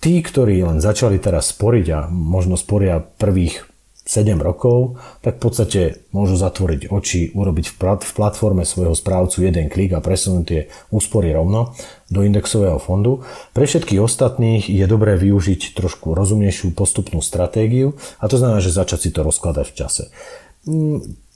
tí, 0.03 0.19
ktorí 0.19 0.59
len 0.59 0.83
začali 0.83 1.15
teraz 1.15 1.55
sporiť 1.55 1.85
a 1.95 1.99
možno 2.11 2.59
sporia 2.59 2.99
prvých 2.99 3.63
7 4.03 4.35
rokov, 4.35 4.99
tak 5.23 5.39
v 5.39 5.41
podstate 5.47 5.81
môžu 6.11 6.35
zatvoriť 6.35 6.91
oči, 6.91 7.31
urobiť 7.31 7.65
v, 7.71 7.75
plat, 7.79 8.03
v 8.03 8.11
platforme 8.11 8.67
svojho 8.67 8.91
správcu 8.99 9.47
jeden 9.47 9.71
klik 9.71 9.95
a 9.95 10.03
presunúť 10.03 10.43
tie 10.43 10.61
úspory 10.91 11.31
rovno 11.31 11.71
do 12.11 12.19
indexového 12.19 12.83
fondu. 12.83 13.23
Pre 13.55 13.63
všetkých 13.63 14.03
ostatných 14.03 14.67
je 14.67 14.83
dobré 14.91 15.15
využiť 15.15 15.71
trošku 15.71 16.11
rozumnejšiu 16.19 16.75
postupnú 16.75 17.23
stratégiu 17.23 17.95
a 18.19 18.27
to 18.27 18.35
znamená, 18.35 18.59
že 18.59 18.75
začať 18.75 19.07
si 19.07 19.09
to 19.15 19.23
rozkladať 19.23 19.71
v 19.71 19.75
čase. 19.79 20.03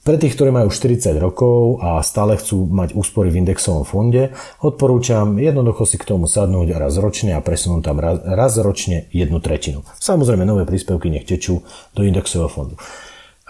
Pre 0.08 0.16
tých, 0.16 0.40
ktorí 0.40 0.48
majú 0.48 0.72
40 0.72 1.20
rokov 1.20 1.84
a 1.84 2.00
stále 2.00 2.40
chcú 2.40 2.64
mať 2.64 2.96
úspory 2.96 3.28
v 3.28 3.44
indexovom 3.44 3.84
fonde, 3.84 4.32
odporúčam 4.64 5.36
jednoducho 5.36 5.84
si 5.84 6.00
k 6.00 6.08
tomu 6.08 6.24
sadnúť 6.24 6.80
raz 6.80 6.96
ročne 6.96 7.36
a 7.36 7.44
presunúť 7.44 7.82
tam 7.84 8.00
raz, 8.00 8.16
raz 8.24 8.56
ročne 8.56 9.04
jednu 9.12 9.36
tretinu. 9.44 9.84
Samozrejme, 10.00 10.48
nové 10.48 10.64
príspevky 10.64 11.12
nech 11.12 11.28
tečú 11.28 11.60
do 11.92 12.08
indexového 12.08 12.48
fondu. 12.48 12.80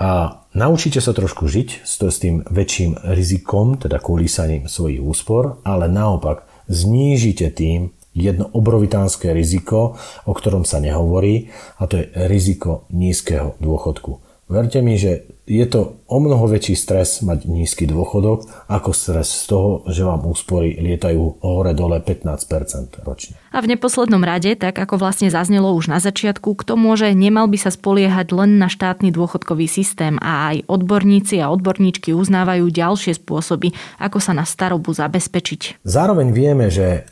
A 0.03 0.43
naučíte 0.51 0.99
sa 0.99 1.15
trošku 1.15 1.47
žiť 1.47 1.87
s 1.87 2.19
tým 2.19 2.43
väčším 2.51 3.07
rizikom, 3.15 3.79
teda 3.79 4.03
kolísaním 4.03 4.67
svojich 4.67 4.99
úspor, 4.99 5.63
ale 5.63 5.87
naopak 5.87 6.43
znížite 6.67 7.55
tým 7.55 7.95
jedno 8.19 8.51
obrovitánske 8.51 9.31
riziko, 9.31 9.95
o 10.27 10.35
ktorom 10.35 10.67
sa 10.67 10.83
nehovorí, 10.83 11.55
a 11.79 11.87
to 11.87 12.03
je 12.03 12.11
riziko 12.27 12.83
nízkeho 12.91 13.55
dôchodku. 13.63 14.27
Verte 14.49 14.81
mi, 14.81 14.97
že 14.97 15.29
je 15.45 15.61
to 15.69 16.01
o 16.09 16.17
mnoho 16.25 16.49
väčší 16.49 16.73
stres 16.73 17.21
mať 17.21 17.45
nízky 17.45 17.85
dôchodok, 17.85 18.49
ako 18.73 18.97
stres 18.97 19.29
z 19.29 19.45
toho, 19.53 19.85
že 19.85 20.09
vám 20.09 20.25
úspory 20.25 20.73
lietajú 20.81 21.45
hore-dole 21.45 22.01
15% 22.01 23.05
ročne. 23.05 23.37
A 23.53 23.61
v 23.61 23.77
neposlednom 23.77 24.25
rade, 24.25 24.57
tak 24.57 24.81
ako 24.81 24.97
vlastne 24.97 25.29
zaznelo 25.29 25.77
už 25.77 25.93
na 25.93 26.01
začiatku, 26.01 26.57
kto 26.65 26.81
môže, 26.81 27.13
nemal 27.13 27.45
by 27.45 27.61
sa 27.61 27.69
spoliehať 27.69 28.33
len 28.33 28.57
na 28.57 28.73
štátny 28.73 29.13
dôchodkový 29.13 29.69
systém 29.69 30.17
a 30.25 30.57
aj 30.57 30.65
odborníci 30.65 31.45
a 31.45 31.53
odborníčky 31.53 32.17
uznávajú 32.17 32.73
ďalšie 32.73 33.21
spôsoby, 33.21 33.77
ako 34.01 34.17
sa 34.17 34.33
na 34.33 34.49
starobu 34.49 34.97
zabezpečiť. 34.97 35.85
Zároveň 35.85 36.33
vieme, 36.33 36.73
že 36.73 37.05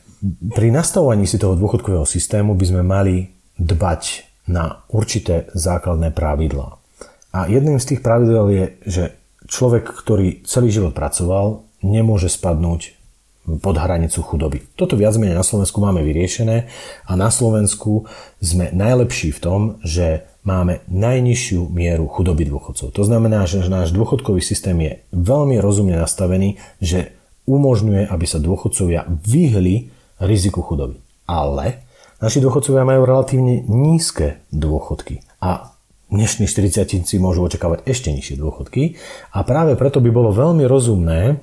pri 0.57 0.73
nastavovaní 0.73 1.29
si 1.29 1.37
toho 1.37 1.53
dôchodkového 1.53 2.09
systému 2.09 2.57
by 2.57 2.65
sme 2.65 2.81
mali 2.81 3.29
dbať 3.61 4.03
na 4.49 4.89
určité 4.89 5.53
základné 5.53 6.17
pravidlá. 6.17 6.86
A 7.37 7.45
jedným 7.53 7.77
z 7.77 7.93
tých 7.93 8.01
pravidel 8.01 8.49
je, 8.49 8.65
že 8.89 9.05
človek, 9.45 9.85
ktorý 9.93 10.41
celý 10.49 10.73
život 10.73 10.97
pracoval, 10.97 11.69
nemôže 11.85 12.33
spadnúť 12.33 12.97
pod 13.61 13.77
hranicu 13.77 14.25
chudoby. 14.25 14.65
Toto 14.73 14.97
viac 14.97 15.15
menej 15.21 15.37
na 15.37 15.45
Slovensku 15.45 15.79
máme 15.79 16.01
vyriešené 16.01 16.67
a 17.05 17.13
na 17.13 17.29
Slovensku 17.29 18.09
sme 18.41 18.73
najlepší 18.73 19.37
v 19.37 19.43
tom, 19.45 19.61
že 19.85 20.25
máme 20.49 20.81
najnižšiu 20.89 21.69
mieru 21.69 22.09
chudoby 22.09 22.49
dôchodcov. 22.49 22.89
To 22.91 23.03
znamená, 23.05 23.45
že 23.45 23.69
náš 23.69 23.93
dôchodkový 23.93 24.41
systém 24.41 24.81
je 24.81 24.93
veľmi 25.13 25.61
rozumne 25.61 25.95
nastavený, 26.01 26.57
že 26.81 27.13
umožňuje, 27.45 28.09
aby 28.09 28.25
sa 28.27 28.41
dôchodcovia 28.41 29.07
vyhli 29.07 29.93
riziku 30.25 30.65
chudoby. 30.65 30.99
Ale 31.29 31.85
naši 32.19 32.41
dôchodcovia 32.41 32.83
majú 32.83 33.05
relatívne 33.05 33.63
nízke 33.69 34.43
dôchodky. 34.51 35.23
A 35.39 35.76
dnešní 36.17 36.49
40 36.49 36.89
môžu 37.21 37.45
očakávať 37.45 37.85
ešte 37.85 38.09
nižšie 38.09 38.41
dôchodky 38.41 38.97
a 39.37 39.45
práve 39.45 39.77
preto 39.77 40.01
by 40.01 40.09
bolo 40.09 40.33
veľmi 40.33 40.65
rozumné 40.65 41.37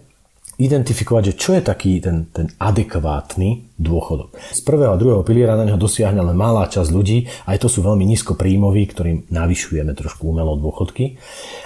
identifikovať, 0.57 1.33
že 1.33 1.37
čo 1.37 1.49
je 1.57 1.61
taký 1.65 1.97
ten, 1.97 2.29
ten 2.29 2.45
adekvátny 2.61 3.73
dôchodok. 3.77 4.37
Z 4.53 4.61
prvého 4.61 4.93
a 4.93 5.01
druhého 5.01 5.25
piliera 5.25 5.57
na 5.57 5.65
neho 5.65 5.81
dosiahne 5.81 6.21
len 6.21 6.37
malá 6.37 6.69
časť 6.69 6.89
ľudí, 6.93 7.25
aj 7.49 7.57
to 7.57 7.67
sú 7.69 7.81
veľmi 7.81 8.05
nízko 8.05 8.37
príjmoví, 8.37 8.85
ktorým 8.85 9.33
navyšujeme 9.33 9.97
trošku 9.97 10.29
umelo 10.29 10.53
dôchodky. 10.53 11.17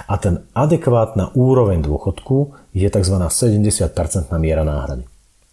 A 0.07 0.15
ten 0.15 0.47
adekvátna 0.55 1.35
úroveň 1.35 1.83
dôchodku 1.83 2.55
je 2.71 2.87
tzv. 2.87 3.15
70% 3.19 4.31
miera 4.39 4.63
náhrady. 4.63 5.03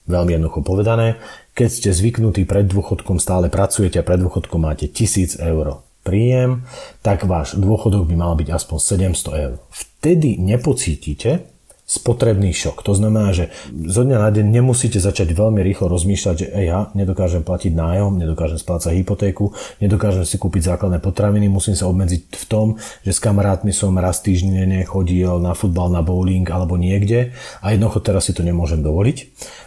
Veľmi 0.04 0.36
jednoducho 0.36 0.60
povedané, 0.60 1.16
keď 1.56 1.68
ste 1.72 1.90
zvyknutí 1.90 2.44
pred 2.44 2.68
dôchodkom, 2.68 3.16
stále 3.18 3.48
pracujete 3.48 3.98
a 3.98 4.06
pred 4.06 4.20
dôchodkom 4.20 4.60
máte 4.62 4.86
1000 4.86 5.40
eur 5.40 5.80
príjem, 6.04 6.68
tak 7.00 7.24
váš 7.24 7.56
dôchodok 7.56 8.04
by 8.04 8.14
mal 8.14 8.36
byť 8.36 8.48
aspoň 8.52 8.78
700 9.16 9.42
eur. 9.42 9.54
Vtedy 9.72 10.36
nepocítite, 10.36 11.54
spotrebný 11.84 12.48
šok. 12.56 12.80
To 12.80 12.96
znamená, 12.96 13.36
že 13.36 13.52
zo 13.68 14.08
dňa 14.08 14.16
na 14.16 14.32
deň 14.32 14.46
nemusíte 14.48 14.96
začať 14.96 15.36
veľmi 15.36 15.60
rýchlo 15.60 15.92
rozmýšľať, 15.92 16.36
že 16.40 16.48
ja 16.48 16.88
nedokážem 16.96 17.44
platiť 17.44 17.76
nájom, 17.76 18.16
nedokážem 18.16 18.56
splácať 18.56 18.96
hypotéku, 18.96 19.52
nedokážem 19.84 20.24
si 20.24 20.40
kúpiť 20.40 20.72
základné 20.74 21.04
potraviny, 21.04 21.44
musím 21.52 21.76
sa 21.76 21.84
obmedziť 21.92 22.20
v 22.32 22.44
tom, 22.48 22.66
že 23.04 23.12
s 23.12 23.20
kamarátmi 23.20 23.68
som 23.68 23.92
raz 24.00 24.24
týždenne 24.24 24.80
chodil 24.88 25.28
na 25.44 25.52
futbal, 25.52 25.92
na 25.92 26.00
bowling 26.00 26.48
alebo 26.48 26.80
niekde 26.80 27.36
a 27.60 27.76
jednoducho 27.76 28.00
teraz 28.00 28.26
si 28.26 28.32
to 28.32 28.40
nemôžem 28.40 28.80
dovoliť. 28.80 29.16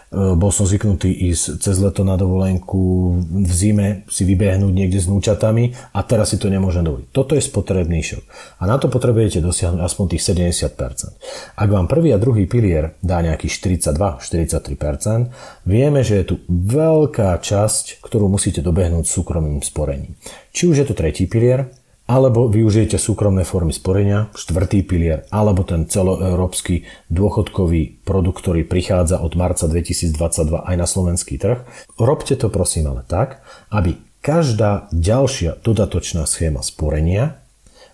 E, 0.08 0.39
bol 0.39 0.51
som 0.55 0.64
zvyknutý 0.64 1.12
ísť 1.12 1.60
cez 1.60 1.76
leto 1.84 2.08
na 2.08 2.16
dovolenku 2.16 2.80
v 3.28 3.51
zime 3.51 3.88
si 4.08 4.24
vybehnúť 4.24 4.72
niekde 4.72 5.03
s 5.03 5.12
núčatami 5.12 5.76
a 5.91 5.99
teraz 6.08 6.32
si 6.32 6.39
to 6.39 6.47
nemôžem 6.47 6.88
dovoliť. 6.88 7.12
Toto 7.12 7.36
je 7.36 7.43
spotrebný 7.43 7.99
šok. 7.99 8.24
A 8.64 8.72
na 8.72 8.80
to 8.80 8.88
potrebujete 8.88 9.43
dosiahnuť 9.43 9.84
aspoň 9.84 10.05
tých 10.16 10.24
70%. 10.32 11.60
Ak 11.60 11.68
vám 11.68 11.91
prvý 11.91 12.16
a 12.16 12.22
druhý 12.22 12.47
pilier 12.47 12.95
dá 13.03 13.20
nejakých 13.20 13.84
42-43%, 13.84 15.68
vieme, 15.68 15.99
že 16.08 16.24
je 16.24 16.26
tu 16.32 16.36
veľká 16.47 17.36
časť, 17.43 17.99
ktorú 17.99 18.32
musíte 18.32 18.64
dobehnúť 18.64 19.03
súkromným 19.03 19.60
sporením. 19.60 20.16
Či 20.55 20.72
už 20.72 20.76
je 20.82 20.88
to 20.88 20.95
tretí 20.95 21.28
pilier, 21.28 21.68
alebo 22.08 22.47
využijete 22.47 22.95
súkromné 22.95 23.43
formy 23.43 23.76
sporenia, 23.76 24.32
štvrtý 24.32 24.88
pilier, 24.88 25.28
alebo 25.28 25.68
ten 25.68 25.91
celoeurópsky 25.91 26.88
dôchodkový 27.12 28.01
produkt, 28.08 28.39
ktorý 28.39 28.64
prichádza 28.64 29.20
od 29.20 29.36
marca 29.36 29.68
2022 29.68 30.16
aj 30.64 30.76
na 30.80 30.88
slovenský 30.88 31.36
trh. 31.36 31.68
Robte 31.99 32.39
to 32.39 32.47
prosím 32.47 32.95
ale 32.95 33.03
tak, 33.03 33.43
aby 33.76 33.99
každá 34.24 34.88
ďalšia 34.95 35.60
dodatočná 35.60 36.24
schéma 36.24 36.64
sporenia 36.64 37.43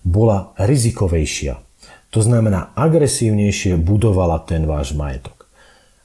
bola 0.05 0.53
rizikovejšia. 0.61 1.57
To 2.13 2.21
znamená, 2.21 2.77
agresívnejšie 2.77 3.81
budovala 3.81 4.45
ten 4.45 4.69
váš 4.69 4.93
majetok. 4.93 5.49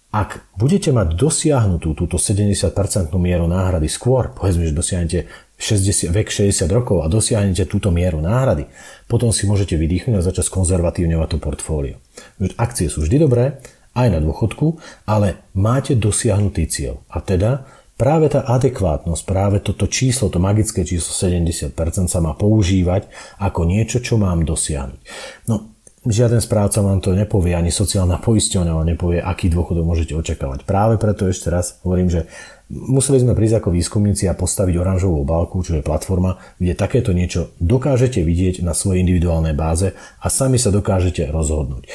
Ak 0.08 0.40
budete 0.56 0.88
mať 0.88 1.20
dosiahnutú 1.20 1.92
túto 1.92 2.16
70% 2.16 2.72
mieru 3.20 3.44
náhrady 3.44 3.92
skôr, 3.92 4.32
povedzme, 4.32 4.64
že 4.64 4.72
dosiahnete 4.72 5.28
60, 5.58 6.14
vek 6.14 6.30
60 6.30 6.70
rokov 6.70 7.02
a 7.02 7.10
dosiahnete 7.10 7.66
túto 7.66 7.90
mieru 7.90 8.22
náhrady, 8.22 8.70
potom 9.10 9.34
si 9.34 9.44
môžete 9.50 9.74
vydýchnuť 9.74 10.14
a 10.14 10.22
začať 10.22 10.46
skonzervatívňovať 10.46 11.28
to 11.34 11.38
portfólio. 11.42 11.96
Akcie 12.54 12.86
sú 12.86 13.02
vždy 13.02 13.26
dobré, 13.26 13.58
aj 13.98 14.08
na 14.14 14.22
dôchodku, 14.22 14.78
ale 15.10 15.42
máte 15.58 15.98
dosiahnutý 15.98 16.70
cieľ. 16.70 17.02
A 17.10 17.18
teda 17.18 17.66
práve 17.98 18.30
tá 18.30 18.46
adekvátnosť, 18.46 19.22
práve 19.26 19.58
toto 19.58 19.90
číslo, 19.90 20.30
to 20.30 20.38
magické 20.38 20.86
číslo 20.86 21.10
70% 21.10 21.74
sa 22.06 22.20
má 22.22 22.38
používať 22.38 23.10
ako 23.42 23.66
niečo, 23.66 23.98
čo 23.98 24.14
mám 24.14 24.46
dosiahnuť. 24.46 25.00
No, 25.50 25.74
žiaden 26.06 26.38
správca 26.38 26.78
vám 26.78 27.02
to 27.02 27.10
nepovie, 27.18 27.58
ani 27.58 27.74
sociálna 27.74 28.22
poisťovňa 28.22 28.72
vám 28.78 28.86
nepovie, 28.94 29.18
aký 29.18 29.50
dôchodok 29.50 29.82
môžete 29.82 30.14
očakávať. 30.14 30.62
Práve 30.62 30.94
preto 31.02 31.26
ešte 31.26 31.50
raz 31.50 31.82
hovorím, 31.82 32.06
že 32.06 32.30
Museli 32.68 33.24
sme 33.24 33.32
prísť 33.32 33.64
ako 33.64 33.72
výskumníci 33.72 34.28
a 34.28 34.36
postaviť 34.36 34.76
oranžovú 34.76 35.24
obálku, 35.24 35.64
čo 35.64 35.80
je 35.80 35.86
platforma, 35.86 36.36
kde 36.60 36.76
takéto 36.76 37.16
niečo 37.16 37.56
dokážete 37.64 38.20
vidieť 38.20 38.60
na 38.60 38.76
svojej 38.76 39.00
individuálnej 39.00 39.56
báze 39.56 39.96
a 40.20 40.28
sami 40.28 40.60
sa 40.60 40.68
dokážete 40.68 41.32
rozhodnúť. 41.32 41.88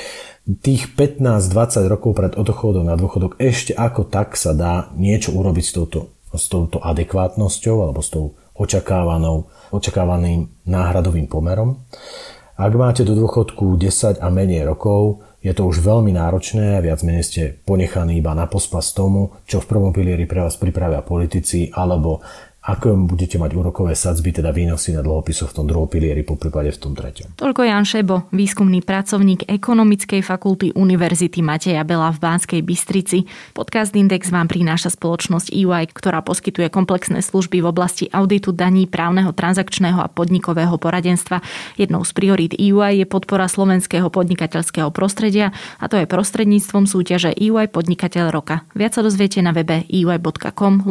Tých 0.43 0.97
15-20 0.97 1.93
rokov 1.93 2.11
pred 2.17 2.33
odchodom 2.33 2.89
na 2.89 2.97
dôchodok 2.97 3.37
ešte 3.37 3.77
ako 3.77 4.09
tak 4.09 4.33
sa 4.33 4.57
dá 4.57 4.89
niečo 4.97 5.37
urobiť 5.37 5.61
s 5.63 5.71
touto, 5.77 5.99
s 6.33 6.49
touto 6.49 6.81
adekvátnosťou 6.81 7.77
alebo 7.85 8.01
s 8.01 8.09
tou 8.09 8.33
očakávanou, 8.57 9.53
očakávaným 9.69 10.49
náhradovým 10.65 11.29
pomerom. 11.29 11.85
Ak 12.57 12.73
máte 12.73 13.05
do 13.05 13.13
dôchodku 13.13 13.77
10 13.77 14.21
a 14.21 14.27
menej 14.33 14.65
rokov, 14.65 15.21
je 15.43 15.51
to 15.51 15.67
už 15.67 15.83
veľmi 15.83 16.15
náročné 16.15 16.79
a 16.79 16.83
viac 16.83 17.03
menej 17.03 17.27
ste 17.27 17.43
ponechaní 17.67 18.23
iba 18.23 18.31
na 18.31 18.47
pospas 18.47 18.95
tomu, 18.95 19.35
čo 19.43 19.59
v 19.59 19.67
prvom 19.67 19.91
pilieri 19.91 20.23
pre 20.23 20.39
vás 20.39 20.55
pripravia 20.55 21.03
politici 21.03 21.67
alebo 21.75 22.23
ako 22.63 22.95
budete 23.11 23.35
mať 23.35 23.51
úrokové 23.59 23.91
sadzby, 23.91 24.31
teda 24.31 24.55
výnosy 24.55 24.95
na 24.95 25.03
dlhopisoch 25.03 25.51
v 25.51 25.55
tom 25.59 25.65
druhom 25.67 25.91
pilieri, 25.91 26.23
po 26.23 26.39
prípade 26.39 26.71
v 26.71 26.79
tom 26.79 26.95
treťom. 26.95 27.35
Toľko 27.35 27.61
Jan 27.67 27.83
Šebo, 27.83 28.31
výskumný 28.31 28.79
pracovník 28.79 29.51
Ekonomickej 29.51 30.23
fakulty 30.23 30.71
Univerzity 30.71 31.43
Mateja 31.43 31.83
Bela 31.83 32.07
v 32.15 32.23
Banskej 32.23 32.63
Bystrici. 32.63 33.27
Podcast 33.51 33.91
Index 33.91 34.31
vám 34.31 34.47
prináša 34.47 34.95
spoločnosť 34.95 35.51
EY, 35.51 35.91
ktorá 35.91 36.23
poskytuje 36.23 36.71
komplexné 36.71 37.19
služby 37.19 37.59
v 37.59 37.67
oblasti 37.67 38.07
auditu 38.15 38.55
daní, 38.55 38.87
právneho, 38.87 39.35
transakčného 39.35 39.99
a 39.99 40.07
podnikového 40.07 40.79
poradenstva. 40.79 41.43
Jednou 41.75 42.07
z 42.07 42.15
priorít 42.15 42.55
EY 42.55 43.03
je 43.03 43.05
podpora 43.05 43.51
slovenského 43.51 44.07
podnikateľského 44.07 44.87
prostredia 44.95 45.51
a 45.83 45.91
to 45.91 45.99
je 45.99 46.07
prostredníctvom 46.07 46.87
súťaže 46.87 47.35
EY 47.35 47.67
Podnikateľ 47.75 48.31
roka. 48.31 48.63
Viac 48.71 48.95
sa 48.95 49.03
dozviete 49.03 49.43
na 49.43 49.51
webe 49.51 49.83
ey.com. 49.91 50.87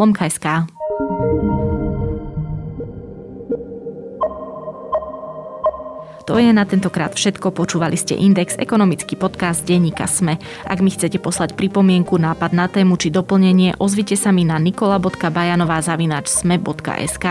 To 6.32 6.40
je 6.40 6.48
na 6.48 6.64
tentokrát 6.64 7.12
všetko. 7.12 7.52
Počúvali 7.52 7.92
ste 7.92 8.16
Index, 8.16 8.56
ekonomický 8.56 9.20
podcast 9.20 9.68
denníka 9.68 10.08
Sme. 10.08 10.40
Ak 10.64 10.80
mi 10.80 10.88
chcete 10.88 11.20
poslať 11.20 11.52
pripomienku, 11.52 12.16
nápad 12.16 12.56
na 12.56 12.72
tému 12.72 12.96
či 12.96 13.12
doplnenie, 13.12 13.76
ozvite 13.76 14.16
sa 14.16 14.32
mi 14.32 14.48
na 14.48 14.56
nikola.bajanová.sme.sk. 14.56 17.26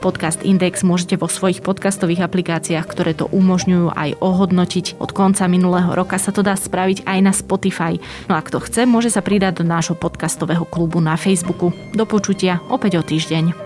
Podcast 0.00 0.40
Index 0.40 0.88
môžete 0.88 1.20
vo 1.20 1.28
svojich 1.28 1.60
podcastových 1.60 2.24
aplikáciách, 2.24 2.88
ktoré 2.88 3.12
to 3.12 3.28
umožňujú 3.28 3.92
aj 3.92 4.24
ohodnotiť. 4.24 5.04
Od 5.04 5.12
konca 5.12 5.44
minulého 5.52 5.92
roka 5.92 6.16
sa 6.16 6.32
to 6.32 6.40
dá 6.40 6.56
spraviť 6.56 7.04
aj 7.04 7.18
na 7.20 7.36
Spotify. 7.36 8.00
No 8.24 8.32
a 8.32 8.40
kto 8.40 8.64
chce, 8.64 8.88
môže 8.88 9.12
sa 9.12 9.20
pridať 9.20 9.60
do 9.60 9.68
nášho 9.68 10.00
podcastového 10.00 10.64
klubu 10.64 11.04
na 11.04 11.20
Facebooku. 11.20 11.76
Do 11.92 12.08
počutia 12.08 12.64
opäť 12.72 12.96
o 12.96 13.04
týždeň. 13.04 13.65